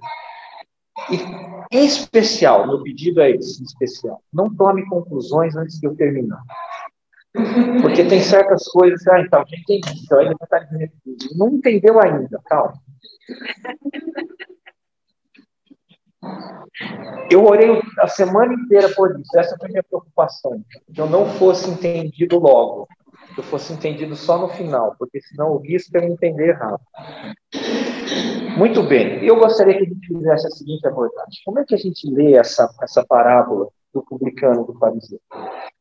E, 1.12 1.76
em 1.76 1.86
especial, 1.86 2.68
meu 2.68 2.82
pedido 2.82 3.22
é 3.22 3.32
esse, 3.32 3.62
em 3.62 3.66
especial, 3.66 4.22
não 4.34 4.54
tome 4.54 4.86
conclusões 4.88 5.56
antes 5.56 5.80
de 5.80 5.88
eu 5.88 5.96
terminar. 5.96 6.42
Porque 7.82 8.06
tem 8.06 8.22
certas 8.22 8.64
coisas, 8.70 9.06
ah, 9.08 9.20
então, 9.20 9.44
já 9.48 9.58
entendi, 9.58 10.04
então 10.04 10.22
ele 10.22 10.34
está 10.42 10.60
dizendo, 10.60 10.92
não 11.36 11.50
entendeu 11.50 12.00
ainda, 12.00 12.40
calma. 12.46 12.74
Eu 17.30 17.46
orei 17.46 17.82
a 18.00 18.08
semana 18.08 18.54
inteira 18.54 18.90
por 18.96 19.20
isso. 19.20 19.38
Essa 19.38 19.56
foi 19.58 19.68
a 19.68 19.72
minha 19.72 19.84
preocupação. 19.84 20.64
Que 20.94 21.02
eu 21.02 21.10
não 21.10 21.26
fosse 21.26 21.70
entendido 21.70 22.40
logo. 22.40 22.88
Que 23.34 23.40
eu 23.40 23.44
fosse 23.44 23.74
entendido 23.74 24.16
só 24.16 24.38
no 24.38 24.50
final, 24.50 24.96
porque 24.98 25.22
senão 25.22 25.52
o 25.52 25.58
risco 25.58 25.96
é 25.98 26.02
eu 26.02 26.10
entender 26.10 26.50
errado. 26.50 26.80
Muito 28.58 28.84
bem. 28.84 29.24
Eu 29.26 29.36
gostaria 29.38 29.78
que 29.78 29.84
a 29.84 29.88
gente 29.88 30.08
fizesse 30.08 30.48
a 30.48 30.50
seguinte 30.52 30.88
abordagem. 30.88 31.42
Como 31.44 31.60
é 31.60 31.66
que 31.66 31.76
a 31.76 31.78
gente 31.78 32.10
lê 32.10 32.36
essa, 32.36 32.70
essa 32.82 33.06
parábola 33.06 33.68
do 33.94 34.02
publicano 34.02 34.66
do 34.66 34.74
fariseu? 34.80 35.20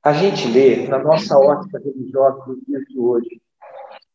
A 0.03 0.13
gente 0.13 0.51
lê 0.51 0.89
na 0.89 0.99
nossa 0.99 1.39
ótica 1.39 1.79
religiosa 1.79 2.45
dos 2.47 2.59
dias 2.67 2.83
de 2.87 2.99
hoje. 2.99 3.41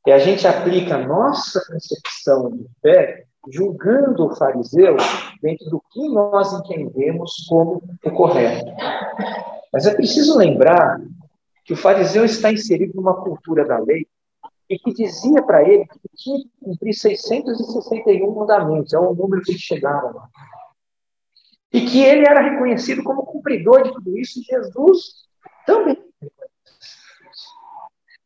E 0.05 0.11
a 0.11 0.19
gente 0.19 0.45
aplica 0.45 0.95
a 0.95 1.07
nossa 1.07 1.61
concepção 1.67 2.51
de 2.51 2.65
fé 2.81 3.25
julgando 3.49 4.25
o 4.25 4.35
fariseu 4.35 4.97
dentro 5.41 5.69
do 5.69 5.81
que 5.91 6.09
nós 6.09 6.51
entendemos 6.53 7.45
como 7.47 7.81
o 8.03 8.11
correto. 8.11 8.65
Mas 9.71 9.85
é 9.85 9.93
preciso 9.93 10.37
lembrar 10.37 10.99
que 11.63 11.73
o 11.73 11.77
fariseu 11.77 12.25
está 12.25 12.51
inserido 12.51 12.93
numa 12.95 13.15
cultura 13.21 13.65
da 13.65 13.77
lei 13.79 14.05
e 14.69 14.77
que 14.77 14.93
dizia 14.93 15.41
para 15.41 15.67
ele 15.67 15.85
que 15.87 15.99
tinha 16.15 16.37
que 16.37 16.49
cumprir 16.63 16.93
661 16.93 18.35
mandamentos, 18.35 18.93
é 18.93 18.99
o 18.99 19.15
número 19.15 19.41
que 19.41 19.51
eles 19.51 19.61
chegaram 19.61 20.13
lá. 20.13 20.29
E 21.73 21.85
que 21.85 22.03
ele 22.03 22.27
era 22.27 22.41
reconhecido 22.41 23.03
como 23.03 23.25
cumpridor 23.25 23.83
de 23.83 23.91
tudo 23.91 24.17
isso, 24.17 24.39
e 24.39 24.43
Jesus 24.43 25.27
também. 25.65 25.97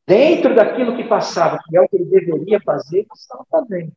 Dentro 0.06 0.54
daquilo 0.54 0.98
que 0.98 1.06
passava, 1.06 1.60
que 1.66 1.78
é 1.78 1.82
o 1.82 1.88
que 1.88 1.96
ele 1.96 2.06
deveria 2.06 2.60
fazer, 2.62 3.00
ele 3.00 3.08
estava 3.16 3.46
fazendo. 3.50 3.94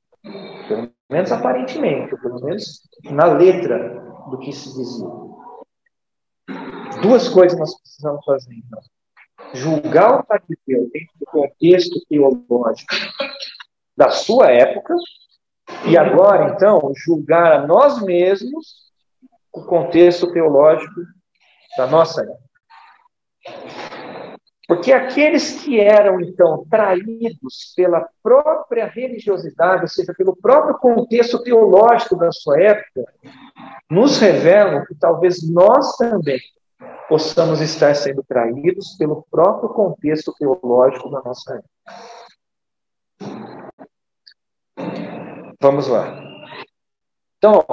Pelo 0.69 0.91
menos 1.11 1.33
aparentemente, 1.33 2.17
pelo 2.17 2.41
menos 2.45 2.83
na 3.05 3.27
letra 3.27 4.01
do 4.31 4.39
que 4.39 4.53
se 4.53 4.73
dizia. 4.73 5.09
Duas 7.03 7.29
coisas 7.29 7.59
nós 7.59 7.77
precisamos 7.81 8.25
fazer, 8.25 8.55
então. 8.55 8.81
Julgar 9.53 10.21
o 10.21 10.25
fariseu 10.25 10.91
dentro 10.93 11.13
do 11.19 11.27
contexto 11.27 12.01
teológico 12.09 12.95
da 13.97 14.11
sua 14.11 14.51
época, 14.51 14.95
e 15.87 15.97
agora, 15.97 16.55
então, 16.55 16.93
julgar 16.95 17.53
a 17.53 17.67
nós 17.67 18.01
mesmos 18.03 18.87
o 19.53 19.65
contexto 19.65 20.33
teológico 20.33 21.01
da 21.77 21.87
nossa 21.87 22.23
época. 22.23 22.47
Porque 24.69 24.93
aqueles 24.93 25.63
que 25.63 25.79
eram, 25.79 26.21
então, 26.21 26.67
traídos 26.69 27.73
pela 27.77 28.09
própria 28.21 28.87
religiosidade, 28.87 29.83
ou 29.83 29.89
seja, 29.89 30.13
pelo 30.13 30.35
próprio 30.37 30.77
contexto 30.79 31.41
teológico 31.43 32.17
da 32.17 32.33
sua 32.33 32.61
época, 32.61 33.05
nos 33.89 34.19
revelam 34.19 34.85
que 34.85 34.95
talvez 34.97 35.49
nós 35.49 35.97
também 35.97 36.41
possamos 37.09 37.61
estar 37.61 37.95
sendo 37.95 38.23
traídos 38.25 38.97
pelo 38.97 39.27
próprio 39.31 39.69
contexto 39.71 40.35
teológico 40.39 41.11
da 41.11 41.23
nossa 41.23 41.55
época. 41.55 41.71
Vamos 45.61 45.89
lá. 45.89 46.23
Então, 47.39 47.65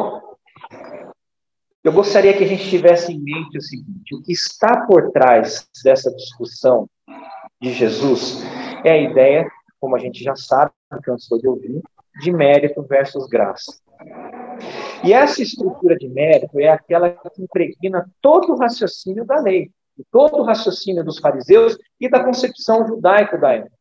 eu 1.83 1.91
gostaria 1.91 2.35
que 2.35 2.43
a 2.43 2.47
gente 2.47 2.69
tivesse 2.69 3.11
em 3.11 3.19
mente 3.19 3.57
o 3.57 3.61
seguinte: 3.61 4.15
o 4.15 4.21
que 4.21 4.31
está 4.31 4.85
por 4.85 5.11
trás 5.11 5.67
dessa 5.83 6.13
discussão 6.15 6.87
de 7.61 7.73
Jesus 7.73 8.41
é 8.85 8.91
a 8.91 8.97
ideia, 8.97 9.49
como 9.79 9.95
a 9.95 9.99
gente 9.99 10.23
já 10.23 10.35
sabe, 10.35 10.71
cansou 11.03 11.39
de 11.39 11.47
ouvir, 11.47 11.81
de 12.21 12.31
mérito 12.31 12.81
versus 12.83 13.27
graça. 13.27 13.82
E 15.03 15.11
essa 15.11 15.41
estrutura 15.41 15.97
de 15.97 16.07
mérito 16.07 16.59
é 16.59 16.69
aquela 16.69 17.09
que 17.09 17.41
impregna 17.41 18.09
todo 18.21 18.53
o 18.53 18.57
raciocínio 18.57 19.25
da 19.25 19.39
lei, 19.41 19.69
todo 20.11 20.37
o 20.37 20.43
raciocínio 20.43 21.03
dos 21.03 21.19
fariseus 21.19 21.77
e 21.99 22.09
da 22.09 22.23
concepção 22.23 22.87
judaica 22.87 23.37
da 23.37 23.53
época. 23.53 23.77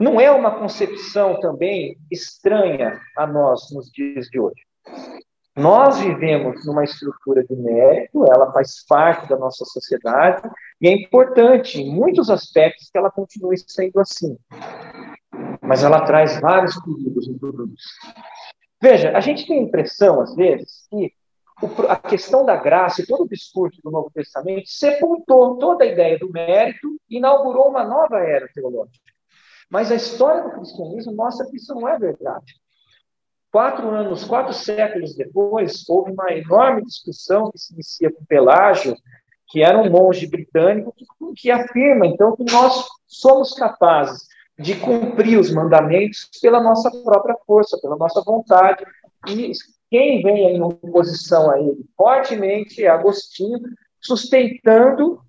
Não 0.00 0.20
é 0.20 0.30
uma 0.30 0.58
concepção 0.58 1.38
também 1.38 1.96
estranha 2.10 3.00
a 3.16 3.26
nós 3.26 3.70
nos 3.72 3.90
dias 3.90 4.26
de 4.26 4.40
hoje. 4.40 4.60
Nós 5.56 6.00
vivemos 6.00 6.66
numa 6.66 6.82
estrutura 6.82 7.44
de 7.44 7.54
mérito, 7.54 8.24
ela 8.24 8.52
faz 8.52 8.84
parte 8.84 9.28
da 9.28 9.38
nossa 9.38 9.64
sociedade, 9.64 10.42
e 10.80 10.88
é 10.88 10.92
importante, 10.92 11.80
em 11.80 11.94
muitos 11.94 12.28
aspectos, 12.28 12.90
que 12.90 12.98
ela 12.98 13.08
continue 13.08 13.56
sendo 13.56 14.00
assim. 14.00 14.36
Mas 15.62 15.84
ela 15.84 16.04
traz 16.04 16.40
vários 16.40 16.76
perigos 16.82 17.28
em 17.28 17.38
tudo 17.38 17.72
isso. 17.72 18.24
Veja, 18.84 19.16
a 19.16 19.20
gente 19.20 19.46
tem 19.46 19.60
a 19.60 19.62
impressão, 19.62 20.20
às 20.20 20.36
vezes, 20.36 20.86
que 20.90 21.10
a 21.88 21.96
questão 21.96 22.44
da 22.44 22.54
graça 22.54 23.00
e 23.00 23.06
todo 23.06 23.22
o 23.22 23.28
discurso 23.28 23.80
do 23.82 23.90
Novo 23.90 24.10
Testamento 24.10 24.68
sepultou 24.68 25.56
toda 25.56 25.84
a 25.84 25.86
ideia 25.86 26.18
do 26.18 26.30
mérito 26.30 27.00
e 27.08 27.16
inaugurou 27.16 27.70
uma 27.70 27.82
nova 27.82 28.18
era 28.18 28.46
teológica. 28.52 29.10
Mas 29.70 29.90
a 29.90 29.94
história 29.94 30.42
do 30.42 30.50
cristianismo 30.50 31.16
mostra 31.16 31.46
que 31.46 31.56
isso 31.56 31.74
não 31.74 31.88
é 31.88 31.98
verdade. 31.98 32.52
Quatro 33.50 33.88
anos, 33.88 34.22
quatro 34.22 34.52
séculos 34.52 35.16
depois, 35.16 35.88
houve 35.88 36.12
uma 36.12 36.30
enorme 36.34 36.84
discussão 36.84 37.50
que 37.50 37.58
se 37.58 37.72
inicia 37.72 38.12
com 38.12 38.22
Pelágio, 38.26 38.94
que 39.48 39.62
era 39.62 39.80
um 39.80 39.88
monge 39.88 40.26
britânico, 40.26 40.92
que, 40.94 41.06
que 41.36 41.50
afirma, 41.50 42.06
então, 42.06 42.36
que 42.36 42.44
nós 42.52 42.86
somos 43.06 43.54
capazes 43.54 44.26
de 44.58 44.76
cumprir 44.76 45.38
os 45.38 45.52
mandamentos 45.52 46.28
pela 46.40 46.62
nossa 46.62 46.90
própria 47.02 47.36
força, 47.46 47.78
pela 47.80 47.96
nossa 47.96 48.22
vontade. 48.22 48.84
E 49.28 49.52
quem 49.90 50.22
vem 50.22 50.56
em 50.56 50.62
oposição 50.62 51.50
a 51.50 51.58
ele 51.58 51.84
fortemente 51.96 52.84
é 52.84 52.88
Agostinho, 52.88 53.60
sustentando 54.00 55.20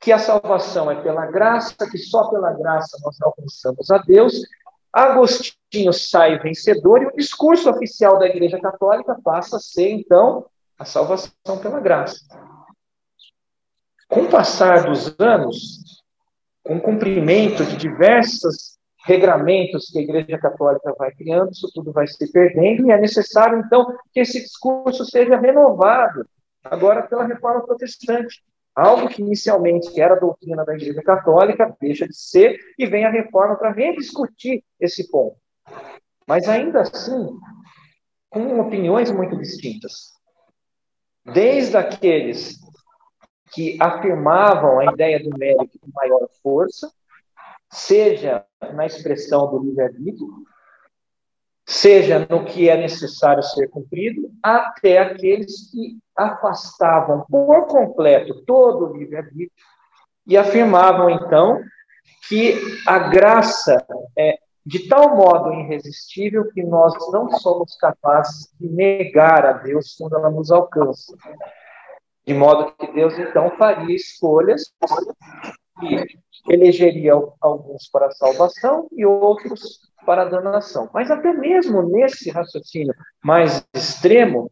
que 0.00 0.12
a 0.12 0.18
salvação 0.18 0.90
é 0.90 1.00
pela 1.02 1.26
graça, 1.26 1.74
que 1.90 1.96
só 1.96 2.28
pela 2.28 2.52
graça 2.52 2.98
nós 3.02 3.20
alcançamos 3.22 3.90
a 3.90 3.98
Deus, 3.98 4.34
Agostinho 4.92 5.92
sai 5.92 6.38
vencedor 6.38 7.02
e 7.02 7.06
o 7.06 7.16
discurso 7.16 7.70
oficial 7.70 8.18
da 8.18 8.26
Igreja 8.26 8.60
Católica 8.60 9.18
passa 9.24 9.56
a 9.56 9.60
ser, 9.60 9.90
então, 9.90 10.46
a 10.78 10.84
salvação 10.84 11.58
pela 11.60 11.80
graça. 11.80 12.20
Com 14.08 14.22
o 14.22 14.28
passar 14.28 14.84
dos 14.84 15.18
anos, 15.18 16.03
com 16.64 16.80
cumprimento 16.80 17.64
de 17.64 17.76
diversos 17.76 18.78
regramentos 19.06 19.90
que 19.90 19.98
a 19.98 20.02
Igreja 20.02 20.38
Católica 20.38 20.94
vai 20.98 21.12
criando, 21.12 21.52
isso 21.52 21.70
tudo 21.74 21.92
vai 21.92 22.06
se 22.06 22.32
perdendo 22.32 22.86
e 22.86 22.90
é 22.90 22.98
necessário, 22.98 23.58
então, 23.58 23.86
que 24.12 24.20
esse 24.20 24.40
discurso 24.40 25.04
seja 25.04 25.38
renovado, 25.38 26.26
agora 26.64 27.02
pela 27.02 27.26
reforma 27.26 27.64
protestante. 27.64 28.42
Algo 28.74 29.08
que 29.08 29.22
inicialmente 29.22 30.00
era 30.00 30.18
doutrina 30.18 30.64
da 30.64 30.74
Igreja 30.74 31.00
Católica 31.02 31.76
deixa 31.80 32.08
de 32.08 32.16
ser 32.16 32.58
e 32.76 32.86
vem 32.86 33.04
a 33.04 33.10
reforma 33.10 33.54
para 33.56 33.70
rediscutir 33.70 34.64
esse 34.80 35.08
ponto. 35.10 35.36
Mas 36.26 36.48
ainda 36.48 36.80
assim, 36.80 37.38
com 38.30 38.58
opiniões 38.58 39.12
muito 39.12 39.36
distintas. 39.36 40.14
Desde 41.24 41.76
aqueles 41.76 42.63
que 43.54 43.76
afirmavam 43.80 44.80
a 44.80 44.92
ideia 44.92 45.22
do 45.22 45.36
mérito 45.38 45.78
com 45.78 45.88
maior 45.94 46.28
força, 46.42 46.90
seja 47.70 48.44
na 48.72 48.86
expressão 48.86 49.50
do 49.50 49.62
livre-arbítrio, 49.62 50.28
seja 51.66 52.26
no 52.28 52.44
que 52.44 52.68
é 52.68 52.76
necessário 52.76 53.42
ser 53.42 53.68
cumprido, 53.68 54.30
até 54.42 54.98
aqueles 54.98 55.70
que 55.70 55.98
afastavam 56.16 57.24
por 57.30 57.66
completo 57.66 58.44
todo 58.44 58.86
o 58.86 58.96
livre-arbítrio 58.96 59.50
e 60.26 60.36
afirmavam, 60.36 61.10
então, 61.10 61.62
que 62.28 62.54
a 62.86 62.98
graça 62.98 63.84
é 64.16 64.38
de 64.66 64.88
tal 64.88 65.14
modo 65.14 65.52
irresistível 65.52 66.50
que 66.50 66.62
nós 66.62 66.94
não 67.12 67.30
somos 67.38 67.76
capazes 67.76 68.50
de 68.58 68.66
negar 68.68 69.44
a 69.44 69.52
Deus 69.52 69.94
quando 69.98 70.16
ela 70.16 70.30
nos 70.30 70.50
alcança. 70.50 71.14
De 72.26 72.34
modo 72.34 72.72
que 72.72 72.90
Deus, 72.92 73.18
então, 73.18 73.50
faria 73.58 73.94
escolhas 73.94 74.72
e 75.82 76.04
elegeria 76.48 77.12
alguns 77.40 77.88
para 77.90 78.06
a 78.06 78.12
salvação 78.12 78.88
e 78.92 79.04
outros 79.04 79.80
para 80.04 80.22
a 80.22 80.26
danação. 80.26 80.88
Mas 80.92 81.10
até 81.10 81.32
mesmo 81.32 81.82
nesse 81.82 82.30
raciocínio 82.30 82.94
mais 83.22 83.66
extremo, 83.74 84.50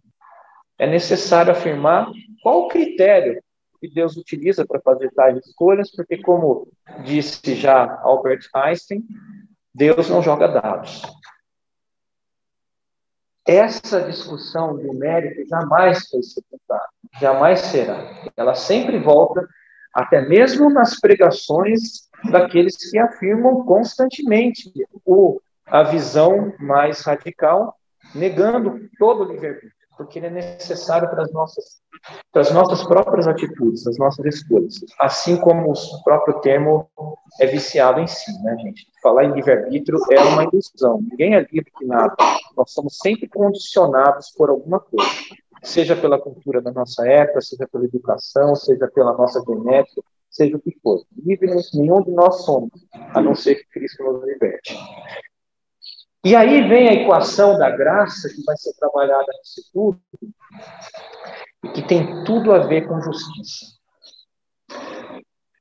é 0.78 0.86
necessário 0.86 1.52
afirmar 1.52 2.10
qual 2.42 2.62
o 2.62 2.68
critério 2.68 3.42
que 3.80 3.88
Deus 3.88 4.16
utiliza 4.16 4.64
para 4.66 4.80
fazer 4.80 5.10
tais 5.12 5.36
escolhas, 5.38 5.90
porque, 5.90 6.18
como 6.18 6.68
disse 7.04 7.54
já 7.54 8.00
Albert 8.02 8.48
Einstein, 8.54 9.04
Deus 9.74 10.08
não 10.08 10.22
joga 10.22 10.46
dados. 10.46 11.02
Essa 13.46 14.02
discussão 14.02 14.76
do 14.76 14.94
mérito 14.94 15.48
jamais 15.48 16.08
foi 16.08 16.22
sepultada, 16.22 16.88
jamais 17.20 17.60
será. 17.60 18.08
Ela 18.36 18.54
sempre 18.54 18.98
volta, 18.98 19.46
até 19.92 20.20
mesmo 20.20 20.70
nas 20.70 20.98
pregações 21.00 22.08
daqueles 22.30 22.76
que 22.76 22.98
afirmam 22.98 23.64
constantemente 23.64 24.72
o, 25.04 25.40
a 25.66 25.82
visão 25.82 26.54
mais 26.60 27.00
radical, 27.00 27.76
negando 28.14 28.88
todo 28.98 29.24
o 29.24 29.32
livre-arbítrio 29.32 29.81
porque 29.96 30.18
ele 30.18 30.26
é 30.26 30.30
necessário 30.30 31.08
para 31.08 31.22
as 31.22 31.32
nossas, 31.32 31.82
para 32.32 32.42
as 32.42 32.52
nossas 32.52 32.82
próprias 32.84 33.26
atitudes, 33.26 33.86
as 33.86 33.98
nossas 33.98 34.24
escolhas. 34.26 34.74
Assim 34.98 35.36
como 35.36 35.72
o 35.72 36.02
próprio 36.04 36.40
termo 36.40 36.88
é 37.40 37.46
viciado 37.46 38.00
em 38.00 38.06
si, 38.06 38.32
né, 38.42 38.56
gente? 38.58 38.86
Falar 39.02 39.24
em 39.24 39.32
livre-arbítrio 39.32 39.98
é 40.10 40.20
uma 40.20 40.44
ilusão. 40.44 41.00
Ninguém 41.02 41.34
é 41.34 41.40
livre 41.40 41.72
de 41.80 41.86
nada. 41.86 42.14
Nós 42.56 42.72
somos 42.72 42.98
sempre 42.98 43.28
condicionados 43.28 44.30
por 44.36 44.50
alguma 44.50 44.80
coisa. 44.80 45.10
Seja 45.62 45.94
pela 45.94 46.20
cultura 46.20 46.60
da 46.60 46.72
nossa 46.72 47.06
época, 47.06 47.40
seja 47.40 47.68
pela 47.70 47.84
educação, 47.84 48.54
seja 48.56 48.88
pela 48.92 49.12
nossa 49.12 49.40
genética, 49.46 50.02
seja 50.28 50.56
o 50.56 50.60
que 50.60 50.76
for. 50.82 51.04
Livres 51.16 51.70
nenhum 51.72 52.02
de 52.02 52.10
nós 52.10 52.44
somos, 52.44 52.72
a 53.14 53.20
não 53.20 53.34
ser 53.34 53.56
que 53.56 53.68
Cristo 53.68 54.02
nos 54.02 54.24
liberte. 54.24 54.76
E 56.24 56.36
aí 56.36 56.68
vem 56.68 56.88
a 56.88 56.92
equação 56.92 57.58
da 57.58 57.68
graça, 57.70 58.28
que 58.28 58.44
vai 58.44 58.56
ser 58.56 58.72
trabalhada 58.74 59.26
nesse 59.38 59.72
tudo, 59.72 60.00
e 61.64 61.68
que 61.70 61.82
tem 61.82 62.22
tudo 62.24 62.52
a 62.52 62.60
ver 62.60 62.86
com 62.86 63.00
justiça. 63.00 63.66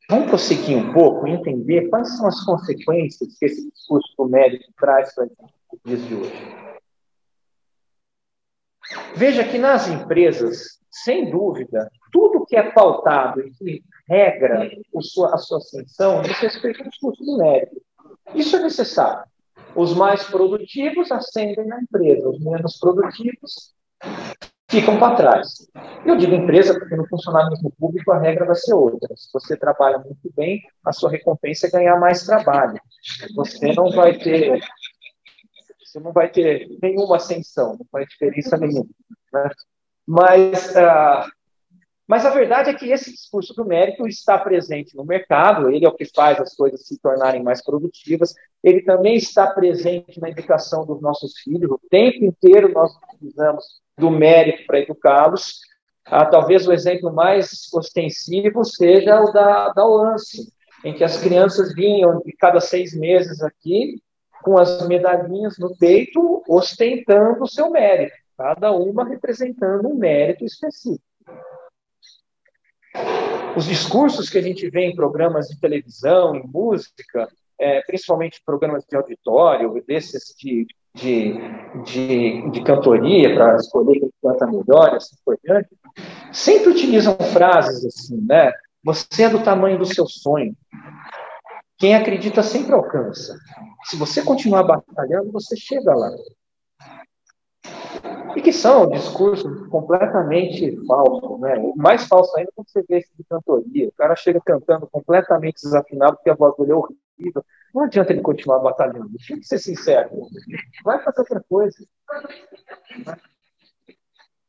Vamos 0.07 0.27
prosseguir 0.27 0.77
um 0.77 0.93
pouco 0.93 1.27
e 1.27 1.31
entender 1.31 1.89
quais 1.89 2.15
são 2.17 2.27
as 2.27 2.43
consequências 2.43 3.37
que 3.39 3.45
esse 3.45 3.71
discurso 3.71 4.13
do 4.17 4.27
mérito 4.27 4.69
traz 4.77 5.15
para 5.15 5.25
os 5.25 5.79
dias 5.83 6.05
de 6.05 6.15
hoje. 6.15 6.61
Veja 9.15 9.43
que 9.43 9.57
nas 9.57 9.87
empresas, 9.87 10.79
sem 10.91 11.31
dúvida, 11.31 11.89
tudo 12.11 12.45
que 12.45 12.55
é 12.55 12.71
pautado 12.71 13.41
e 13.41 13.51
que 13.51 13.83
regra 14.07 14.69
a 14.95 15.01
sua, 15.01 15.33
a 15.33 15.37
sua 15.37 15.57
ascensão 15.57 16.21
diz 16.21 16.37
respeito 16.39 16.83
ao 16.83 16.89
discurso 16.89 17.23
do 17.23 17.37
mérito. 17.37 17.81
Isso 18.35 18.55
é 18.57 18.59
necessário. 18.59 19.30
Os 19.75 19.95
mais 19.95 20.23
produtivos 20.23 21.11
ascendem 21.11 21.65
na 21.65 21.81
empresa, 21.81 22.29
os 22.29 22.39
menos 22.39 22.77
produtivos 22.77 23.73
ficam 24.69 24.97
para 24.97 25.15
trás. 25.15 25.69
Eu 26.05 26.15
digo 26.15 26.33
empresa 26.33 26.77
porque 26.77 26.95
no 26.95 27.07
funcionalismo 27.07 27.71
público 27.77 28.11
a 28.11 28.19
regra 28.19 28.45
vai 28.45 28.55
ser 28.55 28.73
outra. 28.73 29.15
Se 29.15 29.31
você 29.33 29.57
trabalha 29.57 29.97
muito 29.99 30.31
bem, 30.35 30.61
a 30.83 30.93
sua 30.93 31.11
recompensa 31.11 31.67
é 31.67 31.71
ganhar 31.71 31.99
mais 31.99 32.25
trabalho. 32.25 32.79
Você 33.35 33.73
não 33.73 33.91
vai 33.91 34.17
ter 34.17 34.61
você 35.79 35.99
não 35.99 36.13
vai 36.13 36.29
ter 36.29 36.69
nenhuma 36.81 37.17
ascensão, 37.17 37.75
não 37.77 37.85
faz 37.91 38.07
diferença 38.07 38.57
nenhuma. 38.57 38.87
Né? 39.33 39.49
Mas 40.07 40.73
uh, 40.73 41.29
mas 42.11 42.25
a 42.25 42.29
verdade 42.29 42.69
é 42.69 42.73
que 42.73 42.91
esse 42.91 43.09
discurso 43.09 43.53
do 43.53 43.63
mérito 43.63 44.05
está 44.05 44.37
presente 44.37 44.97
no 44.97 45.05
mercado, 45.05 45.69
ele 45.69 45.85
é 45.85 45.87
o 45.87 45.95
que 45.95 46.03
faz 46.13 46.41
as 46.41 46.53
coisas 46.53 46.85
se 46.85 46.99
tornarem 46.99 47.41
mais 47.41 47.63
produtivas, 47.63 48.33
ele 48.63 48.81
também 48.81 49.15
está 49.15 49.47
presente 49.47 50.19
na 50.19 50.29
educação 50.29 50.85
dos 50.85 51.01
nossos 51.01 51.37
filhos, 51.39 51.71
o 51.71 51.81
tempo 51.89 52.23
inteiro 52.25 52.71
nós 52.71 52.91
precisamos 52.99 53.65
do 53.97 54.09
mérito 54.09 54.65
para 54.67 54.79
educá-los. 54.79 55.59
Ah, 56.05 56.25
talvez 56.25 56.67
o 56.67 56.73
exemplo 56.73 57.13
mais 57.13 57.69
ostensivo 57.73 58.63
seja 58.63 59.21
o 59.21 59.31
da, 59.31 59.69
da 59.69 59.85
em 60.83 60.93
que 60.93 61.03
as 61.03 61.21
crianças 61.21 61.73
vinham 61.73 62.21
de 62.21 62.31
cada 62.33 62.59
seis 62.59 62.93
meses 62.93 63.41
aqui 63.41 64.01
com 64.41 64.57
as 64.57 64.87
medalhinhas 64.87 65.57
no 65.59 65.75
peito, 65.77 66.43
ostentando 66.47 67.43
o 67.43 67.47
seu 67.47 67.69
mérito, 67.69 68.15
cada 68.35 68.71
uma 68.71 69.07
representando 69.07 69.87
um 69.87 69.95
mérito 69.95 70.43
específico. 70.43 71.03
Os 73.55 73.65
discursos 73.65 74.29
que 74.29 74.37
a 74.37 74.41
gente 74.41 74.67
vê 74.69 74.85
em 74.85 74.95
programas 74.95 75.47
de 75.47 75.59
televisão, 75.59 76.35
em 76.35 76.47
música, 76.47 77.29
é, 77.61 77.81
principalmente 77.83 78.41
programas 78.43 78.83
de 78.89 78.95
auditório, 78.97 79.83
desses 79.87 80.33
de, 80.35 80.65
de, 80.95 81.33
de, 81.85 82.49
de 82.49 82.63
cantoria, 82.63 83.35
para 83.35 83.55
escolher 83.55 83.99
quem 83.99 84.11
canta 84.21 84.47
melhor, 84.47 84.95
assim 84.95 85.15
por 85.23 85.37
diante, 85.43 85.69
sempre 86.33 86.71
utilizam 86.71 87.15
frases 87.31 87.85
assim, 87.85 88.19
né? 88.27 88.51
Você 88.83 89.23
é 89.23 89.29
do 89.29 89.43
tamanho 89.43 89.77
do 89.77 89.85
seu 89.85 90.07
sonho. 90.07 90.55
Quem 91.77 91.95
acredita 91.95 92.41
sempre 92.41 92.73
alcança. 92.73 93.37
Se 93.85 93.95
você 93.95 94.23
continuar 94.23 94.63
batalhando, 94.63 95.31
você 95.31 95.55
chega 95.55 95.93
lá 95.93 96.09
e 98.35 98.41
que 98.41 98.51
são 98.51 98.89
discursos 98.89 99.67
completamente 99.67 100.75
falsos, 100.85 101.39
né? 101.39 101.57
O 101.59 101.75
mais 101.75 102.07
falso 102.07 102.35
ainda 102.37 102.49
é 102.49 102.53
quando 102.55 102.69
você 102.69 102.83
vê 102.87 102.97
esse 102.97 103.09
de 103.17 103.23
cantoria. 103.23 103.89
O 103.89 103.91
cara 103.93 104.15
chega 104.15 104.41
cantando 104.43 104.87
completamente 104.87 105.61
desafinado 105.61 106.15
porque 106.15 106.29
a 106.29 106.35
voz 106.35 106.55
dele 106.57 106.71
é 106.71 106.75
horrível. 106.75 107.01
Não 107.73 107.83
adianta 107.83 108.11
ele 108.11 108.21
continuar 108.21 108.59
batalhando. 108.59 109.09
Deixa 109.09 109.33
eu 109.33 109.43
ser 109.43 109.59
sincero. 109.59 110.09
Vai 110.83 111.01
fazer 111.03 111.21
outra 111.21 111.43
coisa. 111.47 111.77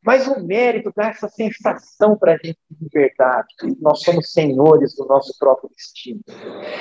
Mas 0.04 0.26
o 0.26 0.44
mérito 0.44 0.92
dá 0.96 1.08
essa 1.08 1.28
sensação 1.28 2.16
para 2.16 2.32
a 2.32 2.36
gente 2.36 2.58
de 2.70 2.88
verdade, 2.92 3.54
que 3.58 3.76
nós 3.80 4.02
somos 4.02 4.32
senhores 4.32 4.96
do 4.96 5.06
nosso 5.06 5.36
próprio 5.38 5.70
destino. 5.70 6.20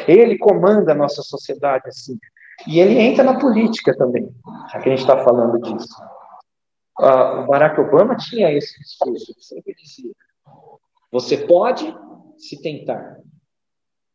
Ele 0.07 0.37
comanda 0.39 0.91
a 0.91 0.95
nossa 0.95 1.21
sociedade 1.21 1.87
assim. 1.87 2.17
E 2.67 2.79
ele 2.79 2.97
entra 2.99 3.23
na 3.23 3.39
política 3.39 3.95
também, 3.95 4.27
já 4.71 4.79
que 4.79 4.89
a 4.89 4.95
gente 4.95 5.01
está 5.01 5.23
falando 5.23 5.59
disso 5.61 5.95
uh, 7.01 7.41
o 7.41 7.47
Barack 7.47 7.79
Obama 7.79 8.15
tinha 8.15 8.51
esse 8.51 8.79
discurso, 8.79 9.33
sempre 9.39 9.73
dizia: 9.73 10.13
você 11.11 11.37
pode 11.37 11.93
se 12.37 12.61
tentar. 12.61 13.17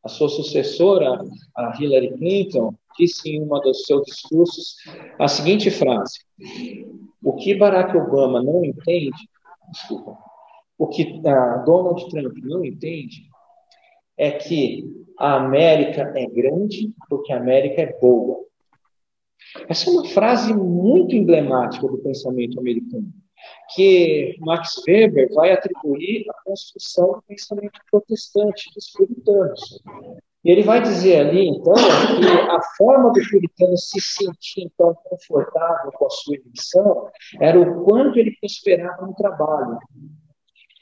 A 0.07 0.09
sua 0.09 0.29
sucessora, 0.29 1.21
a 1.57 1.77
Hillary 1.77 2.16
Clinton, 2.16 2.73
disse 2.97 3.29
em 3.29 3.42
um 3.42 3.49
dos 3.61 3.83
seus 3.87 4.05
discursos 4.07 4.77
a 5.19 5.27
seguinte 5.27 5.69
frase: 5.69 6.21
O 7.21 7.33
que 7.35 7.57
Barack 7.57 7.97
Obama 7.97 8.40
não 8.40 8.64
entende, 8.64 9.11
desculpa, 9.73 10.16
o 10.79 10.87
que 10.87 11.21
Donald 11.21 12.09
Trump 12.09 12.37
não 12.45 12.64
entende 12.64 13.25
é 14.16 14.31
que 14.31 14.85
a 15.19 15.38
América 15.38 16.12
é 16.14 16.27
grande 16.27 16.95
porque 17.09 17.33
a 17.33 17.38
América 17.38 17.83
é 17.83 17.99
boa. 17.99 18.45
Essa 19.69 19.90
é 19.90 19.92
uma 19.92 20.05
frase 20.05 20.55
muito 20.55 21.16
emblemática 21.16 21.85
do 21.85 21.99
pensamento 21.99 22.61
americano, 22.61 23.12
que 23.75 24.37
Max 24.41 24.83
Weber 24.87 25.29
vai 25.35 25.53
atribuir 25.53 26.25
à 26.31 26.35
construção 26.45 27.13
do 27.13 27.23
pensamento 27.27 27.81
protestante 27.91 28.71
dos 28.75 28.91
puritanos. 28.91 29.83
E 30.45 30.51
ele 30.51 30.63
vai 30.63 30.81
dizer 30.81 31.27
ali, 31.27 31.49
então, 31.49 31.75
que 31.75 32.51
a 32.51 32.61
forma 32.79 33.13
do 33.13 33.21
puritano 33.29 33.77
se 33.77 34.01
sentir, 34.01 34.63
então, 34.63 34.97
confortável 35.05 35.91
com 35.91 36.07
a 36.07 36.11
sua 36.11 36.37
missão 36.47 37.09
era 37.41 37.59
o 37.61 37.85
quanto 37.85 38.19
ele 38.19 38.37
prosperava 38.41 39.05
no 39.05 39.15
trabalho. 39.15 39.77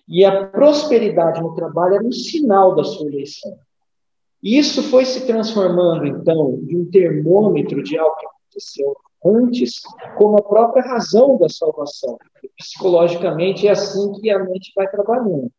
E 0.07 0.23
a 0.23 0.49
prosperidade 0.49 1.41
no 1.41 1.55
trabalho 1.55 1.95
era 1.95 2.05
um 2.05 2.13
sinal 2.13 2.75
da 2.75 2.85
sua 2.85 3.07
eleição. 3.07 3.57
Isso 4.43 4.83
foi 4.83 5.07
se 5.07 5.27
transformando, 5.27 6.05
então, 6.05 6.61
de 6.63 6.77
um 6.77 6.85
termômetro 6.91 7.83
de 7.83 7.97
algo 7.97 8.15
que 8.17 8.27
aconteceu 8.27 8.95
antes, 9.25 9.81
como 10.17 10.39
a 10.39 10.43
própria 10.43 10.83
razão 10.83 11.39
da 11.39 11.49
salvação. 11.49 12.19
Psicologicamente, 12.59 13.67
é 13.67 13.71
assim 13.71 14.13
que 14.21 14.31
a 14.31 14.39
mente 14.39 14.73
vai 14.77 14.89
trabalhando. 14.89 15.51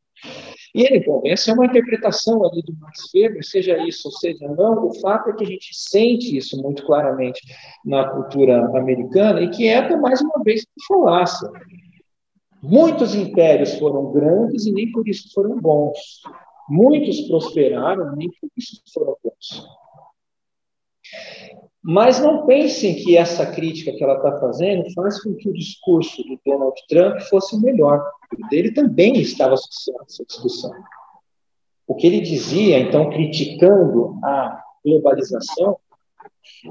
E 0.74 0.84
ele, 0.84 1.06
bom, 1.06 1.22
essa 1.26 1.52
é 1.52 1.54
uma 1.54 1.66
interpretação 1.66 2.46
ali 2.46 2.62
do 2.62 2.76
Max 2.78 3.10
Weber, 3.14 3.46
seja 3.46 3.78
isso 3.88 4.10
ou 4.10 4.12
seja 4.12 4.46
não, 4.50 4.88
o 4.88 4.94
fato 5.00 5.30
é 5.30 5.34
que 5.34 5.44
a 5.44 5.48
gente 5.48 5.70
sente 5.72 6.36
isso 6.36 6.62
muito 6.62 6.86
claramente 6.86 7.42
na 7.86 8.10
cultura 8.10 8.66
americana 8.78 9.42
e 9.42 9.50
que 9.50 9.68
é, 9.68 9.96
mais 9.96 10.22
uma 10.22 10.44
vez, 10.44 10.66
falácia. 10.88 11.50
Muitos 12.62 13.16
impérios 13.16 13.76
foram 13.76 14.12
grandes 14.12 14.66
e 14.66 14.72
nem 14.72 14.92
por 14.92 15.08
isso 15.08 15.32
foram 15.34 15.60
bons. 15.62 15.98
Muitos 16.68 17.22
prosperaram, 17.22 18.16
nem 18.16 18.30
por 18.30 18.50
isso 18.58 18.82
foram 18.94 19.16
bons. 19.24 19.66
Mas 21.88 22.20
não 22.20 22.48
pensem 22.48 22.96
que 22.96 23.16
essa 23.16 23.46
crítica 23.46 23.92
que 23.92 24.04
ela 24.04 24.16
está 24.16 24.40
fazendo 24.40 24.92
faz 24.96 25.22
com 25.22 25.36
que 25.36 25.48
o 25.48 25.54
discurso 25.54 26.24
do 26.24 26.40
Donald 26.44 26.76
Trump 26.90 27.20
fosse 27.30 27.62
melhor. 27.62 28.04
O 28.34 28.50
dele 28.50 28.72
também 28.72 29.20
estava 29.20 29.54
associado 29.54 30.00
a 30.02 30.06
essa 30.06 30.26
discussão. 30.26 30.72
O 31.86 31.94
que 31.94 32.08
ele 32.08 32.22
dizia, 32.22 32.80
então, 32.80 33.12
criticando 33.12 34.18
a 34.24 34.64
globalização, 34.84 35.78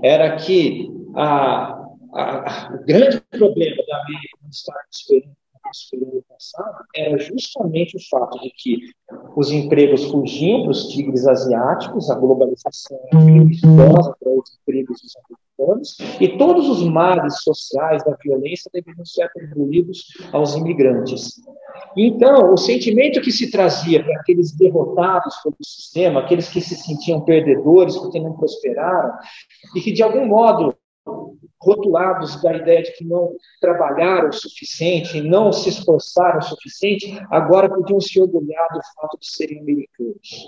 era 0.03 0.35
que 0.35 0.91
a, 1.15 1.81
a, 2.13 2.71
o 2.75 2.85
grande 2.85 3.21
problema 3.31 3.85
da 3.87 3.97
América 3.99 4.39
nos 4.45 4.65
No 5.93 6.23
passado 6.29 6.85
era 6.95 7.19
justamente 7.19 7.97
o 7.97 8.01
fato 8.09 8.39
de 8.41 8.51
que 8.57 8.79
os 9.37 9.51
empregos 9.51 10.05
fugiam 10.05 10.63
para 10.63 10.71
os 10.71 10.89
tigres 10.89 11.27
asiáticos, 11.27 12.11
a 12.11 12.15
globalização 12.15 12.99
perigosa 13.11 14.17
para 14.21 14.31
os 14.31 14.59
empregos 14.61 15.01
dos 15.03 15.17
americanos, 15.17 15.97
e 16.21 16.39
todos 16.39 16.69
os 16.69 16.85
males 16.85 17.43
sociais 17.43 18.05
da 18.05 18.17
violência 18.23 18.71
deveriam 18.73 19.05
ser 19.05 19.23
atribuídos 19.23 20.05
aos 20.33 20.55
imigrantes. 20.55 21.41
Então, 21.97 22.53
o 22.53 22.57
sentimento 22.57 23.21
que 23.21 23.33
se 23.33 23.51
trazia 23.51 24.03
para 24.03 24.21
aqueles 24.21 24.53
derrotados 24.53 25.35
pelo 25.43 25.57
sistema, 25.63 26.21
aqueles 26.21 26.49
que 26.49 26.61
se 26.61 26.77
sentiam 26.77 27.21
perdedores 27.21 27.97
porque 27.97 28.21
não 28.21 28.33
prosperaram, 28.35 29.13
e 29.75 29.81
que 29.81 29.93
de 29.93 30.03
algum 30.03 30.27
modo 30.27 30.77
rotulados 31.65 32.41
da 32.43 32.55
ideia 32.55 32.83
de 32.83 32.93
que 32.93 33.05
não 33.05 33.35
trabalharam 33.61 34.29
o 34.29 34.33
suficiente, 34.33 35.21
não 35.21 35.53
se 35.53 35.69
esforçaram 35.69 36.39
o 36.39 36.43
suficiente, 36.43 37.19
agora 37.31 37.69
podiam 37.69 38.01
se 38.01 38.21
orgulhar 38.21 38.69
do 38.73 38.81
fato 38.95 39.19
de 39.19 39.27
serem 39.27 39.61
americanos. 39.61 40.47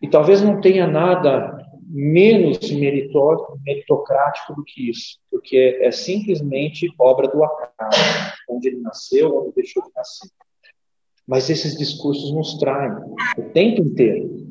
E 0.00 0.08
talvez 0.08 0.42
não 0.42 0.60
tenha 0.60 0.86
nada 0.86 1.58
menos 1.88 2.58
meritocrático 2.70 4.54
do 4.54 4.64
que 4.64 4.90
isso, 4.90 5.18
porque 5.30 5.78
é 5.82 5.90
simplesmente 5.90 6.92
obra 6.98 7.28
do 7.28 7.44
acaso, 7.44 8.34
onde 8.48 8.68
ele 8.68 8.80
nasceu, 8.80 9.36
onde 9.36 9.54
deixou 9.54 9.82
de 9.82 9.90
nascer. 9.94 10.30
Mas 11.26 11.50
esses 11.50 11.76
discursos 11.76 12.32
nos 12.32 12.58
traem 12.58 12.92
o 13.38 13.42
tempo 13.52 13.82
inteiro. 13.82 14.42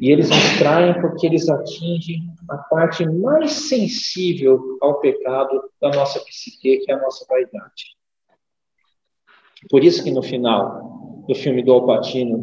E 0.00 0.10
eles 0.10 0.28
nos 0.28 0.58
traem 0.58 1.00
porque 1.00 1.26
eles 1.26 1.48
atingem 1.48 2.22
a 2.48 2.56
parte 2.56 3.06
mais 3.06 3.52
sensível 3.52 4.78
ao 4.80 5.00
pecado 5.00 5.70
da 5.80 5.90
nossa 5.90 6.20
psique, 6.20 6.78
que 6.78 6.90
é 6.90 6.94
a 6.94 7.00
nossa 7.00 7.24
vaidade. 7.28 7.96
Por 9.68 9.84
isso 9.84 10.02
que 10.02 10.10
no 10.10 10.22
final 10.22 11.24
do 11.26 11.34
filme 11.34 11.62
do 11.62 11.72
Alpatino, 11.72 12.40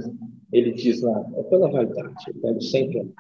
ele 0.52 0.72
diz 0.72 1.02
lá, 1.02 1.26
é 1.38 1.44
pela 1.44 1.70
vaidade, 1.70 2.16
eu 2.28 2.42
pego 2.42 2.62
sempre. 2.62 3.12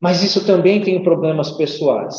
Mas 0.00 0.22
isso 0.22 0.46
também 0.46 0.82
tem 0.82 1.02
problemas 1.02 1.50
pessoais. 1.52 2.14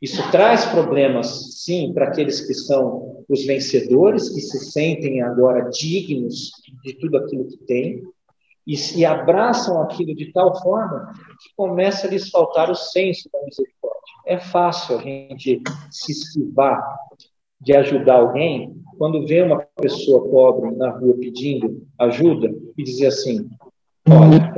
Isso 0.00 0.28
traz 0.30 0.64
problemas, 0.66 1.62
sim, 1.64 1.92
para 1.92 2.08
aqueles 2.08 2.40
que 2.40 2.54
são 2.54 3.24
os 3.28 3.44
vencedores, 3.44 4.28
que 4.28 4.40
se 4.40 4.70
sentem 4.70 5.22
agora 5.22 5.68
dignos 5.70 6.52
de 6.84 6.94
tudo 6.94 7.18
aquilo 7.18 7.46
que 7.48 7.56
têm, 7.58 8.02
e 8.68 9.04
abraçam 9.06 9.80
aquilo 9.80 10.14
de 10.14 10.30
tal 10.30 10.54
forma 10.60 11.10
que 11.40 11.54
começa 11.56 12.06
a 12.06 12.10
lhes 12.10 12.28
faltar 12.28 12.70
o 12.70 12.74
senso 12.74 13.30
da 13.32 13.42
misericórdia. 13.42 13.98
É 14.26 14.38
fácil 14.38 14.98
a 14.98 15.02
gente 15.02 15.62
se 15.90 16.12
esquivar 16.12 16.84
de 17.58 17.74
ajudar 17.74 18.16
alguém 18.16 18.78
quando 18.98 19.26
vê 19.26 19.40
uma 19.40 19.64
pessoa 19.80 20.28
pobre 20.28 20.70
na 20.72 20.90
rua 20.90 21.16
pedindo 21.18 21.86
ajuda 21.98 22.54
e 22.76 22.82
dizer 22.82 23.06
assim: 23.06 23.48
Olha, 24.06 24.52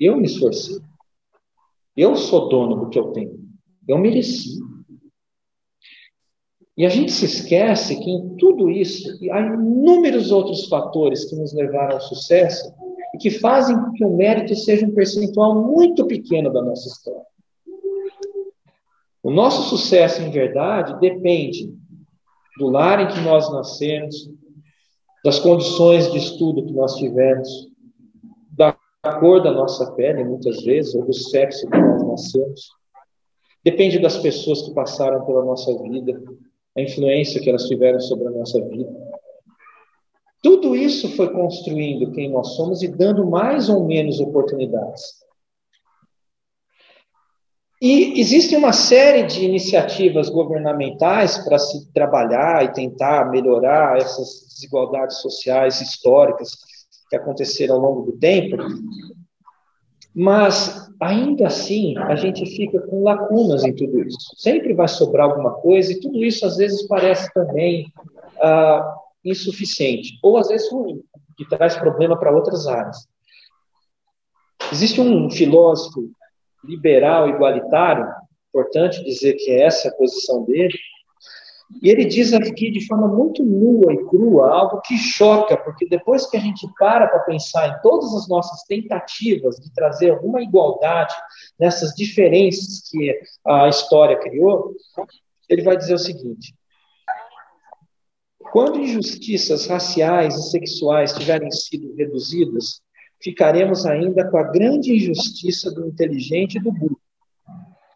eu 0.00 0.16
me 0.16 0.26
esforcei, 0.26 0.80
eu 1.96 2.16
sou 2.16 2.48
dono 2.48 2.76
do 2.76 2.88
que 2.90 2.98
eu 2.98 3.12
tenho, 3.12 3.38
eu 3.86 3.96
mereci. 3.96 4.58
E 6.80 6.86
a 6.86 6.88
gente 6.88 7.12
se 7.12 7.26
esquece 7.26 7.94
que 7.94 8.10
em 8.10 8.36
tudo 8.36 8.70
isso 8.70 9.06
há 9.32 9.40
inúmeros 9.40 10.30
outros 10.30 10.66
fatores 10.66 11.26
que 11.26 11.36
nos 11.36 11.52
levaram 11.52 11.96
ao 11.96 12.00
sucesso 12.00 12.72
e 13.14 13.18
que 13.18 13.28
fazem 13.28 13.76
que 13.92 14.02
o 14.02 14.16
mérito 14.16 14.56
seja 14.56 14.86
um 14.86 14.94
percentual 14.94 15.54
muito 15.54 16.06
pequeno 16.06 16.50
da 16.50 16.62
nossa 16.62 16.88
história. 16.88 17.26
O 19.22 19.30
nosso 19.30 19.68
sucesso, 19.68 20.22
em 20.22 20.30
verdade, 20.30 20.98
depende 21.00 21.70
do 22.58 22.70
lar 22.70 22.98
em 23.02 23.08
que 23.08 23.20
nós 23.20 23.52
nascemos, 23.52 24.30
das 25.22 25.38
condições 25.38 26.10
de 26.10 26.16
estudo 26.16 26.64
que 26.64 26.72
nós 26.72 26.94
tivemos, 26.94 27.68
da 28.56 28.74
cor 29.20 29.42
da 29.42 29.52
nossa 29.52 29.92
pele, 29.92 30.24
muitas 30.24 30.62
vezes, 30.62 30.94
ou 30.94 31.04
do 31.04 31.12
sexo 31.12 31.68
que 31.68 31.78
nós 31.78 32.02
nascemos. 32.02 32.70
Depende 33.62 33.98
das 33.98 34.16
pessoas 34.16 34.62
que 34.62 34.72
passaram 34.72 35.26
pela 35.26 35.44
nossa 35.44 35.76
vida, 35.82 36.18
a 36.80 36.84
influência 36.84 37.40
que 37.40 37.48
elas 37.48 37.66
tiveram 37.66 38.00
sobre 38.00 38.28
a 38.28 38.30
nossa 38.30 38.60
vida. 38.60 38.90
Tudo 40.42 40.74
isso 40.74 41.08
foi 41.16 41.30
construindo 41.32 42.12
quem 42.12 42.30
nós 42.30 42.54
somos 42.54 42.82
e 42.82 42.88
dando 42.88 43.26
mais 43.26 43.68
ou 43.68 43.86
menos 43.86 44.20
oportunidades. 44.20 45.20
E 47.82 48.20
existe 48.20 48.54
uma 48.54 48.72
série 48.72 49.22
de 49.22 49.42
iniciativas 49.42 50.28
governamentais 50.28 51.38
para 51.38 51.58
se 51.58 51.90
trabalhar 51.92 52.64
e 52.64 52.72
tentar 52.72 53.30
melhorar 53.30 53.96
essas 53.96 54.46
desigualdades 54.48 55.18
sociais 55.18 55.80
históricas 55.80 56.50
que 57.08 57.16
aconteceram 57.16 57.76
ao 57.76 57.80
longo 57.80 58.02
do 58.02 58.18
tempo, 58.18 58.56
mas, 60.14 60.89
ainda 61.00 61.46
assim, 61.46 61.96
a 61.96 62.14
gente 62.14 62.44
fica 62.44 62.78
com 62.80 63.02
lacunas 63.02 63.64
em 63.64 63.74
tudo 63.74 64.00
isso. 64.00 64.34
Sempre 64.36 64.74
vai 64.74 64.86
sobrar 64.86 65.30
alguma 65.30 65.52
coisa, 65.54 65.92
e 65.92 66.00
tudo 66.00 66.22
isso 66.22 66.44
às 66.44 66.56
vezes 66.56 66.86
parece 66.86 67.32
também 67.32 67.90
ah, 68.42 68.96
insuficiente, 69.24 70.18
ou 70.22 70.36
às 70.36 70.48
vezes 70.48 70.70
ruim, 70.70 71.02
que 71.36 71.48
traz 71.48 71.76
problema 71.76 72.18
para 72.18 72.34
outras 72.34 72.66
áreas. 72.66 73.08
Existe 74.70 75.00
um 75.00 75.30
filósofo 75.30 76.10
liberal 76.62 77.28
igualitário, 77.28 78.06
importante 78.50 79.02
dizer 79.04 79.34
que 79.34 79.50
essa 79.50 79.88
é 79.88 79.90
a 79.90 79.94
posição 79.94 80.44
dele, 80.44 80.78
e 81.82 81.88
ele 81.88 82.04
diz 82.04 82.32
aqui 82.32 82.70
de 82.70 82.84
forma 82.86 83.06
muito 83.06 83.44
nua 83.44 83.92
e 83.92 84.04
crua, 84.06 84.50
algo 84.50 84.80
que 84.80 84.98
choca, 84.98 85.56
porque 85.56 85.88
depois 85.88 86.26
que 86.26 86.36
a 86.36 86.40
gente 86.40 86.66
para 86.78 87.06
para 87.06 87.20
pensar 87.20 87.68
em 87.68 87.82
todas 87.82 88.12
as 88.14 88.28
nossas 88.28 88.64
tentativas 88.64 89.56
de 89.56 89.72
trazer 89.72 90.10
alguma 90.10 90.42
igualdade 90.42 91.14
nessas 91.58 91.94
diferenças 91.94 92.88
que 92.90 93.20
a 93.46 93.68
história 93.68 94.18
criou, 94.18 94.74
ele 95.48 95.62
vai 95.62 95.76
dizer 95.76 95.94
o 95.94 95.98
seguinte: 95.98 96.54
quando 98.52 98.80
injustiças 98.80 99.66
raciais 99.66 100.34
e 100.34 100.50
sexuais 100.50 101.12
tiverem 101.12 101.50
sido 101.52 101.94
reduzidas, 101.94 102.82
ficaremos 103.22 103.86
ainda 103.86 104.28
com 104.28 104.38
a 104.38 104.50
grande 104.50 104.92
injustiça 104.92 105.72
do 105.72 105.86
inteligente 105.86 106.56
e 106.56 106.60
do 106.60 106.72
burro 106.72 107.00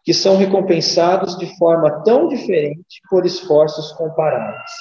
que 0.05 0.13
são 0.13 0.37
recompensados 0.37 1.35
de 1.35 1.57
forma 1.57 2.03
tão 2.03 2.27
diferente 2.27 3.01
por 3.09 3.25
esforços 3.25 3.91
comparáveis. 3.93 4.71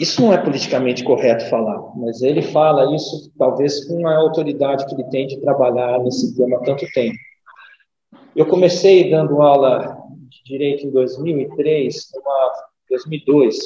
Isso 0.00 0.22
não 0.22 0.32
é 0.32 0.38
politicamente 0.38 1.04
correto 1.04 1.50
falar, 1.50 1.78
mas 1.96 2.22
ele 2.22 2.40
fala 2.40 2.94
isso 2.94 3.30
talvez 3.36 3.84
com 3.84 4.06
a 4.06 4.16
autoridade 4.16 4.86
que 4.86 4.94
ele 4.94 5.04
tem 5.10 5.26
de 5.26 5.40
trabalhar 5.40 5.98
nesse 5.98 6.34
tema 6.36 6.56
há 6.56 6.60
tanto 6.60 6.86
tempo. 6.92 7.18
Eu 8.34 8.46
comecei 8.46 9.10
dando 9.10 9.42
aula 9.42 9.98
de 10.28 10.42
direito 10.44 10.86
em 10.86 10.90
2003, 10.90 12.10
numa 12.14 12.52
2002, 12.88 13.56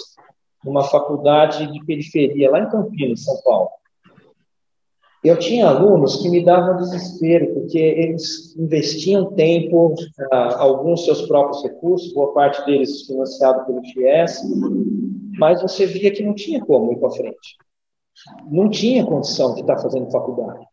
numa 0.65 0.83
faculdade 0.85 1.71
de 1.71 1.85
periferia 1.85 2.51
lá 2.51 2.61
em 2.61 2.71
Campinas, 2.71 3.25
São 3.25 3.41
Paulo. 3.43 3.69
Eu 5.23 5.39
tinha 5.39 5.69
alunos 5.69 6.17
que 6.17 6.29
me 6.29 6.45
davam 6.45 6.77
desespero, 6.77 7.55
porque 7.55 7.79
eles 7.79 8.57
investiam 8.57 9.33
tempo, 9.35 9.95
ah, 10.33 10.57
alguns 10.59 11.05
seus 11.05 11.23
próprios 11.23 11.63
recursos, 11.63 12.13
boa 12.13 12.33
parte 12.35 12.65
deles 12.67 13.07
financiado 13.07 13.65
pelo 13.65 13.85
FIES, 13.85 14.43
mas 15.39 15.63
você 15.63 15.87
via 15.87 16.11
que 16.11 16.25
não 16.25 16.35
tinha 16.35 16.61
como 16.65 16.93
ir 16.93 16.99
para 16.99 17.11
frente. 17.11 17.57
Não 18.51 18.69
tinha 18.69 19.07
condição 19.07 19.55
de 19.55 19.61
estar 19.61 19.79
fazendo 19.79 20.11
faculdade. 20.11 20.67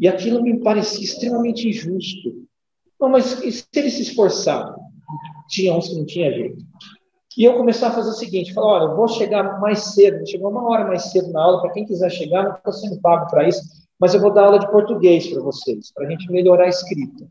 E 0.00 0.06
aquilo 0.06 0.40
me 0.40 0.60
parecia 0.60 1.04
extremamente 1.04 1.68
injusto. 1.68 2.46
Não, 3.00 3.08
mas 3.08 3.24
se 3.24 3.66
ele 3.74 3.90
se 3.90 4.02
esforçar? 4.02 4.74
Tinha 5.48 5.74
uns 5.74 5.88
que 5.88 5.96
não 5.96 6.06
tinha 6.06 6.32
jeito. 6.32 6.64
E 7.36 7.44
eu 7.44 7.54
comecei 7.56 7.86
a 7.86 7.90
fazer 7.90 8.08
o 8.08 8.14
seguinte: 8.14 8.54
falar, 8.54 8.84
olha, 8.84 8.92
eu 8.92 8.96
vou 8.96 9.08
chegar 9.08 9.60
mais 9.60 9.94
cedo, 9.94 10.18
vou 10.18 10.26
chegar 10.26 10.48
uma 10.48 10.70
hora 10.70 10.86
mais 10.86 11.10
cedo 11.10 11.30
na 11.32 11.42
aula, 11.42 11.60
para 11.60 11.72
quem 11.72 11.84
quiser 11.84 12.10
chegar, 12.10 12.44
não 12.44 12.54
estou 12.54 12.72
sendo 12.72 13.00
pago 13.00 13.28
para 13.30 13.46
isso 13.46 13.85
mas 13.98 14.14
eu 14.14 14.20
vou 14.20 14.32
dar 14.32 14.44
aula 14.44 14.58
de 14.58 14.70
português 14.70 15.26
para 15.28 15.42
vocês, 15.42 15.92
para 15.92 16.06
a 16.06 16.10
gente 16.10 16.30
melhorar 16.30 16.64
a 16.64 16.68
escrita. 16.68 17.26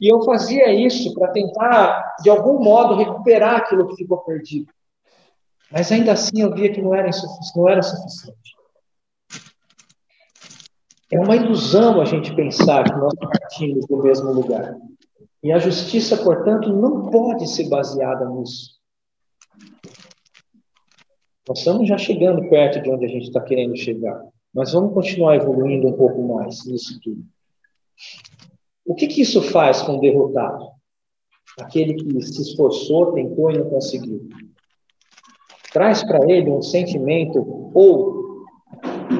E 0.00 0.12
eu 0.12 0.22
fazia 0.22 0.72
isso 0.72 1.14
para 1.14 1.28
tentar, 1.28 2.16
de 2.22 2.28
algum 2.28 2.62
modo, 2.62 2.96
recuperar 2.96 3.56
aquilo 3.56 3.86
que 3.88 3.96
ficou 3.96 4.18
perdido. 4.18 4.72
Mas 5.70 5.90
ainda 5.90 6.12
assim 6.12 6.42
eu 6.42 6.52
via 6.52 6.72
que 6.72 6.82
não 6.82 6.94
era, 6.94 7.10
não 7.56 7.68
era 7.68 7.82
suficiente. 7.82 8.54
É 11.12 11.20
uma 11.20 11.36
ilusão 11.36 12.00
a 12.00 12.04
gente 12.04 12.34
pensar 12.34 12.84
que 12.84 12.98
nós 12.98 13.14
partimos 13.14 13.86
do 13.86 14.02
mesmo 14.02 14.32
lugar. 14.32 14.76
E 15.42 15.52
a 15.52 15.58
justiça, 15.58 16.16
portanto, 16.16 16.72
não 16.72 17.10
pode 17.10 17.48
ser 17.48 17.68
baseada 17.68 18.28
nisso. 18.30 18.74
Nós 21.46 21.58
estamos 21.58 21.86
já 21.86 21.98
chegando 21.98 22.48
perto 22.48 22.82
de 22.82 22.90
onde 22.90 23.04
a 23.04 23.08
gente 23.08 23.24
está 23.28 23.40
querendo 23.40 23.76
chegar. 23.76 24.24
Mas 24.54 24.72
vamos 24.72 24.94
continuar 24.94 25.36
evoluindo 25.36 25.88
um 25.88 25.92
pouco 25.92 26.22
mais 26.22 26.64
nisso 26.64 27.00
tudo. 27.00 27.24
O 28.86 28.94
que, 28.94 29.06
que 29.06 29.22
isso 29.22 29.42
faz 29.42 29.82
com 29.82 29.96
o 29.96 30.00
derrotado? 30.00 30.68
Aquele 31.58 31.94
que 31.94 32.22
se 32.22 32.42
esforçou, 32.42 33.12
tentou 33.12 33.50
e 33.50 33.58
não 33.58 33.68
conseguiu. 33.68 34.28
Traz 35.72 36.04
para 36.04 36.30
ele 36.30 36.50
um 36.50 36.62
sentimento 36.62 37.38
ou 37.74 38.44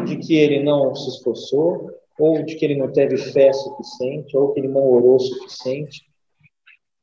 de 0.07 0.17
que 0.19 0.37
ele 0.37 0.63
não 0.63 0.95
se 0.95 1.09
esforçou, 1.09 1.91
ou 2.19 2.45
de 2.45 2.55
que 2.55 2.65
ele 2.65 2.77
não 2.77 2.93
teve 2.93 3.17
fé 3.17 3.53
suficiente, 3.53 4.37
ou 4.37 4.53
que 4.53 4.61
ele 4.61 4.69
não 4.69 4.89
orou 4.89 5.19
suficiente. 5.19 6.03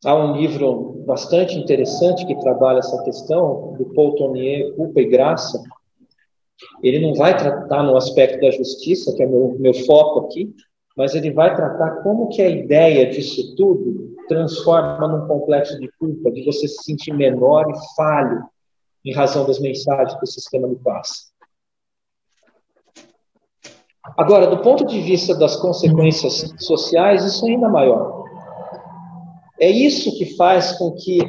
Há 0.05 0.15
um 0.15 0.37
livro 0.37 1.03
bastante 1.05 1.57
interessante 1.57 2.25
que 2.25 2.39
trabalha 2.39 2.79
essa 2.79 3.03
questão, 3.03 3.73
do 3.77 3.85
Paul 3.93 4.15
Tonier, 4.15 4.73
Culpa 4.75 5.01
e 5.01 5.05
Graça, 5.05 5.61
ele 6.83 6.99
não 6.99 7.13
vai 7.13 7.37
tratar 7.37 7.83
no 7.83 7.95
aspecto 7.95 8.39
da 8.41 8.51
justiça, 8.51 9.13
que 9.15 9.23
é 9.23 9.25
meu, 9.25 9.55
meu 9.59 9.73
foco 9.73 10.21
aqui, 10.21 10.53
mas 10.97 11.15
ele 11.15 11.31
vai 11.31 11.55
tratar 11.55 12.01
como 12.03 12.29
que 12.29 12.41
a 12.41 12.49
ideia 12.49 13.09
disso 13.09 13.55
tudo 13.55 14.15
transforma 14.27 15.07
num 15.07 15.27
complexo 15.27 15.79
de 15.79 15.89
culpa, 15.99 16.31
de 16.31 16.43
você 16.43 16.67
se 16.67 16.83
sentir 16.83 17.13
menor 17.13 17.69
e 17.69 17.95
falho 17.95 18.43
em 19.03 19.13
razão 19.13 19.45
das 19.45 19.59
mensagens 19.59 20.13
que 20.15 20.23
o 20.23 20.27
sistema 20.27 20.67
lhe 20.67 20.75
passa. 20.75 21.31
Agora, 24.17 24.47
do 24.47 24.57
ponto 24.59 24.85
de 24.85 24.99
vista 25.01 25.35
das 25.35 25.55
consequências 25.55 26.53
sociais, 26.59 27.23
isso 27.23 27.45
é 27.45 27.51
ainda 27.51 27.69
maior. 27.69 28.25
É 29.59 29.69
isso 29.69 30.17
que 30.17 30.35
faz 30.35 30.71
com 30.77 30.91
que 30.91 31.19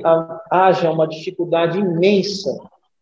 haja 0.50 0.90
uma 0.90 1.07
dificuldade 1.07 1.78
imensa 1.78 2.50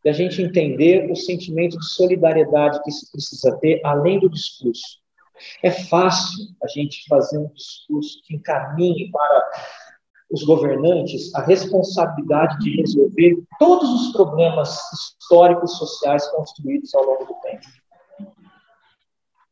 da 0.04 0.12
gente 0.12 0.42
entender 0.42 1.10
o 1.10 1.16
sentimento 1.16 1.78
de 1.78 1.88
solidariedade 1.88 2.82
que 2.82 2.90
se 2.90 3.10
precisa 3.10 3.56
ter 3.58 3.80
além 3.84 4.18
do 4.18 4.30
discurso. 4.30 4.98
É 5.62 5.70
fácil 5.70 6.46
a 6.62 6.68
gente 6.68 7.06
fazer 7.08 7.38
um 7.38 7.48
discurso 7.54 8.20
que 8.24 8.36
encaminhe 8.36 9.10
para 9.10 9.50
os 10.30 10.44
governantes 10.44 11.34
a 11.34 11.42
responsabilidade 11.42 12.58
de 12.58 12.76
resolver 12.76 13.42
todos 13.58 13.90
os 13.90 14.12
problemas 14.12 14.78
históricos 14.92 15.76
sociais 15.76 16.26
construídos 16.28 16.94
ao 16.94 17.04
longo 17.04 17.24
do 17.24 17.34
tempo. 17.40 17.66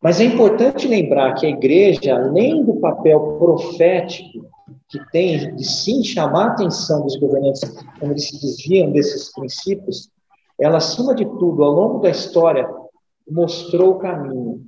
Mas 0.00 0.20
é 0.20 0.24
importante 0.24 0.86
lembrar 0.86 1.34
que 1.34 1.46
a 1.46 1.50
igreja, 1.50 2.14
além 2.14 2.64
do 2.64 2.76
papel 2.76 3.36
profético 3.38 4.48
que 4.88 4.98
tem 5.10 5.54
de 5.56 5.64
sim 5.64 6.02
chamar 6.02 6.44
a 6.44 6.52
atenção 6.52 7.02
dos 7.02 7.16
governantes 7.16 7.60
quando 7.98 8.12
eles 8.12 8.28
se 8.28 8.40
desviam 8.40 8.90
desses 8.92 9.32
princípios, 9.32 10.08
ela, 10.58 10.78
acima 10.78 11.14
de 11.14 11.24
tudo, 11.24 11.62
ao 11.62 11.70
longo 11.70 11.98
da 12.00 12.10
história, 12.10 12.68
mostrou 13.30 13.92
o 13.92 13.98
caminho. 13.98 14.60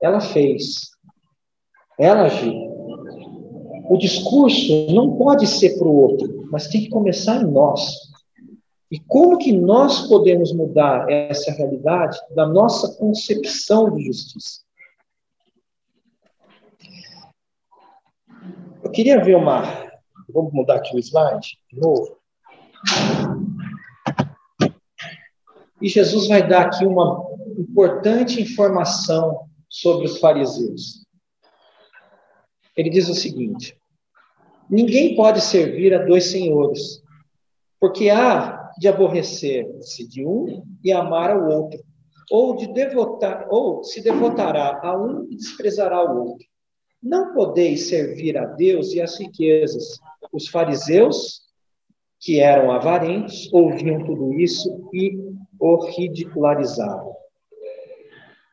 Ela 0.00 0.20
fez. 0.20 0.90
Ela 1.98 2.22
agiu. 2.22 2.70
O 3.88 3.96
discurso 3.96 4.92
não 4.94 5.16
pode 5.16 5.46
ser 5.46 5.78
para 5.78 5.88
o 5.88 5.94
outro, 5.94 6.48
mas 6.50 6.68
tem 6.68 6.82
que 6.82 6.90
começar 6.90 7.42
em 7.42 7.50
nós. 7.50 8.10
E 8.90 8.98
como 8.98 9.38
que 9.38 9.52
nós 9.52 10.08
podemos 10.08 10.52
mudar 10.52 11.10
essa 11.10 11.52
realidade 11.52 12.18
da 12.34 12.46
nossa 12.46 12.96
concepção 12.98 13.94
de 13.94 14.04
justiça? 14.04 14.60
Eu 18.82 18.90
queria 18.90 19.22
ver 19.22 19.36
uma. 19.36 19.62
Vamos 20.32 20.52
mudar 20.52 20.76
aqui 20.76 20.96
o 20.96 20.98
slide 20.98 21.58
de 21.72 21.80
novo. 21.80 22.16
E 25.80 25.88
Jesus 25.88 26.28
vai 26.28 26.46
dar 26.46 26.66
aqui 26.66 26.84
uma 26.84 27.24
importante 27.58 28.40
informação 28.40 29.48
sobre 29.68 30.06
os 30.06 30.18
fariseus. 30.18 31.06
Ele 32.76 32.90
diz 32.90 33.08
o 33.08 33.14
seguinte: 33.14 33.76
Ninguém 34.68 35.16
pode 35.16 35.40
servir 35.40 35.94
a 35.94 36.04
dois 36.04 36.24
senhores, 36.24 37.02
porque 37.80 38.10
há 38.10 38.70
de 38.78 38.88
aborrecer-se 38.88 40.06
de 40.06 40.24
um 40.24 40.62
e 40.84 40.92
amar 40.92 41.30
ao 41.30 41.48
outro, 41.48 41.80
ou 42.30 42.56
de 42.56 42.72
devotar, 42.72 43.46
ou 43.50 43.82
se 43.82 44.02
devotará 44.02 44.80
a 44.82 44.96
um 44.96 45.26
e 45.30 45.36
desprezará 45.36 46.02
o 46.04 46.30
outro. 46.30 46.46
Não 47.02 47.32
podeis 47.32 47.88
servir 47.88 48.36
a 48.36 48.44
Deus 48.44 48.92
e 48.92 49.00
às 49.00 49.18
riquezas. 49.18 49.98
Os 50.32 50.48
fariseus, 50.48 51.40
que 52.20 52.38
eram 52.38 52.70
avarentos, 52.70 53.50
ouviam 53.52 54.04
tudo 54.04 54.34
isso 54.34 54.88
e 54.92 55.29
o 55.60 55.84
ridicularizavam. 55.84 57.14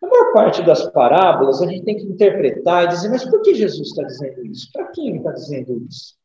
A 0.04 0.08
maior 0.08 0.34
parte 0.34 0.62
das 0.64 0.92
parábolas 0.92 1.62
a 1.62 1.66
gente 1.66 1.86
tem 1.86 1.98
que 1.98 2.06
interpretar 2.06 2.84
e 2.84 2.88
dizer, 2.90 3.10
mas 3.10 3.26
por 3.26 3.42
que 3.42 3.56
Jesus 3.56 3.88
está 3.88 4.04
dizendo 4.04 4.46
isso? 4.46 4.70
Para 4.72 4.88
quem 4.92 5.18
está 5.18 5.32
dizendo 5.32 5.86
isso? 5.90 6.16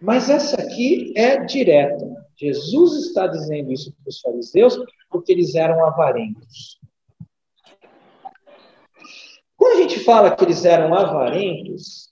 Mas 0.00 0.28
essa 0.28 0.60
aqui 0.60 1.12
é 1.16 1.44
direta. 1.44 2.04
Jesus 2.36 3.06
está 3.06 3.28
dizendo 3.28 3.70
isso 3.70 3.92
para 3.92 4.08
os 4.08 4.20
fariseus 4.20 4.76
porque 5.08 5.30
eles 5.30 5.54
eram 5.54 5.84
avarentos. 5.84 6.80
Quando 9.56 9.78
a 9.78 9.82
gente 9.82 10.00
fala 10.00 10.34
que 10.34 10.44
eles 10.44 10.64
eram 10.64 10.92
avarentos, 10.92 12.10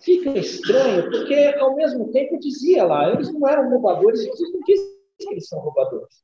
fica 0.00 0.38
estranho, 0.38 1.10
porque 1.10 1.56
ao 1.58 1.74
mesmo 1.74 2.12
tempo 2.12 2.38
dizia 2.38 2.84
lá, 2.84 3.10
eles 3.10 3.32
não 3.32 3.48
eram 3.48 3.70
roubadores, 3.70 4.22
Jesus 4.22 4.52
não 4.52 4.60
disse 4.60 4.96
que 5.18 5.28
eles 5.30 5.48
são 5.48 5.58
roubadores. 5.58 6.22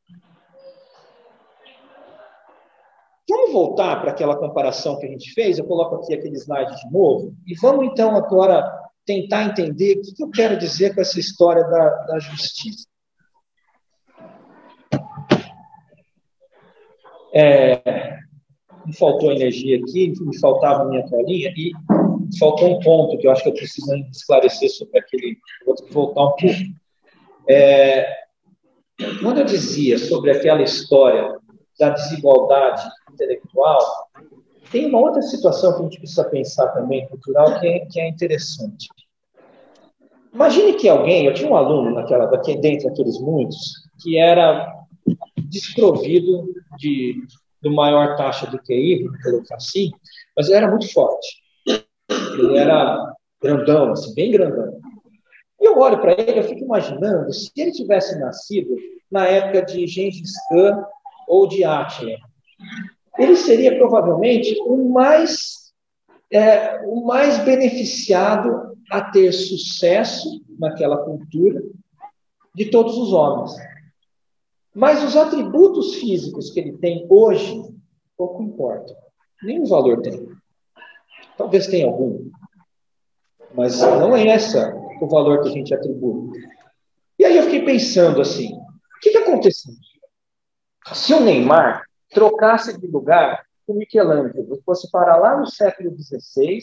Vamos 3.28 3.52
voltar 3.52 4.00
para 4.00 4.10
aquela 4.10 4.36
comparação 4.36 4.98
que 4.98 5.06
a 5.06 5.10
gente 5.10 5.32
fez? 5.34 5.58
Eu 5.58 5.66
coloco 5.66 5.96
aqui 5.96 6.14
aquele 6.14 6.36
slide 6.36 6.74
de 6.76 6.90
novo. 6.90 7.34
E 7.46 7.54
vamos 7.60 7.86
então 7.86 8.16
agora 8.16 8.64
tentar 9.04 9.44
entender 9.44 9.98
o 9.98 10.14
que 10.14 10.22
eu 10.22 10.30
quero 10.30 10.58
dizer 10.58 10.94
com 10.94 11.00
essa 11.00 11.20
história 11.20 11.62
da, 11.64 11.88
da 12.06 12.18
justiça. 12.18 12.86
É, 17.34 18.18
me 18.86 18.96
faltou 18.96 19.30
energia 19.30 19.78
aqui, 19.78 20.14
me 20.18 20.38
faltava 20.38 20.82
a 20.82 20.84
minha 20.86 21.06
colinha 21.08 21.52
e 21.54 21.70
faltou 22.38 22.76
um 22.76 22.80
ponto 22.80 23.18
que 23.18 23.26
eu 23.26 23.30
acho 23.30 23.42
que 23.42 23.50
eu 23.50 23.54
preciso 23.54 23.94
esclarecer 24.10 24.70
sobre 24.70 24.98
aquele. 24.98 25.36
Vou 25.66 25.74
voltar 25.90 26.24
um 26.24 26.36
pouco. 26.36 26.46
É, 27.46 28.06
quando 29.20 29.38
eu 29.38 29.44
dizia 29.44 29.98
sobre 29.98 30.30
aquela 30.30 30.62
história 30.62 31.38
da 31.78 31.90
desigualdade 31.90 32.82
intelectual, 33.12 33.78
tem 34.70 34.86
uma 34.86 35.00
outra 35.00 35.22
situação 35.22 35.74
que 35.74 35.80
a 35.80 35.82
gente 35.84 35.98
precisa 35.98 36.24
pensar 36.24 36.68
também, 36.68 37.06
cultural, 37.08 37.58
que 37.58 37.66
é, 37.66 37.86
que 37.86 38.00
é 38.00 38.08
interessante. 38.08 38.88
Imagine 40.32 40.74
que 40.74 40.88
alguém, 40.88 41.26
eu 41.26 41.34
tinha 41.34 41.50
um 41.50 41.56
aluno 41.56 41.94
naquela, 41.94 42.26
daqui, 42.26 42.56
dentre 42.56 42.88
aqueles 42.88 43.18
muitos, 43.18 43.88
que 44.02 44.18
era 44.18 44.70
desprovido 45.48 46.52
de, 46.78 47.16
do 47.62 47.70
maior 47.72 48.16
taxa 48.16 48.46
de 48.46 48.58
QI, 48.58 49.06
pelo 49.22 49.42
assim, 49.52 49.90
mas 50.36 50.48
ele 50.48 50.58
era 50.58 50.68
muito 50.68 50.92
forte. 50.92 51.38
Ele 52.10 52.56
era 52.56 53.14
grandão, 53.42 53.92
assim, 53.92 54.14
bem 54.14 54.30
grandão. 54.30 54.78
E 55.60 55.66
eu 55.66 55.78
olho 55.78 55.98
para 55.98 56.12
ele, 56.12 56.38
eu 56.38 56.44
fico 56.44 56.62
imaginando 56.62 57.32
se 57.32 57.50
ele 57.56 57.72
tivesse 57.72 58.18
nascido 58.20 58.76
na 59.10 59.26
época 59.26 59.62
de 59.62 59.86
Gengis 59.86 60.32
Khan 60.48 60.84
ou 61.28 61.46
de 61.46 61.62
Átila. 61.62 62.16
Ele 63.18 63.36
seria 63.36 63.76
provavelmente 63.76 64.56
o 64.66 64.90
mais 64.90 65.68
é 66.30 66.80
o 66.84 67.06
mais 67.06 67.38
beneficiado 67.38 68.76
a 68.90 69.00
ter 69.00 69.32
sucesso 69.32 70.42
naquela 70.58 70.98
cultura 70.98 71.62
de 72.54 72.66
todos 72.66 72.96
os 72.98 73.12
homens. 73.12 73.52
Mas 74.74 75.02
os 75.02 75.16
atributos 75.16 75.94
físicos 75.94 76.50
que 76.50 76.60
ele 76.60 76.76
tem 76.78 77.06
hoje, 77.08 77.62
pouco 78.16 78.42
importa. 78.42 78.94
Nenhum 79.42 79.64
valor 79.64 80.02
tem. 80.02 80.28
Talvez 81.36 81.66
tenha 81.66 81.86
algum. 81.86 82.30
Mas 83.54 83.80
não 83.80 84.14
é 84.14 84.26
essa 84.28 84.74
o 85.00 85.06
valor 85.06 85.42
que 85.42 85.48
a 85.48 85.52
gente 85.52 85.72
atribui. 85.72 86.30
E 87.18 87.24
aí 87.24 87.36
eu 87.36 87.44
fiquei 87.44 87.64
pensando 87.64 88.20
assim: 88.20 88.54
o 88.54 89.00
que, 89.00 89.10
que 89.10 89.18
aconteceu? 89.18 89.72
Se 90.94 91.12
o 91.12 91.20
Neymar 91.20 91.84
trocasse 92.10 92.78
de 92.78 92.86
lugar 92.86 93.44
com 93.66 93.74
o 93.74 93.76
Michelangelo, 93.76 94.60
fosse 94.64 94.90
parar 94.90 95.16
lá 95.16 95.36
no 95.36 95.46
século 95.46 95.94
XVI, 95.96 96.60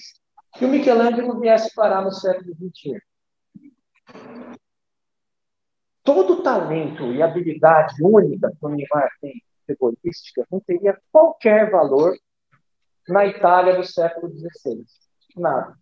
e 0.60 0.66
o 0.66 0.68
Michelangelo 0.68 1.40
viesse 1.40 1.74
parar 1.76 2.02
no 2.02 2.12
século 2.12 2.56
XXI. 2.56 3.00
Todo 6.04 6.34
o 6.34 6.44
talento 6.44 7.12
e 7.12 7.22
habilidade 7.22 7.96
única 8.02 8.50
que 8.50 8.66
o 8.66 8.70
Neymar 8.70 9.10
tem, 9.22 9.44
futebolística, 9.62 10.46
não 10.52 10.60
teria 10.60 10.98
qualquer 11.12 11.70
valor 11.70 12.16
na 13.08 13.26
Itália 13.26 13.76
do 13.76 13.84
século 13.84 14.32
XVI. 14.32 14.84
Nada. 15.36 15.76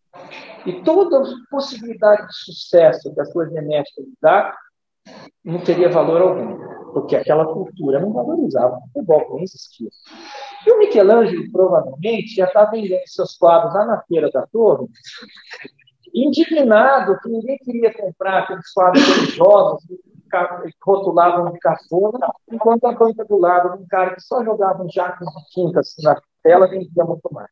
E 0.66 0.82
toda 0.84 1.24
possibilidade 1.50 2.28
de 2.28 2.36
sucesso 2.36 3.14
que 3.14 3.22
a 3.22 3.26
sua 3.26 3.50
genética 3.50 4.02
lhe 4.02 4.14
dá 4.22 4.56
não 5.44 5.62
teria 5.64 5.89
valor 5.89 6.22
algum, 6.22 6.83
porque 6.94 7.16
aquela 7.16 7.46
cultura 7.46 8.00
não 8.00 8.14
valorizava 8.14 8.78
o 8.78 8.82
futebol, 8.82 9.28
não 9.32 9.39
existia. 9.39 9.89
E 10.66 10.72
o 10.72 10.80
Michelangelo, 10.80 11.52
provavelmente, 11.52 12.36
já 12.36 12.46
estava 12.46 12.72
vendendo 12.72 13.02
seus 13.08 13.36
quadros 13.38 13.74
lá 13.74 13.86
na 13.86 14.02
feira 14.04 14.30
da 14.32 14.46
torre, 14.48 14.88
indignado 16.14 17.20
que 17.20 17.30
ninguém 17.30 17.58
queria 17.58 17.94
comprar 17.94 18.44
aqueles 18.44 18.72
quadros 18.72 19.04
religiosos 19.04 19.84
que 19.86 20.74
rotulavam 20.84 21.52
de 21.52 21.60
cafona, 21.60 22.28
enquanto 22.52 22.86
a 22.86 22.91
banca 22.94 23.24
do 23.26 23.38
lado, 23.38 23.80
um 23.80 23.86
cara 23.88 24.16
que 24.16 24.22
só 24.22 24.44
jogava 24.44 24.84
um 24.84 24.89
jaco 24.89 25.24
de 25.24 25.32
tintas 25.50 25.96
na 26.02 26.20
tela, 26.41 26.68
vendia 26.68 27.04
muito 27.04 27.30
mais. 27.32 27.52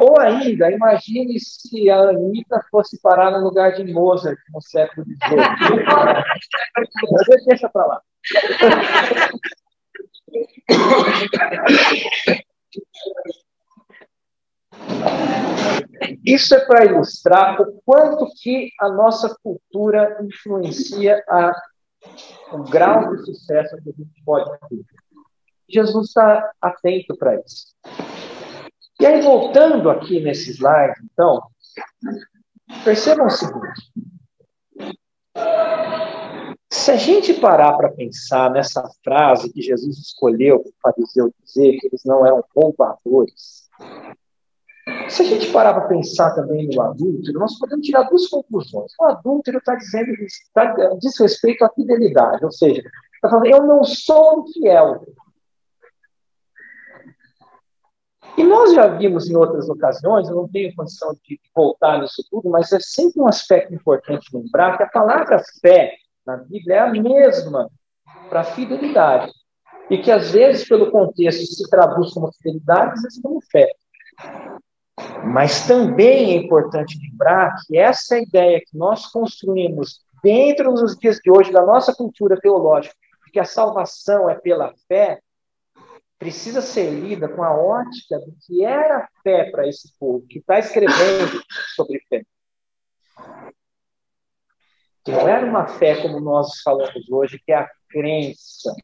Ou 0.00 0.20
ainda, 0.20 0.70
imagine 0.70 1.38
se 1.40 1.90
a 1.90 2.10
Anitta 2.10 2.60
fosse 2.70 3.00
parar 3.00 3.30
no 3.30 3.44
lugar 3.44 3.72
de 3.72 3.84
Mozart 3.92 4.38
no 4.52 4.60
século 4.60 5.06
XVIII. 5.06 5.16
Mas 7.12 7.44
deixa 7.46 7.68
para 7.68 7.86
lá. 7.86 8.02
Isso 16.24 16.54
é 16.54 16.64
para 16.66 16.84
ilustrar 16.84 17.60
o 17.60 17.80
quanto 17.84 18.28
que 18.42 18.70
a 18.80 18.88
nossa 18.88 19.34
cultura 19.42 20.18
influencia 20.22 21.22
a, 21.28 21.52
o 22.52 22.64
grau 22.64 23.14
de 23.14 23.24
sucesso 23.24 23.76
que 23.82 23.90
a 23.90 23.92
gente 23.92 24.22
pode 24.24 24.50
ter. 24.68 24.84
Jesus 25.68 26.08
está 26.08 26.50
atento 26.60 27.16
para 27.16 27.36
isso. 27.40 27.66
E 28.98 29.06
aí, 29.06 29.20
voltando 29.20 29.90
aqui 29.90 30.20
nesse 30.20 30.52
slide, 30.52 30.94
então, 31.12 31.42
percebam 32.84 33.26
o 33.26 33.30
seguinte. 33.30 33.92
Se 36.70 36.90
a 36.90 36.96
gente 36.96 37.34
parar 37.34 37.76
para 37.76 37.92
pensar 37.92 38.50
nessa 38.50 38.88
frase 39.04 39.52
que 39.52 39.60
Jesus 39.60 39.98
escolheu 39.98 40.60
para 40.60 40.70
o 40.70 40.94
fariseu 40.94 41.34
dizer 41.42 41.78
que 41.78 41.88
eles 41.88 42.02
não 42.04 42.26
eram 42.26 42.42
roubadores, 42.54 43.66
se 45.08 45.22
a 45.22 45.24
gente 45.24 45.52
parar 45.52 45.74
para 45.74 45.88
pensar 45.88 46.34
também 46.34 46.68
no 46.68 46.80
adúltero, 46.80 47.38
nós 47.38 47.58
podemos 47.58 47.84
tirar 47.84 48.04
duas 48.04 48.28
conclusões. 48.28 48.92
O 48.98 49.04
adúltero 49.04 49.58
está 49.58 49.74
dizendo 49.74 50.12
está, 50.22 50.74
diz 50.98 51.18
respeito 51.18 51.64
à 51.64 51.68
fidelidade, 51.70 52.44
ou 52.44 52.52
seja, 52.52 52.82
está 53.14 53.28
falando, 53.28 53.46
eu 53.46 53.66
não 53.66 53.82
sou 53.84 54.46
infiel. 54.46 55.04
E 58.36 58.44
nós 58.44 58.74
já 58.74 58.86
vimos 58.86 59.30
em 59.30 59.36
outras 59.36 59.68
ocasiões, 59.68 60.28
eu 60.28 60.36
não 60.36 60.48
tenho 60.48 60.74
condição 60.74 61.16
de 61.24 61.40
voltar 61.54 62.00
nisso 62.00 62.22
tudo, 62.30 62.50
mas 62.50 62.70
é 62.72 62.78
sempre 62.80 63.22
um 63.22 63.26
aspecto 63.26 63.74
importante 63.74 64.28
lembrar 64.32 64.76
que 64.76 64.82
a 64.82 64.88
palavra 64.88 65.42
fé 65.60 65.94
na 66.26 66.36
Bíblia 66.36 66.76
é 66.76 66.78
a 66.80 66.90
mesma 66.90 67.70
para 68.28 68.44
fidelidade. 68.44 69.32
E 69.88 69.98
que 69.98 70.10
às 70.10 70.32
vezes, 70.32 70.68
pelo 70.68 70.90
contexto, 70.90 71.46
se 71.46 71.70
traduz 71.70 72.12
como 72.12 72.30
fidelidade, 72.32 72.94
às 72.94 73.02
vezes 73.02 73.22
como 73.22 73.40
fé. 73.40 73.70
Mas 75.24 75.66
também 75.66 76.32
é 76.32 76.36
importante 76.36 76.98
lembrar 77.00 77.54
que 77.66 77.78
essa 77.78 78.18
ideia 78.18 78.60
que 78.60 78.76
nós 78.76 79.06
construímos 79.06 80.00
dentro 80.22 80.72
dos 80.72 80.96
dias 80.96 81.18
de 81.18 81.30
hoje 81.30 81.52
da 81.52 81.64
nossa 81.64 81.94
cultura 81.94 82.38
teológica, 82.38 82.94
que 83.32 83.40
a 83.40 83.44
salvação 83.44 84.30
é 84.30 84.34
pela 84.34 84.72
fé, 84.88 85.20
precisa 86.18 86.60
ser 86.60 86.90
lida 86.90 87.28
com 87.28 87.42
a 87.42 87.54
ótica 87.54 88.18
do 88.18 88.34
que 88.40 88.64
era 88.64 89.08
fé 89.22 89.50
para 89.50 89.68
esse 89.68 89.96
povo, 89.98 90.26
que 90.26 90.38
está 90.38 90.58
escrevendo 90.58 91.42
sobre 91.74 92.00
fé. 92.08 92.24
Que 95.04 95.12
não 95.12 95.28
era 95.28 95.46
uma 95.46 95.66
fé 95.66 96.00
como 96.02 96.20
nós 96.20 96.60
falamos 96.62 97.08
hoje, 97.10 97.40
que 97.44 97.52
é 97.52 97.58
a 97.58 97.70
crença. 97.88 98.74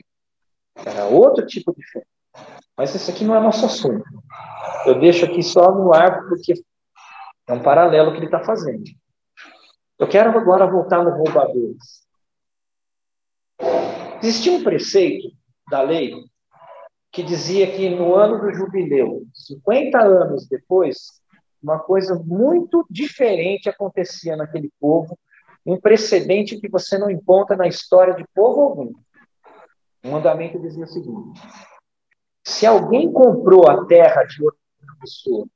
Era 0.76 1.06
outro 1.06 1.44
tipo 1.46 1.74
de 1.74 1.84
fé. 1.90 2.04
Mas 2.76 2.94
esse 2.94 3.10
aqui 3.10 3.24
não 3.24 3.34
é 3.34 3.40
nosso 3.40 3.66
assunto. 3.66 4.04
Eu 4.86 4.98
deixo 5.00 5.24
aqui 5.24 5.42
só 5.42 5.72
no 5.72 5.92
ar 5.94 6.26
porque 6.28 6.54
é 7.46 7.52
um 7.52 7.62
paralelo 7.62 8.12
que 8.12 8.18
ele 8.18 8.26
está 8.26 8.42
fazendo. 8.44 8.84
Eu 9.98 10.08
quero 10.08 10.36
agora 10.36 10.66
voltar 10.66 11.02
no 11.02 11.10
roubadores. 11.10 12.02
Existia 14.22 14.52
um 14.52 14.62
preceito 14.62 15.28
da 15.70 15.82
lei 15.82 16.12
que 17.12 17.22
dizia 17.22 17.70
que 17.70 17.90
no 17.90 18.14
ano 18.14 18.40
do 18.40 18.54
jubileu, 18.54 19.26
50 19.34 20.00
anos 20.00 20.48
depois, 20.48 21.20
uma 21.62 21.78
coisa 21.78 22.14
muito 22.14 22.86
diferente 22.90 23.68
acontecia 23.68 24.34
naquele 24.34 24.72
povo, 24.80 25.16
um 25.64 25.78
precedente 25.78 26.58
que 26.58 26.68
você 26.68 26.98
não 26.98 27.10
encontra 27.10 27.54
na 27.54 27.68
história 27.68 28.14
de 28.14 28.24
povo 28.34 28.62
algum. 28.62 28.92
O 30.02 30.08
mandamento 30.10 30.58
dizia 30.58 30.84
o 30.84 30.88
seguinte: 30.88 31.40
se 32.42 32.66
alguém 32.66 33.12
comprou 33.12 33.68
a 33.68 33.84
terra 33.84 34.24
de 34.24 34.42
outra 34.42 34.58
pessoa, 34.98 35.46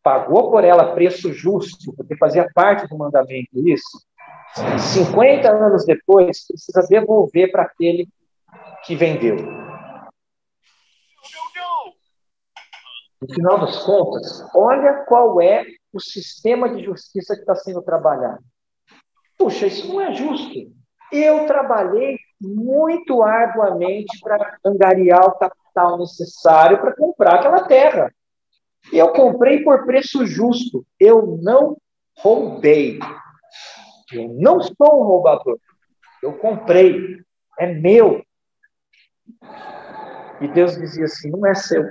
pagou 0.00 0.50
por 0.52 0.62
ela 0.62 0.94
preço 0.94 1.32
justo, 1.32 1.92
porque 1.94 2.16
fazia 2.16 2.48
parte 2.54 2.88
do 2.88 2.96
mandamento 2.96 3.68
isso, 3.68 4.06
50 4.78 5.50
anos 5.50 5.84
depois, 5.84 6.46
precisa 6.46 6.86
devolver 6.88 7.50
para 7.50 7.64
aquele 7.64 8.08
que 8.84 8.94
vendeu. 8.94 9.65
No 13.20 13.34
final 13.34 13.60
das 13.60 13.82
contas, 13.82 14.46
olha 14.54 15.04
qual 15.04 15.40
é 15.40 15.64
o 15.92 16.00
sistema 16.00 16.68
de 16.68 16.84
justiça 16.84 17.34
que 17.34 17.40
está 17.40 17.54
sendo 17.54 17.82
trabalhado. 17.82 18.42
Puxa, 19.38 19.66
isso 19.66 19.88
não 19.88 20.00
é 20.00 20.12
justo. 20.12 20.52
Eu 21.12 21.46
trabalhei 21.46 22.18
muito 22.40 23.22
arduamente 23.22 24.18
para 24.20 24.58
angariar 24.64 25.26
o 25.26 25.38
capital 25.38 25.98
necessário 25.98 26.78
para 26.78 26.94
comprar 26.94 27.36
aquela 27.36 27.66
terra. 27.66 28.12
Eu 28.92 29.12
comprei 29.12 29.62
por 29.62 29.84
preço 29.86 30.26
justo. 30.26 30.84
Eu 30.98 31.38
não 31.42 31.76
roubei. 32.18 32.98
Eu 34.12 34.28
não 34.34 34.60
sou 34.60 35.00
um 35.00 35.04
roubador. 35.04 35.58
Eu 36.22 36.38
comprei. 36.38 37.20
É 37.58 37.66
meu. 37.66 38.22
E 40.40 40.48
Deus 40.48 40.76
dizia 40.76 41.04
assim: 41.04 41.30
não 41.30 41.46
é 41.46 41.54
seu. 41.54 41.84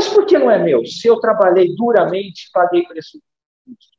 Mas 0.00 0.08
por 0.08 0.24
que 0.24 0.38
não 0.38 0.50
é 0.50 0.58
meu? 0.58 0.82
Se 0.86 1.08
eu 1.08 1.20
trabalhei 1.20 1.76
duramente, 1.76 2.48
paguei 2.54 2.86
preço 2.86 3.20
justo. 3.68 3.98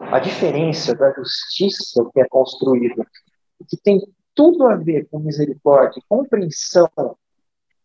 A 0.00 0.18
diferença 0.18 0.94
da 0.94 1.12
justiça 1.12 2.08
que 2.10 2.22
é 2.22 2.24
construída, 2.26 3.06
que 3.68 3.76
tem 3.76 4.00
tudo 4.34 4.66
a 4.66 4.76
ver 4.76 5.06
com 5.10 5.18
misericórdia, 5.18 6.02
compreensão 6.08 6.88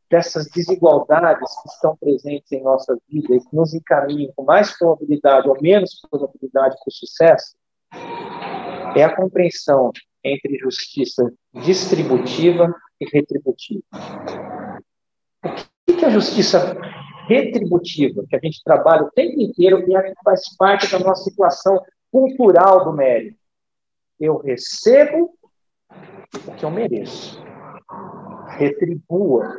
dessas 0.10 0.48
desigualdades 0.48 1.62
que 1.62 1.68
estão 1.68 1.98
presentes 1.98 2.50
em 2.54 2.64
nossa 2.64 2.98
vida 3.10 3.36
e 3.36 3.42
que 3.42 3.54
nos 3.54 3.74
encaminham 3.74 4.32
com 4.38 4.46
mais 4.46 4.72
probabilidade 4.78 5.50
ou 5.50 5.62
menos 5.62 6.00
probabilidade 6.10 6.78
para 6.78 6.88
o 6.88 6.92
sucesso, 6.94 7.58
é 8.96 9.04
a 9.04 9.14
compreensão 9.14 9.92
entre 10.24 10.58
justiça 10.60 11.30
distributiva 11.54 12.74
e 13.02 13.10
retributiva. 13.12 13.84
O 15.44 15.96
que 15.96 16.06
é 16.06 16.08
a 16.08 16.12
justiça 16.12 16.76
retributiva, 17.28 18.26
que 18.30 18.36
a 18.36 18.40
gente 18.42 18.64
trabalha 18.64 19.04
o 19.04 19.12
tempo 19.12 19.40
inteiro 19.42 19.80
e 19.80 19.86
que 19.86 20.24
faz 20.24 20.56
parte 20.58 20.92
da 20.92 21.00
nossa 21.00 21.24
situação 21.24 21.82
cultural 22.12 22.86
do 22.86 22.94
mérito? 22.94 23.38
Eu 24.20 24.38
recebo 24.38 25.34
o 26.48 26.52
que 26.56 26.64
eu 26.64 26.72
mereço. 26.72 27.44
retribua 28.58 29.58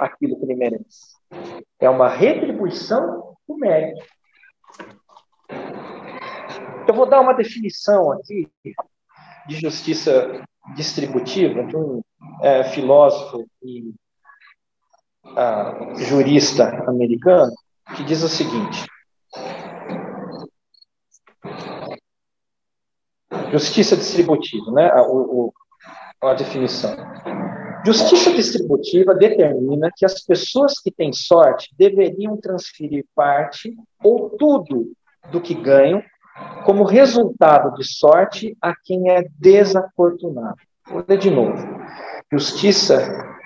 aquilo 0.00 0.38
que 0.38 0.44
ele 0.44 0.54
merece. 0.54 1.16
É 1.80 1.88
uma 1.90 2.08
retribuição 2.08 3.34
do 3.48 3.56
mérito. 3.56 4.04
Eu 6.86 6.94
vou 6.94 7.06
dar 7.06 7.20
uma 7.20 7.34
definição 7.34 8.12
aqui 8.12 8.48
de 9.46 9.56
justiça 9.56 10.42
distributiva 10.74 11.64
de 11.64 11.76
um 11.76 12.02
é, 12.42 12.64
filósofo 12.64 13.46
e 13.62 13.92
jurista 15.96 16.84
americano 16.88 17.52
que 17.96 18.04
diz 18.04 18.22
o 18.22 18.28
seguinte: 18.28 18.86
justiça 23.50 23.96
distributiva, 23.96 24.70
né? 24.72 24.92
O, 25.02 25.52
o, 26.22 26.28
a 26.28 26.34
definição. 26.34 26.96
Justiça 27.84 28.32
distributiva 28.32 29.14
determina 29.14 29.90
que 29.96 30.04
as 30.04 30.22
pessoas 30.24 30.80
que 30.80 30.90
têm 30.90 31.12
sorte 31.12 31.70
deveriam 31.78 32.36
transferir 32.36 33.06
parte 33.14 33.74
ou 34.02 34.30
tudo 34.30 34.92
do 35.30 35.40
que 35.40 35.54
ganham 35.54 36.02
como 36.64 36.84
resultado 36.84 37.74
de 37.74 37.84
sorte 37.84 38.56
a 38.60 38.74
quem 38.84 39.10
é 39.10 39.24
desafortunado. 39.38 40.56
Vou 40.86 41.04
ler 41.06 41.18
de 41.18 41.30
novo. 41.30 41.66
Justiça 42.30 43.37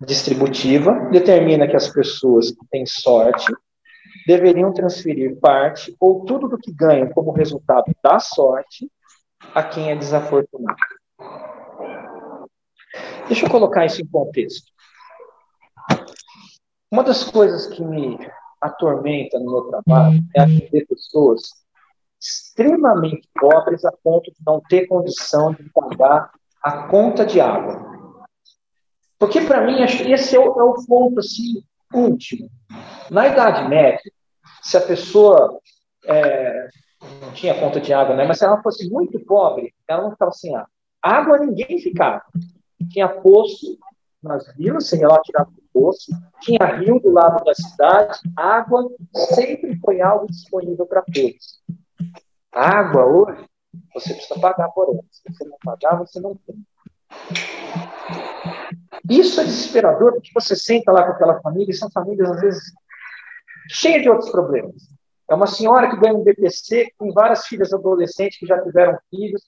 distributiva 0.00 1.08
determina 1.10 1.68
que 1.68 1.76
as 1.76 1.88
pessoas 1.88 2.50
que 2.50 2.66
têm 2.70 2.86
sorte 2.86 3.52
deveriam 4.26 4.72
transferir 4.72 5.38
parte 5.38 5.94
ou 6.00 6.24
tudo 6.24 6.48
do 6.48 6.58
que 6.58 6.72
ganham 6.72 7.08
como 7.10 7.32
resultado 7.32 7.84
da 8.02 8.18
sorte 8.18 8.90
a 9.54 9.62
quem 9.62 9.90
é 9.90 9.96
desafortunado. 9.96 10.78
Deixa 13.26 13.46
eu 13.46 13.50
colocar 13.50 13.86
isso 13.86 14.02
em 14.02 14.06
contexto. 14.06 14.70
Uma 16.90 17.04
das 17.04 17.22
coisas 17.22 17.66
que 17.66 17.84
me 17.84 18.18
atormenta 18.60 19.38
no 19.38 19.52
meu 19.52 19.62
trabalho 19.62 20.20
é 20.34 20.40
atender 20.40 20.86
pessoas 20.86 21.42
extremamente 22.20 23.28
pobres 23.40 23.84
a 23.84 23.92
ponto 23.92 24.30
de 24.30 24.38
não 24.44 24.60
ter 24.60 24.86
condição 24.86 25.54
de 25.54 25.62
pagar 25.70 26.30
a 26.62 26.88
conta 26.88 27.24
de 27.24 27.40
água. 27.40 27.89
Porque, 29.20 29.42
para 29.42 29.66
mim, 29.66 29.82
esse 29.82 30.34
é 30.34 30.40
o, 30.40 30.58
é 30.58 30.64
o 30.64 30.74
ponto 30.86 31.20
assim, 31.20 31.62
último. 31.92 32.50
Na 33.10 33.28
Idade 33.28 33.68
Média, 33.68 34.10
se 34.62 34.78
a 34.78 34.80
pessoa 34.80 35.60
é, 36.06 36.68
não 37.20 37.30
tinha 37.32 37.60
conta 37.60 37.78
de 37.78 37.92
água, 37.92 38.16
né? 38.16 38.24
mas 38.24 38.38
se 38.38 38.46
ela 38.46 38.62
fosse 38.62 38.88
muito 38.88 39.20
pobre, 39.20 39.74
ela 39.86 40.04
não 40.04 40.12
ficava 40.12 40.32
sem 40.32 40.56
água. 40.56 40.70
Água 41.02 41.38
ninguém 41.38 41.78
ficava. 41.78 42.22
Tinha 42.90 43.10
poço 43.10 43.78
nas 44.22 44.54
vilas, 44.56 44.88
sem 44.88 45.02
ela 45.02 45.20
tirar 45.20 45.44
do 45.44 45.62
poço. 45.70 46.10
Tinha 46.40 46.64
rio 46.78 46.98
do 46.98 47.12
lado 47.12 47.44
da 47.44 47.54
cidade. 47.54 48.18
Água 48.34 48.88
sempre 49.34 49.78
foi 49.80 50.00
algo 50.00 50.26
disponível 50.28 50.86
para 50.86 51.02
todos. 51.02 51.62
água 52.50 53.04
hoje, 53.04 53.44
você 53.92 54.14
precisa 54.14 54.40
pagar 54.40 54.68
por 54.70 54.88
ela. 54.88 55.04
Se 55.10 55.22
você 55.30 55.44
não 55.44 55.58
pagar, 55.62 55.98
você 55.98 56.18
não 56.20 56.34
tem. 56.46 56.56
Isso 59.08 59.40
é 59.40 59.44
desesperador, 59.44 60.14
porque 60.14 60.30
você 60.34 60.56
senta 60.56 60.90
lá 60.90 61.04
com 61.04 61.12
aquela 61.12 61.40
família, 61.40 61.70
e 61.70 61.74
são 61.74 61.90
famílias, 61.90 62.30
às 62.30 62.40
vezes, 62.40 62.62
cheias 63.68 64.02
de 64.02 64.10
outros 64.10 64.30
problemas. 64.30 64.88
É 65.28 65.34
uma 65.34 65.46
senhora 65.46 65.88
que 65.88 65.96
ganha 65.96 66.14
um 66.14 66.24
BPC, 66.24 66.92
com 66.98 67.12
várias 67.12 67.46
filhas 67.46 67.72
adolescentes 67.72 68.38
que 68.38 68.46
já 68.46 68.60
tiveram 68.60 68.98
filhos 69.08 69.42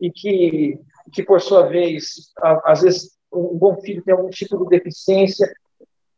e 0.00 0.10
que, 0.10 0.80
que 1.12 1.22
por 1.22 1.40
sua 1.40 1.66
vez, 1.66 2.32
às 2.64 2.80
vezes, 2.80 3.16
um 3.30 3.58
bom 3.58 3.78
filho 3.82 4.02
tem 4.02 4.14
algum 4.14 4.30
tipo 4.30 4.56
de 4.58 4.78
deficiência 4.78 5.52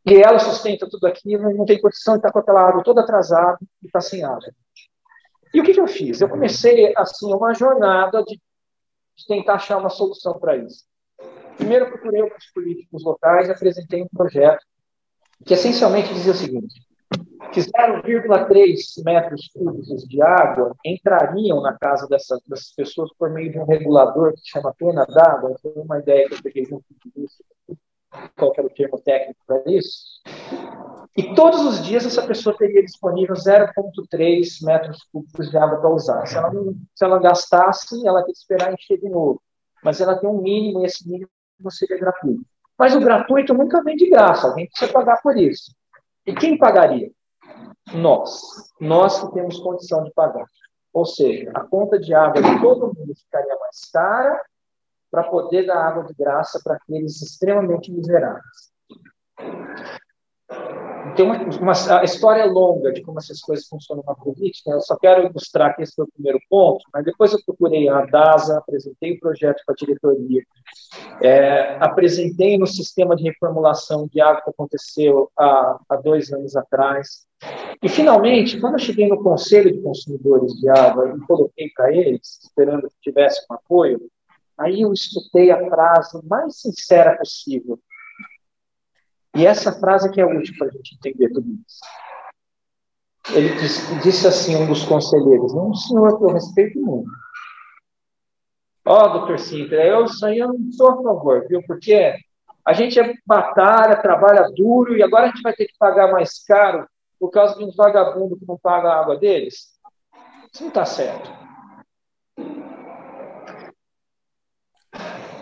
e 0.05 0.15
ela 0.15 0.39
sustenta 0.39 0.89
tudo 0.89 1.05
aquilo, 1.05 1.53
não 1.53 1.65
tem 1.65 1.81
condição 1.81 2.13
de 2.13 2.19
estar 2.19 2.31
com 2.31 2.39
aquela 2.39 2.61
água 2.61 2.83
toda 2.83 3.01
atrasada 3.01 3.57
e 3.83 3.87
está 3.87 3.99
sem 3.99 4.23
água. 4.23 4.53
E 5.53 5.59
o 5.59 5.63
que, 5.63 5.73
que, 5.73 5.79
eu 5.79 5.87
fiz? 5.87 6.21
Eu 6.21 6.29
comecei, 6.29 6.93
assim, 6.95 7.33
uma 7.33 7.53
jornada 7.53 8.23
de 8.23 8.39
tentar 9.27 9.55
achar 9.55 9.77
uma 9.77 9.89
solução 9.89 10.39
para 10.39 10.55
isso. 10.55 10.85
Primeiro, 11.59 11.89
procurei 11.89 12.23
os 12.23 12.51
políticos 12.53 13.03
locais 13.03 13.49
e 13.49 13.51
apresentei 13.51 14.01
um 14.01 14.07
projeto 14.07 14.65
que 15.45 15.53
essencialmente 15.53 16.13
dizia 16.13 16.31
o 16.31 16.35
seguinte: 16.35 16.81
que 17.51 17.59
0,3 17.59 19.03
metros 19.03 19.49
cúbicos 19.53 20.07
de 20.07 20.21
água 20.21 20.73
entrariam 20.85 21.61
na 21.61 21.77
casa 21.77 22.07
dessas, 22.07 22.39
dessas, 22.47 22.73
pessoas 22.73 23.11
por 23.17 23.29
meio 23.29 23.51
de 23.51 23.59
um 23.59 23.65
regulador 23.65 24.33
que 24.33 24.41
chama 24.49 24.73
pena 24.77 25.05
d'água. 25.05 25.57
Foi 25.61 25.73
uma 25.75 25.99
ideia 25.99 26.29
que 26.29 26.35
eu 26.35 26.41
peguei 26.41 26.63
junto 26.63 26.85
disso, 27.13 27.43
qual 28.37 28.53
era 28.57 28.65
o 28.65 28.69
termo 28.69 28.99
técnico 29.01 29.39
para 29.45 29.61
isso. 29.67 30.21
E 31.17 31.35
todos 31.35 31.59
os 31.65 31.83
dias 31.83 32.05
essa 32.05 32.25
pessoa 32.25 32.57
teria 32.57 32.83
disponível 32.83 33.35
0,3 33.35 34.63
metros 34.63 35.03
cúbicos 35.11 35.49
de 35.49 35.57
água 35.57 35.79
para 35.79 35.89
usar. 35.89 36.25
Se 36.25 36.37
ela, 36.37 36.53
não, 36.53 36.73
se 36.95 37.03
ela 37.03 37.19
gastasse, 37.19 38.07
ela 38.07 38.21
teria 38.21 38.33
que 38.33 38.39
esperar 38.39 38.73
encher 38.73 38.97
de 38.97 39.09
novo. 39.09 39.41
Mas 39.83 39.99
ela 39.99 40.17
tem 40.17 40.29
um 40.29 40.41
mínimo, 40.41 40.81
e 40.81 40.85
esse 40.85 41.05
mínimo 41.09 41.29
não 41.61 41.71
seria 41.71 41.97
gratuito. 41.97 42.45
Mas 42.77 42.95
o 42.95 42.99
gratuito 42.99 43.53
nunca 43.53 43.83
vem 43.83 43.95
de 43.95 44.09
graça, 44.09 44.47
alguém 44.47 44.67
precisa 44.69 44.91
pagar 44.91 45.21
por 45.21 45.37
isso. 45.37 45.75
E 46.25 46.33
quem 46.33 46.57
pagaria? 46.57 47.11
Nós. 47.93 48.71
Nós 48.79 49.19
que 49.19 49.33
temos 49.33 49.59
condição 49.59 50.03
de 50.03 50.11
pagar. 50.13 50.45
Ou 50.93 51.05
seja, 51.05 51.51
a 51.55 51.61
conta 51.61 51.99
de 51.99 52.13
água 52.13 52.41
de 52.41 52.61
todo 52.61 52.93
mundo 52.95 53.13
ficaria 53.15 53.55
mais 53.59 53.89
cara 53.91 54.41
para 55.11 55.23
poder 55.23 55.65
dar 55.65 55.87
água 55.87 56.03
de 56.03 56.13
graça 56.13 56.59
para 56.63 56.75
aqueles 56.75 57.21
extremamente 57.21 57.91
miseráveis. 57.91 58.69
Tem 61.15 61.25
uma, 61.25 61.37
uma, 61.37 61.99
a 61.99 62.03
história 62.03 62.41
é 62.41 62.45
longa 62.45 62.91
de 62.91 63.01
como 63.01 63.19
essas 63.19 63.39
coisas 63.41 63.67
funcionam 63.67 64.03
na 64.05 64.15
política. 64.15 64.71
Eu 64.71 64.81
só 64.81 64.95
quero 64.97 65.25
ilustrar 65.27 65.75
que 65.75 65.83
esse 65.83 65.95
foi 65.95 66.05
o 66.05 66.11
primeiro 66.11 66.39
ponto, 66.49 66.83
mas 66.93 67.03
depois 67.05 67.31
eu 67.31 67.39
procurei 67.45 67.87
a 67.87 68.05
DASA, 68.05 68.57
apresentei 68.57 69.13
o 69.13 69.19
projeto 69.19 69.61
para 69.65 69.73
a 69.73 69.75
diretoria, 69.75 70.43
é, 71.21 71.77
apresentei 71.79 72.57
no 72.57 72.67
sistema 72.67 73.15
de 73.15 73.23
reformulação 73.23 74.07
de 74.07 74.19
água 74.21 74.41
que 74.41 74.49
aconteceu 74.49 75.31
há, 75.37 75.79
há 75.89 75.95
dois 75.97 76.31
anos 76.31 76.55
atrás. 76.55 77.27
E, 77.81 77.87
finalmente, 77.87 78.59
quando 78.59 78.73
eu 78.73 78.79
cheguei 78.79 79.07
no 79.07 79.23
Conselho 79.23 79.71
de 79.71 79.81
Consumidores 79.81 80.53
de 80.53 80.69
Água 80.69 81.15
e 81.15 81.25
coloquei 81.25 81.69
para 81.75 81.93
eles, 81.93 82.39
esperando 82.43 82.89
que 82.89 82.95
tivesse 83.01 83.45
um 83.49 83.53
apoio, 83.53 84.01
aí 84.57 84.81
eu 84.81 84.91
escutei 84.91 85.51
a 85.51 85.69
frase 85.69 86.19
mais 86.25 86.59
sincera 86.59 87.15
possível. 87.17 87.79
E 89.35 89.45
essa 89.45 89.71
frase 89.71 90.11
que 90.11 90.19
é 90.19 90.25
útil 90.25 90.55
para 90.57 90.67
a 90.67 90.71
gente 90.71 90.95
entender 90.95 91.29
tudo 91.29 91.47
isso. 91.67 91.79
Ele 93.31 93.49
disse, 93.59 93.99
disse 94.01 94.27
assim, 94.27 94.55
um 94.55 94.65
dos 94.65 94.83
conselheiros, 94.85 95.53
um 95.53 95.73
senhor 95.73 96.19
eu 96.21 96.33
respeito 96.33 96.79
muito. 96.79 97.09
Ó, 98.85 99.05
oh, 99.05 99.09
doutor 99.09 99.37
Sintra, 99.37 99.85
eu, 99.85 100.05
isso 100.05 100.25
aí 100.25 100.39
eu 100.39 100.47
não 100.47 100.71
sou 100.71 100.91
a 100.91 101.03
favor, 101.03 101.47
viu? 101.47 101.61
Porque 101.67 102.15
a 102.65 102.73
gente 102.73 102.99
é 102.99 103.13
batalha, 103.25 104.01
trabalha 104.01 104.49
duro 104.55 104.97
e 104.97 105.03
agora 105.03 105.25
a 105.25 105.27
gente 105.27 105.43
vai 105.43 105.53
ter 105.53 105.67
que 105.67 105.77
pagar 105.77 106.11
mais 106.11 106.43
caro 106.43 106.87
por 107.19 107.29
causa 107.29 107.55
de 107.55 107.63
uns 107.63 107.75
vagabundos 107.75 108.39
que 108.39 108.47
não 108.47 108.57
pagam 108.57 108.89
a 108.89 108.99
água 108.99 109.17
deles? 109.17 109.79
Isso 110.51 110.63
não 110.63 110.69
está 110.69 110.85
certo. 110.85 111.29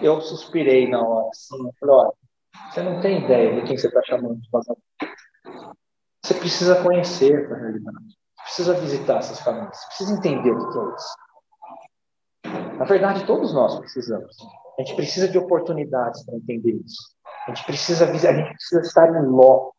Eu 0.01 0.19
suspirei 0.19 0.89
na 0.89 1.01
hora, 1.01 1.29
assim, 1.29 1.57
falei, 1.79 2.11
você 2.69 2.83
não 2.83 3.01
tem 3.01 3.23
ideia 3.23 3.55
de 3.55 3.67
quem 3.67 3.77
você 3.77 3.87
está 3.87 4.01
chamando 4.03 4.39
de 4.39 4.49
vagabundo. 4.51 4.81
Você 6.23 6.33
precisa 6.33 6.81
conhecer 6.83 7.51
a 7.51 7.55
realidade. 7.55 7.97
Você 8.07 8.43
precisa 8.43 8.73
visitar 8.75 9.17
essas 9.17 9.39
famílias. 9.39 9.77
Você 9.77 9.87
precisa 9.87 10.17
entender 10.17 10.51
o 10.51 10.71
que 10.71 10.79
é 10.79 10.95
isso. 10.95 11.17
Na 12.77 12.85
verdade, 12.85 13.25
todos 13.25 13.53
nós 13.53 13.79
precisamos. 13.79 14.35
A 14.77 14.81
gente 14.81 14.95
precisa 14.95 15.27
de 15.27 15.37
oportunidades 15.37 16.23
para 16.25 16.35
entender 16.35 16.73
isso. 16.85 17.01
A 17.45 17.53
gente 17.53 17.65
precisa, 17.65 18.05
a 18.05 18.13
gente 18.13 18.53
precisa 18.53 18.81
estar 18.81 19.09
em 19.09 19.25
loco 19.27 19.77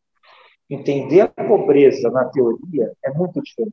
Entender 0.71 1.23
a 1.23 1.29
pobreza 1.29 2.11
na 2.11 2.27
teoria 2.27 2.93
é 3.03 3.11
muito 3.13 3.41
diferente. 3.41 3.73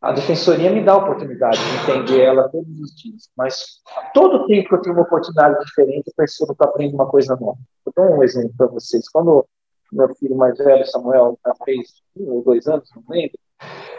A 0.00 0.12
defensoria 0.12 0.70
me 0.70 0.82
dá 0.82 0.92
a 0.92 0.96
oportunidade 0.96 1.58
de 1.58 1.92
entender 1.92 2.22
ela 2.22 2.48
todos 2.48 2.80
os 2.80 2.94
dias, 2.96 3.28
mas 3.36 3.80
todo 4.14 4.46
tempo 4.46 4.70
que 4.70 4.74
eu 4.74 4.80
tenho 4.80 4.94
uma 4.94 5.04
oportunidade 5.04 5.62
diferente, 5.62 6.08
eu 6.08 6.14
percebo 6.16 6.54
que 6.56 6.62
eu 6.64 6.68
aprendo 6.68 6.94
uma 6.94 7.06
coisa 7.06 7.36
nova. 7.36 7.58
Vou 7.84 7.92
dar 7.94 8.16
um 8.16 8.22
exemplo 8.22 8.54
para 8.56 8.66
vocês. 8.68 9.06
Quando 9.10 9.46
meu 9.92 10.08
filho 10.14 10.36
mais 10.36 10.56
velho, 10.56 10.86
Samuel, 10.86 11.38
já 11.44 11.54
fez 11.64 12.02
um 12.16 12.32
ou 12.32 12.42
dois 12.42 12.66
anos, 12.66 12.88
não 12.96 13.02
lembro, 13.08 13.38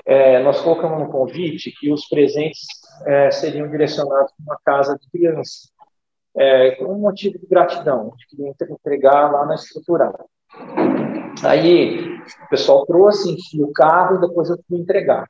é, 0.04 0.42
nós 0.42 0.60
colocamos 0.62 1.00
no 1.00 1.12
convite 1.12 1.72
que 1.80 1.92
os 1.92 2.08
presentes 2.08 2.66
é, 3.06 3.30
seriam 3.30 3.70
direcionados 3.70 4.32
para 4.32 4.44
uma 4.44 4.60
casa 4.66 4.98
de 4.98 5.08
criança, 5.12 5.70
é, 6.36 6.72
com 6.72 6.86
um 6.86 7.00
motivo 7.00 7.38
de 7.38 7.46
gratidão. 7.46 8.12
Gente 8.12 8.28
queria 8.28 8.56
entregar 8.72 9.32
lá 9.32 9.46
na 9.46 9.54
estrutura. 9.54 10.12
Aí 11.44 12.18
o 12.46 12.50
pessoal 12.50 12.88
trouxe, 12.88 13.32
enchia 13.32 13.64
o 13.64 13.72
carro 13.72 14.16
e 14.16 14.22
depois 14.22 14.50
eu 14.50 14.58
fui 14.68 14.80
entregar. 14.80 15.30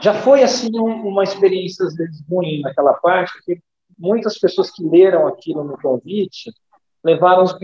Já 0.00 0.14
foi 0.14 0.42
assim 0.42 0.70
um, 0.78 1.08
uma 1.08 1.24
experiência 1.24 1.86
às 1.86 1.94
vezes 1.94 2.22
ruim 2.28 2.60
naquela 2.60 2.94
parte, 2.94 3.32
porque 3.32 3.60
muitas 3.98 4.38
pessoas 4.38 4.70
que 4.70 4.84
leram 4.84 5.26
aquilo 5.26 5.64
no 5.64 5.78
convite 5.78 6.52
levaram 7.02 7.44
os 7.44 7.56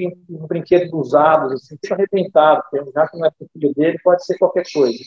brinquedos 0.48 0.92
usados, 0.92 1.52
assim, 1.52 1.76
tudo 1.82 1.94
arrebentado, 1.94 2.62
já 2.94 3.08
que 3.08 3.18
não 3.18 3.26
é 3.26 3.30
para 3.30 3.44
o 3.44 3.48
filho 3.52 3.74
dele, 3.74 3.98
pode 4.02 4.24
ser 4.24 4.38
qualquer 4.38 4.64
coisa. 4.72 4.98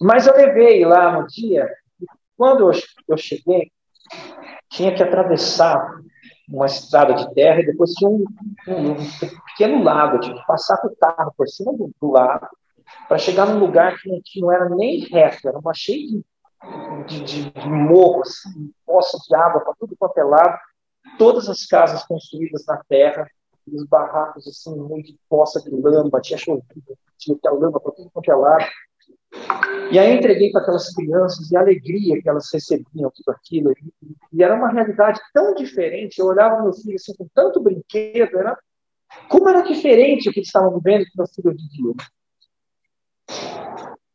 Mas 0.00 0.26
eu 0.26 0.34
levei 0.34 0.84
lá 0.84 1.20
no 1.20 1.26
dia, 1.26 1.68
e 2.00 2.06
quando 2.36 2.70
eu, 2.70 2.80
eu 3.08 3.16
cheguei, 3.18 3.70
tinha 4.70 4.94
que 4.94 5.02
atravessar 5.02 6.00
uma 6.48 6.64
estrada 6.66 7.14
de 7.14 7.32
terra 7.34 7.60
e 7.60 7.66
depois 7.66 7.92
tinha 7.92 8.08
um, 8.08 8.24
um, 8.66 8.92
um 8.92 8.96
pequeno 9.48 9.84
lago, 9.84 10.18
tinha 10.18 10.34
que 10.34 10.46
passar 10.46 10.78
com 10.78 10.88
o 10.88 10.96
carro 10.96 11.32
por 11.36 11.46
cima 11.46 11.72
do, 11.72 11.90
do 12.00 12.10
lago 12.10 12.48
para 13.08 13.18
chegar 13.18 13.46
num 13.46 13.58
lugar 13.58 13.98
que 13.98 14.08
não, 14.08 14.20
que 14.24 14.40
não, 14.40 14.52
era 14.52 14.68
nem 14.68 15.00
reto, 15.00 15.48
era 15.48 15.58
uma 15.58 15.74
cheia 15.74 16.06
de, 16.06 16.22
de, 17.06 17.24
de, 17.24 17.50
de 17.50 17.68
morro, 17.68 18.22
assim, 18.22 18.72
poça 18.86 19.18
de 19.28 19.34
água 19.34 19.60
para 19.60 19.74
tudo 19.78 19.96
quanto 19.98 20.18
é 20.18 20.24
lado, 20.24 20.58
todas 21.18 21.48
as 21.48 21.66
casas 21.66 22.04
construídas 22.04 22.64
na 22.66 22.82
terra, 22.88 23.26
os 23.66 23.84
barracos 23.86 24.46
assim, 24.46 25.02
de 25.02 25.16
poça 25.28 25.60
de 25.60 25.70
lama, 25.70 26.20
tinha 26.20 26.38
chovido, 26.38 26.98
tinha 27.18 27.36
lama 27.44 27.80
para 27.80 27.92
tudo 27.92 28.10
quanto 28.10 28.30
é 28.30 28.34
lado. 28.34 28.66
E 29.92 29.98
aí 29.98 30.10
eu 30.12 30.18
entreguei 30.18 30.50
para 30.50 30.62
aquelas 30.62 30.92
crianças 30.92 31.50
e 31.50 31.56
a 31.56 31.60
alegria 31.60 32.20
que 32.20 32.28
elas 32.28 32.50
recebiam 32.52 33.12
tudo 33.14 33.30
aquilo. 33.30 33.72
E, 34.32 34.42
era 34.42 34.54
uma 34.54 34.70
realidade 34.70 35.20
tão 35.32 35.54
diferente. 35.54 36.18
Eu 36.18 36.26
olhava 36.26 36.62
meu 36.62 36.72
filho 36.72 36.96
assim 36.96 37.14
com 37.16 37.28
tanto 37.34 37.60
brinquedo, 37.60 38.38
era 38.38 38.58
como 39.28 39.48
era 39.48 39.62
diferente 39.62 40.28
o 40.28 40.32
que 40.32 40.40
eles 40.40 40.48
estavam 40.48 40.78
vivendo 40.78 41.04
que 41.04 41.16
meu 41.16 41.26
filho 41.26 41.50
vivia. 41.50 41.94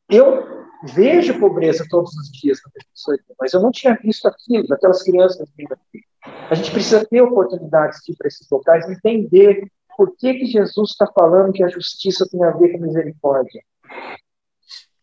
Eu 0.09 0.65
vejo 0.93 1.39
pobreza 1.39 1.85
todos 1.89 2.13
os 2.15 2.31
dias 2.31 2.59
na 2.63 2.71
pessoa, 2.71 3.17
mas 3.39 3.53
eu 3.53 3.61
não 3.61 3.71
tinha 3.71 3.95
visto 3.95 4.27
aquilo 4.27 4.67
daquelas 4.67 5.01
crianças 5.01 5.49
vindo 5.57 5.73
aqui. 5.73 6.01
A 6.49 6.55
gente 6.55 6.71
precisa 6.71 7.05
ter 7.05 7.21
oportunidades 7.21 7.99
de 8.03 8.11
ir 8.11 8.15
para 8.15 8.27
esses 8.27 8.47
locais, 8.49 8.89
entender 8.89 9.71
por 9.97 10.15
que, 10.15 10.33
que 10.33 10.45
Jesus 10.45 10.91
está 10.91 11.07
falando 11.07 11.53
que 11.53 11.63
a 11.63 11.69
justiça 11.69 12.27
tem 12.29 12.43
a 12.43 12.51
ver 12.51 12.73
com 12.73 12.79
misericórdia. 12.79 13.63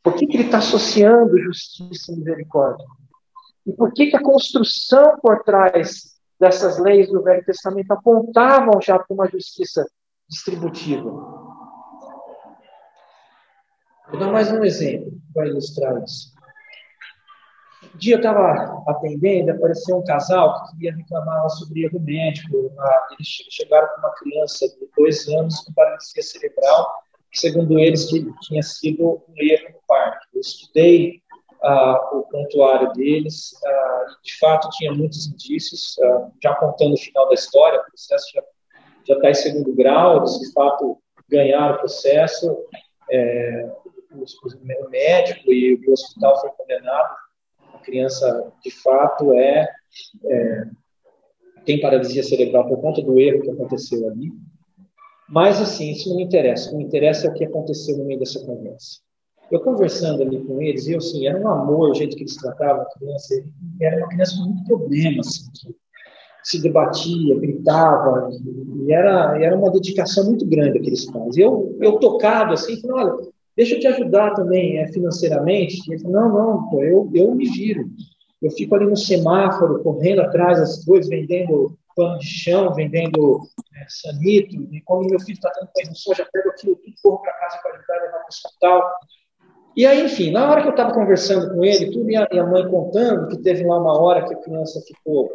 Por 0.03 0.15
que, 0.15 0.27
que 0.27 0.37
ele 0.37 0.45
está 0.45 0.59
associando 0.59 1.39
justiça 1.39 2.13
e 2.13 2.17
misericórdia? 2.17 2.87
E 3.67 3.73
por 3.73 3.93
que, 3.93 4.09
que 4.09 4.17
a 4.17 4.23
construção 4.23 5.19
por 5.21 5.43
trás 5.45 6.13
dessas 6.39 6.79
leis 6.79 7.09
do 7.09 7.23
Velho 7.23 7.45
Testamento 7.45 7.93
apontavam 7.93 8.81
já 8.83 8.99
para 8.99 9.15
uma 9.15 9.29
justiça 9.29 9.87
distributiva? 10.29 11.42
Vou 14.13 14.21
dar 14.21 14.31
mais 14.31 14.53
um 14.53 14.63
exemplo 14.63 15.11
para 15.33 15.47
ilustrar 15.47 16.05
isso. 16.05 16.35
Um 17.83 17.97
dia 17.97 18.17
eu 18.17 18.19
estava 18.19 18.85
atendendo, 18.87 19.53
apareceu 19.53 19.97
um 19.97 20.05
casal 20.05 20.67
que 20.67 20.73
queria 20.73 20.95
reclamar 20.95 21.49
sobre 21.49 21.85
erro 21.85 21.99
médico. 21.99 22.71
Eles 23.13 23.29
chegaram 23.49 23.89
com 23.89 24.01
uma 24.01 24.15
criança 24.17 24.69
de 24.69 24.87
dois 24.95 25.27
anos 25.29 25.61
com 25.61 25.73
paralisia 25.73 26.23
cerebral 26.23 26.93
segundo 27.33 27.79
eles, 27.79 28.05
que 28.11 28.31
tinha 28.43 28.63
sido 28.63 29.23
um 29.27 29.35
erro 29.39 29.73
no 29.73 29.81
parque. 29.89 30.27
Eu 30.35 30.43
estudei 30.43 31.23
uh, 31.65 32.19
o 32.19 32.27
prontuário 32.29 32.93
deles, 32.93 33.53
uh, 33.65 34.11
e 34.11 34.27
de 34.27 34.39
fato 34.39 34.69
tinha 34.73 34.93
muitos 34.93 35.27
indícios, 35.27 35.97
já 36.43 36.55
contando 36.57 36.93
o 36.93 36.99
final 36.99 37.29
da 37.29 37.35
história, 37.35 37.81
o 37.81 37.85
processo 37.85 38.27
já 39.09 39.15
está 39.15 39.31
em 39.31 39.35
segundo 39.35 39.75
grau, 39.75 40.19
eles 40.19 40.39
de 40.39 40.53
fato 40.53 40.99
ganharam 41.31 41.77
o 41.77 41.79
processo, 41.79 42.59
é, 43.11 43.71
o, 44.15 44.91
médico 44.91 45.53
e 45.53 45.75
o 45.87 45.93
hospital 45.93 46.41
foi 46.41 46.51
condenado, 46.51 47.17
a 47.75 47.79
criança 47.79 48.53
de 48.63 48.71
fato 48.71 49.33
é, 49.33 49.69
é 50.25 50.65
tem 51.65 51.81
paralisia 51.81 52.25
cerebral 52.25 52.67
por 52.67 52.81
conta 52.81 53.01
do 53.03 53.21
erro 53.21 53.43
que 53.43 53.51
aconteceu 53.51 54.09
ali, 54.09 54.33
mas, 55.33 55.63
assim, 55.63 55.93
isso 55.93 56.11
não 56.11 56.17
me 56.17 56.25
interessa. 56.25 56.69
O 56.69 56.71
que 56.73 56.77
me 56.77 56.85
interessa 56.85 57.27
é 57.27 57.31
o 57.31 57.33
que 57.33 57.47
aconteceu 57.47 57.97
no 57.97 58.05
meio 58.05 58.19
dessa 58.19 58.39
conversa. 58.45 59.01
Eu 59.51 59.61
conversando 59.61 60.23
ali 60.23 60.39
com 60.45 60.61
eles, 60.61 60.87
eu, 60.87 60.99
assim, 60.99 61.27
era 61.27 61.41
um 61.41 61.49
amor 61.49 61.91
o 61.91 61.95
jeito 61.95 62.15
que 62.15 62.23
eles 62.23 62.37
tratavam 62.37 62.83
a 62.83 62.99
criança. 62.99 63.43
Era 63.81 63.97
uma 63.97 64.09
criança 64.09 64.37
com 64.37 64.45
muitos 64.45 64.67
problemas, 64.67 65.27
assim, 65.27 65.75
se 66.45 66.61
debatia, 66.61 67.39
gritava, 67.39 68.29
e 68.85 68.93
era, 68.93 69.43
era 69.43 69.57
uma 69.57 69.71
dedicação 69.71 70.27
muito 70.27 70.45
grande 70.45 70.79
aqueles 70.79 71.11
pais. 71.11 71.35
Eu, 71.39 71.79
eu 71.81 71.99
tocado, 71.99 72.53
assim, 72.53 72.79
falei, 72.83 73.07
olha, 73.07 73.29
deixa 73.63 73.77
eu 73.77 73.81
te 73.81 73.87
ajudar 73.87 74.35
também 74.35 74.79
é, 74.79 74.89
financeiramente. 74.89 75.81
Ele 75.89 76.01
falou, 76.01 76.21
não, 76.21 76.29
não, 76.29 76.69
pô, 76.69 76.83
eu, 76.83 77.11
eu 77.15 77.35
me 77.35 77.47
giro. 77.47 77.89
Eu 78.41 78.51
fico 78.51 78.75
ali 78.75 78.87
no 78.87 78.97
semáforo, 78.97 79.83
correndo 79.83 80.21
atrás 80.21 80.59
das 80.59 80.85
coisas, 80.85 81.09
vendendo 81.09 81.79
pano 81.95 82.19
de 82.19 82.27
chão, 82.27 82.75
vendendo 82.75 83.41
é, 83.77 83.87
sanito, 83.89 84.55
e 84.55 84.83
meu 84.89 85.21
filho 85.21 85.35
está 85.35 85.51
tendo 85.51 85.93
coisa 86.05 86.23
já 86.25 86.29
pego 86.33 86.49
aquilo 86.49 86.77
tudo, 86.77 86.95
corro 87.03 87.19
para 87.23 87.33
casa 87.35 87.59
para 87.63 87.77
ajudar, 87.77 87.95
levar 87.95 88.11
para 88.11 88.25
o 88.25 88.29
hospital. 88.29 88.95
E 89.77 89.87
aí, 89.87 90.05
enfim, 90.05 90.31
na 90.31 90.51
hora 90.51 90.63
que 90.63 90.69
eu 90.69 90.73
estava 90.73 90.93
conversando 90.93 91.55
com 91.55 91.65
ele, 91.65 91.91
tudo, 91.91 92.11
e 92.11 92.17
a 92.17 92.27
minha 92.31 92.47
mãe 92.47 92.69
contando 92.69 93.29
que 93.29 93.43
teve 93.43 93.65
lá 93.65 93.79
uma 93.79 93.99
hora 93.99 94.27
que 94.27 94.35
a 94.35 94.39
criança 94.39 94.83
ficou 94.87 95.31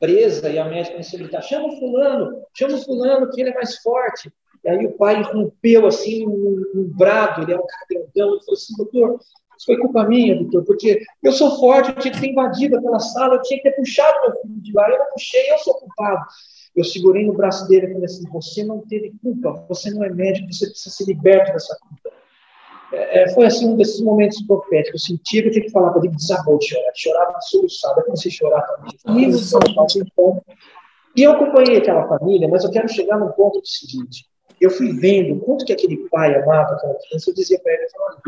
presa 0.00 0.50
e 0.50 0.58
a 0.58 0.64
médica 0.64 0.98
a 0.98 1.18
gritar: 1.18 1.42
chama 1.42 1.68
o 1.68 1.78
fulano, 1.78 2.42
chama 2.54 2.74
o 2.74 2.84
fulano, 2.84 3.30
que 3.30 3.40
ele 3.40 3.50
é 3.50 3.54
mais 3.54 3.76
forte. 3.78 4.32
E 4.64 4.68
aí 4.68 4.86
o 4.86 4.92
pai 4.92 5.22
rompeu 5.22 5.86
assim, 5.86 6.26
um, 6.26 6.90
brado, 6.96 7.42
ele 7.42 7.52
é 7.52 7.56
um 7.56 7.66
cara 7.66 7.86
ele 7.90 8.10
falou 8.14 8.40
assim: 8.52 8.74
doutor, 8.76 9.20
isso 9.56 9.66
foi 9.66 9.78
culpa 9.78 10.04
minha, 10.04 10.36
doutor, 10.36 10.64
porque 10.64 11.02
eu 11.22 11.32
sou 11.32 11.58
forte, 11.58 11.90
eu 11.90 11.96
tinha 11.96 12.12
que 12.12 12.20
ter 12.20 12.30
invadido 12.30 12.76
aquela 12.76 12.98
sala, 12.98 13.34
eu 13.34 13.42
tinha 13.42 13.60
que 13.60 13.70
ter 13.70 13.76
puxado 13.76 14.20
meu 14.22 14.40
filho 14.40 14.60
de 14.60 14.72
lá, 14.72 14.90
eu 14.90 14.98
não 14.98 15.10
puxei, 15.12 15.52
eu 15.52 15.58
sou 15.58 15.74
culpado. 15.74 16.24
Eu 16.74 16.84
segurei 16.84 17.24
no 17.24 17.32
braço 17.32 17.66
dele 17.68 17.86
e 17.86 17.92
falei 17.92 18.04
assim: 18.04 18.28
você 18.30 18.64
não 18.64 18.80
teve 18.80 19.14
culpa, 19.22 19.64
você 19.68 19.90
não 19.90 20.04
é 20.04 20.10
médico, 20.10 20.52
você 20.52 20.68
precisa 20.68 20.94
ser 20.94 21.04
liberto 21.04 21.52
dessa 21.52 21.76
culpa. 21.80 22.16
É, 22.92 23.22
é 23.22 23.34
foi 23.34 23.46
assim 23.46 23.68
um 23.68 23.76
desses 23.76 24.00
momentos 24.00 24.40
proféticos. 24.42 25.02
Eu 25.02 25.16
sentia 25.16 25.42
que 25.42 25.48
eu 25.48 25.52
tinha 25.52 25.64
que 25.64 25.70
falar 25.70 25.90
para 25.90 26.04
ele, 26.04 26.14
desabou 26.14 26.58
de 26.58 26.68
chorar, 26.68 26.92
chorava 26.94 27.40
soluçado, 27.40 28.00
eu 28.00 28.04
comecei 28.04 28.30
a 28.30 28.34
chorar 28.34 28.62
também. 28.62 28.92
E 31.16 31.22
eu 31.22 31.32
acompanhei 31.32 31.78
aquela 31.78 32.06
família, 32.06 32.46
mas 32.46 32.64
eu 32.64 32.70
quero 32.70 32.88
chegar 32.88 33.18
no 33.18 33.32
ponto 33.32 33.60
do 33.60 33.66
seguinte: 33.66 34.26
eu 34.60 34.70
fui 34.70 34.92
vendo 34.92 35.40
quanto 35.40 35.64
que 35.64 35.72
aquele 35.72 36.08
pai 36.08 36.34
amava 36.34 36.74
aquela 36.74 36.94
criança, 36.94 37.30
eu 37.30 37.34
dizia 37.34 37.58
para 37.60 37.72
ele, 37.72 37.84
eu 37.84 37.90
falava, 37.90 38.22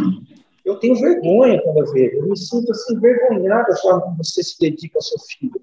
eu 0.65 0.77
tenho 0.77 0.95
vergonha 0.97 1.61
quando 1.63 1.79
eu 1.79 1.93
vejo, 1.93 2.17
eu 2.17 2.29
me 2.29 2.37
sinto 2.37 2.71
assim, 2.73 2.95
envergonhado 2.95 3.69
da 3.71 3.77
forma 3.77 4.01
como 4.01 4.17
você 4.17 4.43
se 4.43 4.59
dedica 4.59 4.99
ao 4.99 5.03
seu 5.03 5.19
filho. 5.19 5.61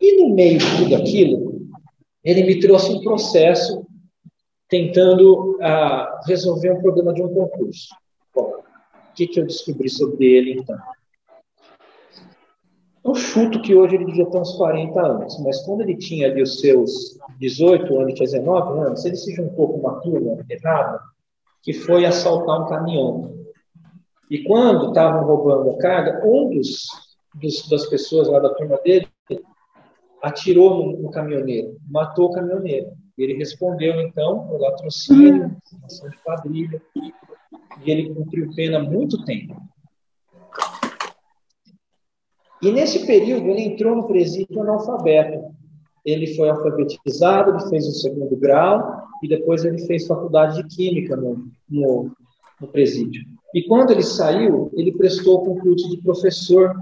E 0.00 0.22
no 0.22 0.34
meio 0.34 0.58
de 0.58 0.76
tudo 0.76 0.96
aquilo, 0.96 1.60
ele 2.22 2.44
me 2.44 2.60
trouxe 2.60 2.92
um 2.92 3.00
processo 3.00 3.86
tentando 4.68 5.58
ah, 5.62 6.20
resolver 6.26 6.72
um 6.72 6.82
problema 6.82 7.12
de 7.12 7.22
um 7.22 7.32
concurso. 7.32 7.88
Bom, 8.34 8.62
o 9.10 9.14
que, 9.14 9.26
que 9.26 9.40
eu 9.40 9.46
descobri 9.46 9.88
sobre 9.88 10.26
ele, 10.26 10.60
então? 10.60 10.78
Eu 13.04 13.14
chuto 13.14 13.62
que 13.62 13.74
hoje 13.74 13.94
ele 13.94 14.04
devia 14.04 14.26
ter 14.26 14.38
uns 14.38 14.52
40 14.52 15.00
anos, 15.00 15.42
mas 15.42 15.64
quando 15.64 15.80
ele 15.80 15.96
tinha 15.96 16.26
ali 16.26 16.42
os 16.42 16.60
seus 16.60 17.18
18 17.38 17.98
anos, 17.98 18.18
19 18.18 18.80
anos, 18.80 19.04
ele 19.04 19.16
se 19.16 19.34
juntou 19.34 19.68
com 19.68 19.78
uma 19.78 20.00
turma 20.00 20.44
errada 20.50 21.00
que 21.62 21.72
foi 21.72 22.04
assaltar 22.04 22.62
um 22.62 22.66
caminhão. 22.66 23.34
E 24.30 24.44
quando 24.44 24.88
estavam 24.88 25.24
roubando 25.24 25.70
a 25.70 25.78
carga, 25.78 26.26
um 26.26 26.50
dos, 26.50 26.86
dos, 27.34 27.68
das 27.68 27.86
pessoas 27.86 28.28
lá 28.28 28.40
da 28.40 28.54
turma 28.54 28.76
dele 28.78 29.08
atirou 30.22 30.76
no, 30.76 31.02
no, 31.02 31.10
caminhoneiro, 31.10 31.76
matou 31.88 32.26
o 32.26 32.32
caminhoneiro. 32.32 32.90
Ele 33.18 33.34
respondeu, 33.34 34.00
então, 34.00 34.46
por 34.46 34.60
latrocínio, 34.60 35.56
ação 35.84 36.08
de 36.08 36.16
quadrilha, 36.18 36.80
e 37.84 37.90
ele 37.90 38.14
cumpriu 38.14 38.50
pena 38.54 38.78
muito 38.78 39.24
tempo. 39.24 39.60
E 42.62 42.72
nesse 42.72 43.06
período 43.06 43.48
ele 43.48 43.62
entrou 43.62 43.96
no 43.96 44.06
presídio 44.06 44.60
analfabeto. 44.62 45.54
Ele 46.04 46.34
foi 46.34 46.48
alfabetizado, 46.48 47.50
ele 47.50 47.68
fez 47.68 47.86
o 47.86 47.92
segundo 47.92 48.36
grau, 48.36 49.02
e 49.22 49.28
depois 49.28 49.64
ele 49.64 49.78
fez 49.86 50.06
faculdade 50.06 50.62
de 50.62 50.76
Química 50.76 51.16
no, 51.16 51.48
no, 51.68 52.10
no 52.60 52.68
presídio. 52.68 53.24
E 53.54 53.62
quando 53.64 53.90
ele 53.90 54.02
saiu, 54.02 54.70
ele 54.74 54.92
prestou 54.92 55.38
o 55.38 55.44
concurso 55.44 55.88
de 55.90 56.02
professor 56.02 56.74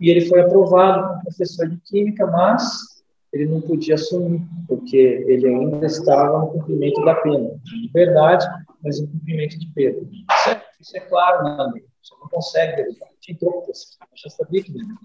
e 0.00 0.10
ele 0.10 0.22
foi 0.22 0.40
aprovado 0.40 1.08
como 1.08 1.22
professor 1.22 1.68
de 1.68 1.78
Química, 1.78 2.26
mas 2.26 2.89
ele 3.32 3.46
não 3.46 3.60
podia 3.60 3.94
assumir, 3.94 4.42
porque 4.66 4.96
ele 4.96 5.48
ainda 5.48 5.86
estava 5.86 6.40
no 6.40 6.48
cumprimento 6.48 7.04
da 7.04 7.14
pena. 7.16 7.50
De 7.64 7.88
verdade, 7.92 8.46
mas 8.82 8.98
em 8.98 9.06
cumprimento 9.06 9.58
de 9.58 9.66
pena. 9.72 9.98
Isso 10.00 10.50
é, 10.50 10.62
isso 10.80 10.96
é 10.96 11.00
claro 11.00 11.44
na 11.44 11.72
lei. 11.72 11.84
Você 12.02 12.14
não 12.20 12.28
consegue 12.28 12.76
derivar. 12.76 13.08
Entrou 13.28 13.64
já 14.14 14.30
sabia 14.30 14.62
que 14.62 14.72
não. 14.72 14.98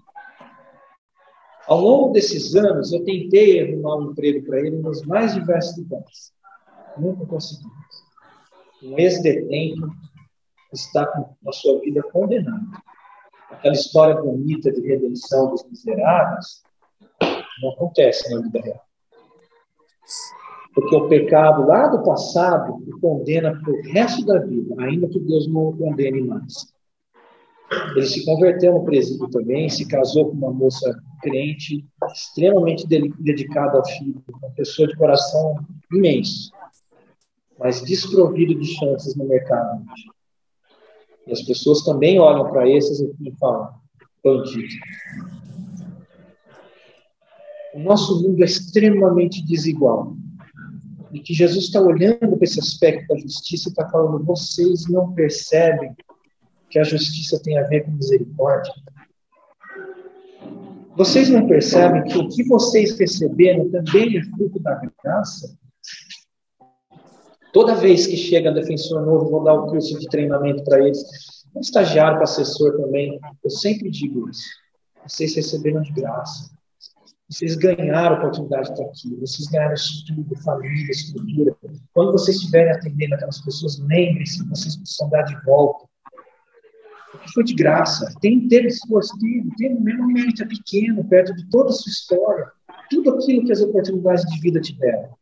Ao 1.68 1.80
longo 1.80 2.12
desses 2.12 2.54
anos, 2.56 2.92
eu 2.92 3.04
tentei 3.04 3.60
arrumar 3.60 3.96
um 3.96 4.10
emprego 4.10 4.44
para 4.46 4.60
ele 4.60 4.76
nos 4.76 5.02
mais 5.02 5.34
diversos 5.34 5.76
lugares. 5.76 6.32
Nunca 6.96 7.26
conseguimos. 7.26 7.74
Um 8.82 8.98
ex-detento 8.98 9.88
está 10.72 11.06
com 11.06 11.36
a 11.48 11.52
sua 11.52 11.80
vida 11.80 12.02
condenada. 12.12 12.64
aquela 13.50 13.74
história 13.74 14.20
bonita 14.20 14.72
de 14.72 14.80
redenção 14.80 15.50
dos 15.50 15.64
miseráveis, 15.68 16.62
não 17.62 17.70
acontece 17.70 18.32
na 18.32 18.40
vida 18.42 18.60
real. 18.60 18.82
Porque 20.74 20.94
o 20.94 21.08
pecado 21.08 21.66
lá 21.66 21.88
do 21.88 22.02
passado 22.02 22.74
o 22.74 23.00
condena 23.00 23.58
para 23.58 23.72
o 23.72 23.82
resto 23.82 24.24
da 24.26 24.38
vida, 24.40 24.74
ainda 24.78 25.08
que 25.08 25.18
Deus 25.18 25.48
não 25.48 25.68
o 25.68 25.76
condene 25.76 26.20
mais. 26.22 26.74
Ele 27.96 28.06
se 28.06 28.24
converteu 28.24 28.74
no 28.74 28.84
presídio 28.84 29.28
também, 29.28 29.68
se 29.68 29.88
casou 29.88 30.30
com 30.30 30.36
uma 30.36 30.52
moça 30.52 30.94
crente, 31.20 31.84
extremamente 32.12 32.86
dedicada 32.86 33.78
ao 33.78 33.84
filho, 33.84 34.22
uma 34.28 34.50
pessoa 34.50 34.86
de 34.86 34.96
coração 34.96 35.56
imenso, 35.92 36.52
mas 37.58 37.82
desprovido 37.82 38.54
de 38.54 38.66
chances 38.66 39.16
no 39.16 39.26
mercado. 39.26 39.82
E 41.26 41.32
as 41.32 41.42
pessoas 41.42 41.82
também 41.82 42.20
olham 42.20 42.48
para 42.50 42.68
esses 42.68 43.00
e 43.00 43.32
falam: 43.40 43.74
bandido. 44.22 44.74
O 47.76 47.78
nosso 47.78 48.22
mundo 48.22 48.42
é 48.42 48.46
extremamente 48.46 49.44
desigual. 49.44 50.16
E 51.12 51.20
que 51.20 51.34
Jesus 51.34 51.66
está 51.66 51.78
olhando 51.78 52.18
para 52.18 52.44
esse 52.44 52.58
aspecto 52.58 53.06
da 53.08 53.20
justiça 53.20 53.68
e 53.68 53.70
está 53.70 53.86
falando: 53.90 54.24
vocês 54.24 54.86
não 54.88 55.12
percebem 55.12 55.94
que 56.70 56.78
a 56.78 56.84
justiça 56.84 57.38
tem 57.42 57.58
a 57.58 57.64
ver 57.64 57.84
com 57.84 57.90
misericórdia? 57.90 58.72
Vocês 60.96 61.28
não 61.28 61.46
percebem 61.46 62.02
que 62.04 62.16
o 62.16 62.26
que 62.28 62.44
vocês 62.44 62.98
receberam 62.98 63.68
também 63.68 64.16
é 64.16 64.22
fruto 64.22 64.58
da 64.58 64.80
graça? 65.04 65.54
Toda 67.52 67.74
vez 67.74 68.06
que 68.06 68.16
chega 68.16 68.50
defensor 68.52 69.04
novo, 69.04 69.28
vou 69.28 69.44
dar 69.44 69.52
o 69.52 69.66
curso 69.66 69.98
de 69.98 70.06
treinamento 70.06 70.64
para 70.64 70.78
eles. 70.82 71.04
Um 71.54 71.60
estagiário 71.60 72.14
para 72.14 72.24
assessor 72.24 72.74
também. 72.78 73.20
Eu 73.44 73.50
sempre 73.50 73.90
digo 73.90 74.30
isso. 74.30 74.48
Vocês 75.06 75.36
receberam 75.36 75.82
de 75.82 75.92
graça. 75.92 76.55
Vocês 77.28 77.56
ganharam 77.56 78.16
a 78.16 78.18
oportunidade 78.18 78.66
de 78.66 78.72
estar 78.72 78.84
aqui. 78.84 79.16
Vocês 79.16 79.48
ganharam 79.48 79.74
estudo, 79.74 80.36
família, 80.42 80.90
estrutura. 80.90 81.56
Quando 81.92 82.12
vocês 82.12 82.36
estiverem 82.36 82.72
atendendo 82.72 83.14
aquelas 83.16 83.40
pessoas, 83.40 83.78
lembrem-se 83.80 84.42
que 84.42 84.48
vocês 84.48 84.76
precisam 84.76 85.08
dar 85.10 85.22
de 85.22 85.36
volta. 85.44 85.88
Porque 87.10 87.32
foi 87.32 87.42
de 87.42 87.54
graça. 87.54 88.12
Tem, 88.20 88.46
teve 88.46 88.68
esforço, 88.68 89.18
teve, 89.18 89.48
teve 89.56 89.74
mesmo 89.74 90.06
mérito 90.06 90.44
é 90.44 90.46
pequeno, 90.46 91.04
perto 91.04 91.34
de 91.34 91.48
toda 91.50 91.70
a 91.70 91.72
sua 91.72 91.90
história. 91.90 92.52
Tudo 92.90 93.10
aquilo 93.10 93.44
que 93.44 93.52
as 93.52 93.60
oportunidades 93.60 94.24
de 94.26 94.40
vida 94.40 94.60
tiveram. 94.60 95.16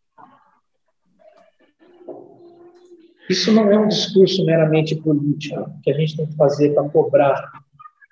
Isso 3.31 3.51
não 3.51 3.73
é 3.73 3.79
um 3.79 3.89
discurso 3.89 4.45
meramente 4.45 4.95
político 4.97 5.71
que 5.83 5.91
a 5.91 5.95
gente 5.95 6.15
tem 6.17 6.27
que 6.27 6.37
fazer 6.37 6.75
para 6.75 6.87
cobrar 6.91 7.51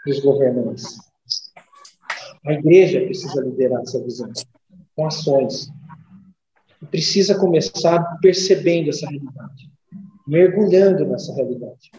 dos 0.07 0.21
governantes. 0.21 1.12
A 2.47 2.53
igreja 2.53 3.01
precisa 3.01 3.41
liderar 3.43 3.83
essa 3.83 4.03
visão 4.03 4.31
com 4.97 5.07
ações. 5.07 5.71
E 6.81 6.87
precisa 6.87 7.39
começar 7.39 8.19
percebendo 8.21 8.91
essa 8.91 9.07
realidade, 9.09 9.71
mergulhando 10.27 11.07
nessa 11.07 11.33
realidade. 11.35 11.93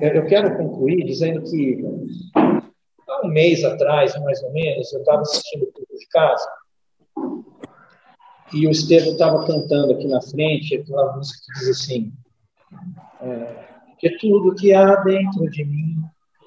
Eu 0.00 0.26
quero 0.26 0.56
concluir 0.58 1.04
dizendo 1.04 1.42
que 1.42 1.82
há 2.36 3.26
um 3.26 3.28
mês 3.28 3.64
atrás, 3.64 4.14
mais 4.22 4.42
ou 4.42 4.52
menos, 4.52 4.92
eu 4.92 5.00
estava 5.00 5.22
assistindo 5.22 5.62
o 5.64 5.98
de 5.98 6.06
casa 6.08 6.48
e 8.52 8.66
o 8.66 8.70
Estevam 8.70 9.12
estava 9.12 9.46
cantando 9.46 9.92
aqui 9.92 10.06
na 10.06 10.20
frente 10.22 10.76
aquela 10.76 11.16
música 11.16 11.38
que 11.44 11.58
diz 11.60 11.68
assim: 11.68 12.12
é, 13.20 13.64
que 13.98 14.16
tudo 14.18 14.54
que 14.54 14.72
há 14.72 14.96
dentro 14.96 15.48
de 15.50 15.64
mim 15.64 15.96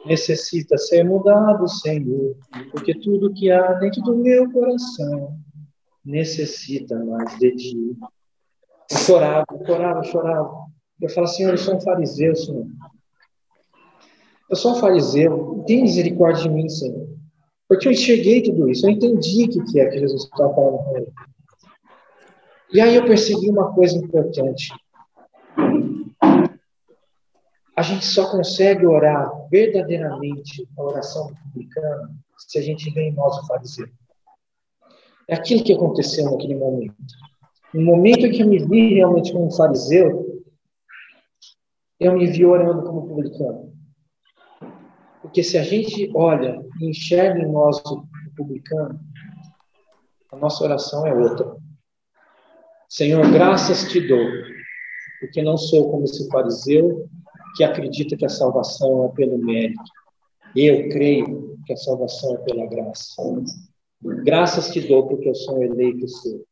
necessita 0.05 0.77
ser 0.77 1.03
mudado, 1.03 1.67
Senhor, 1.67 2.35
porque 2.71 2.93
tudo 2.95 3.33
que 3.33 3.51
há 3.51 3.73
dentro 3.73 4.01
do 4.01 4.15
meu 4.15 4.51
coração 4.51 5.37
necessita 6.03 6.97
mais 7.05 7.37
de 7.37 7.55
ti. 7.55 7.97
Eu 8.89 8.97
chorava, 8.97 9.45
eu 9.51 9.65
chorava, 9.65 9.99
eu 9.99 10.03
chorava. 10.03 10.65
Eu 11.01 11.09
falava, 11.09 11.33
Senhor, 11.33 11.51
eu 11.51 11.57
sou 11.57 11.75
um 11.75 11.81
fariseu, 11.81 12.35
Senhor. 12.35 12.67
Eu 14.49 14.55
sou 14.55 14.73
um 14.73 14.75
fariseu, 14.75 15.63
tem 15.65 15.83
misericórdia 15.83 16.43
de 16.43 16.49
mim, 16.49 16.67
Senhor. 16.67 17.07
Porque 17.67 17.87
eu 17.87 17.91
enxerguei 17.91 18.43
tudo 18.43 18.69
isso, 18.69 18.85
eu 18.85 18.89
entendi 18.89 19.45
o 19.45 19.65
que 19.65 19.79
é 19.79 19.85
que 19.87 19.99
Jesus 19.99 20.23
estava 20.23 20.53
falando 20.53 20.83
com 20.83 20.97
ele. 20.97 21.11
E 22.73 22.81
aí 22.81 22.95
eu 22.95 23.05
percebi 23.05 23.49
uma 23.49 23.73
coisa 23.73 23.97
importante. 23.97 24.73
A 27.75 27.81
gente 27.81 28.05
só 28.05 28.29
consegue 28.29 28.85
orar 28.85 29.31
verdadeiramente 29.49 30.67
a 30.77 30.83
oração 30.83 31.27
do 31.27 31.35
publicano 31.35 32.15
se 32.37 32.57
a 32.57 32.61
gente 32.61 32.89
vê 32.91 33.03
em 33.03 33.13
nós 33.13 33.37
o 33.37 33.47
fariseu. 33.47 33.87
É 35.27 35.35
aquilo 35.35 35.63
que 35.63 35.73
aconteceu 35.73 36.29
naquele 36.29 36.55
momento. 36.55 36.95
No 37.73 37.81
momento 37.81 38.25
em 38.25 38.31
que 38.31 38.41
eu 38.41 38.47
me 38.47 38.59
vi 38.59 38.95
realmente 38.95 39.31
como 39.31 39.51
fariseu, 39.51 40.43
eu 41.99 42.13
me 42.13 42.27
vi 42.27 42.45
orando 42.45 42.83
como 42.83 43.07
publicano. 43.07 43.71
Porque 45.21 45.43
se 45.43 45.57
a 45.57 45.63
gente 45.63 46.11
olha 46.13 46.61
e 46.79 46.89
enxerga 46.89 47.39
em 47.39 47.49
nós 47.49 47.77
o 47.85 48.05
publicano, 48.35 48.99
a 50.31 50.35
nossa 50.35 50.63
oração 50.63 51.05
é 51.05 51.13
outra. 51.13 51.55
Senhor, 52.89 53.31
graças 53.31 53.89
te 53.89 54.05
dou, 54.05 54.27
porque 55.21 55.41
não 55.41 55.55
sou 55.55 55.89
como 55.89 56.03
esse 56.03 56.27
fariseu 56.29 57.09
que 57.55 57.63
acredita 57.63 58.15
que 58.15 58.25
a 58.25 58.29
salvação 58.29 59.05
é 59.05 59.09
pelo 59.09 59.37
mérito. 59.37 59.83
Eu 60.55 60.89
creio 60.89 61.57
que 61.65 61.73
a 61.73 61.77
salvação 61.77 62.35
é 62.35 62.37
pela 62.39 62.65
graça. 62.65 63.21
Graças 64.01 64.69
te 64.71 64.81
dou, 64.87 65.07
porque 65.07 65.29
eu 65.29 65.35
sou 65.35 65.59
um 65.59 65.63
eleito 65.63 66.07
seu. 66.07 66.45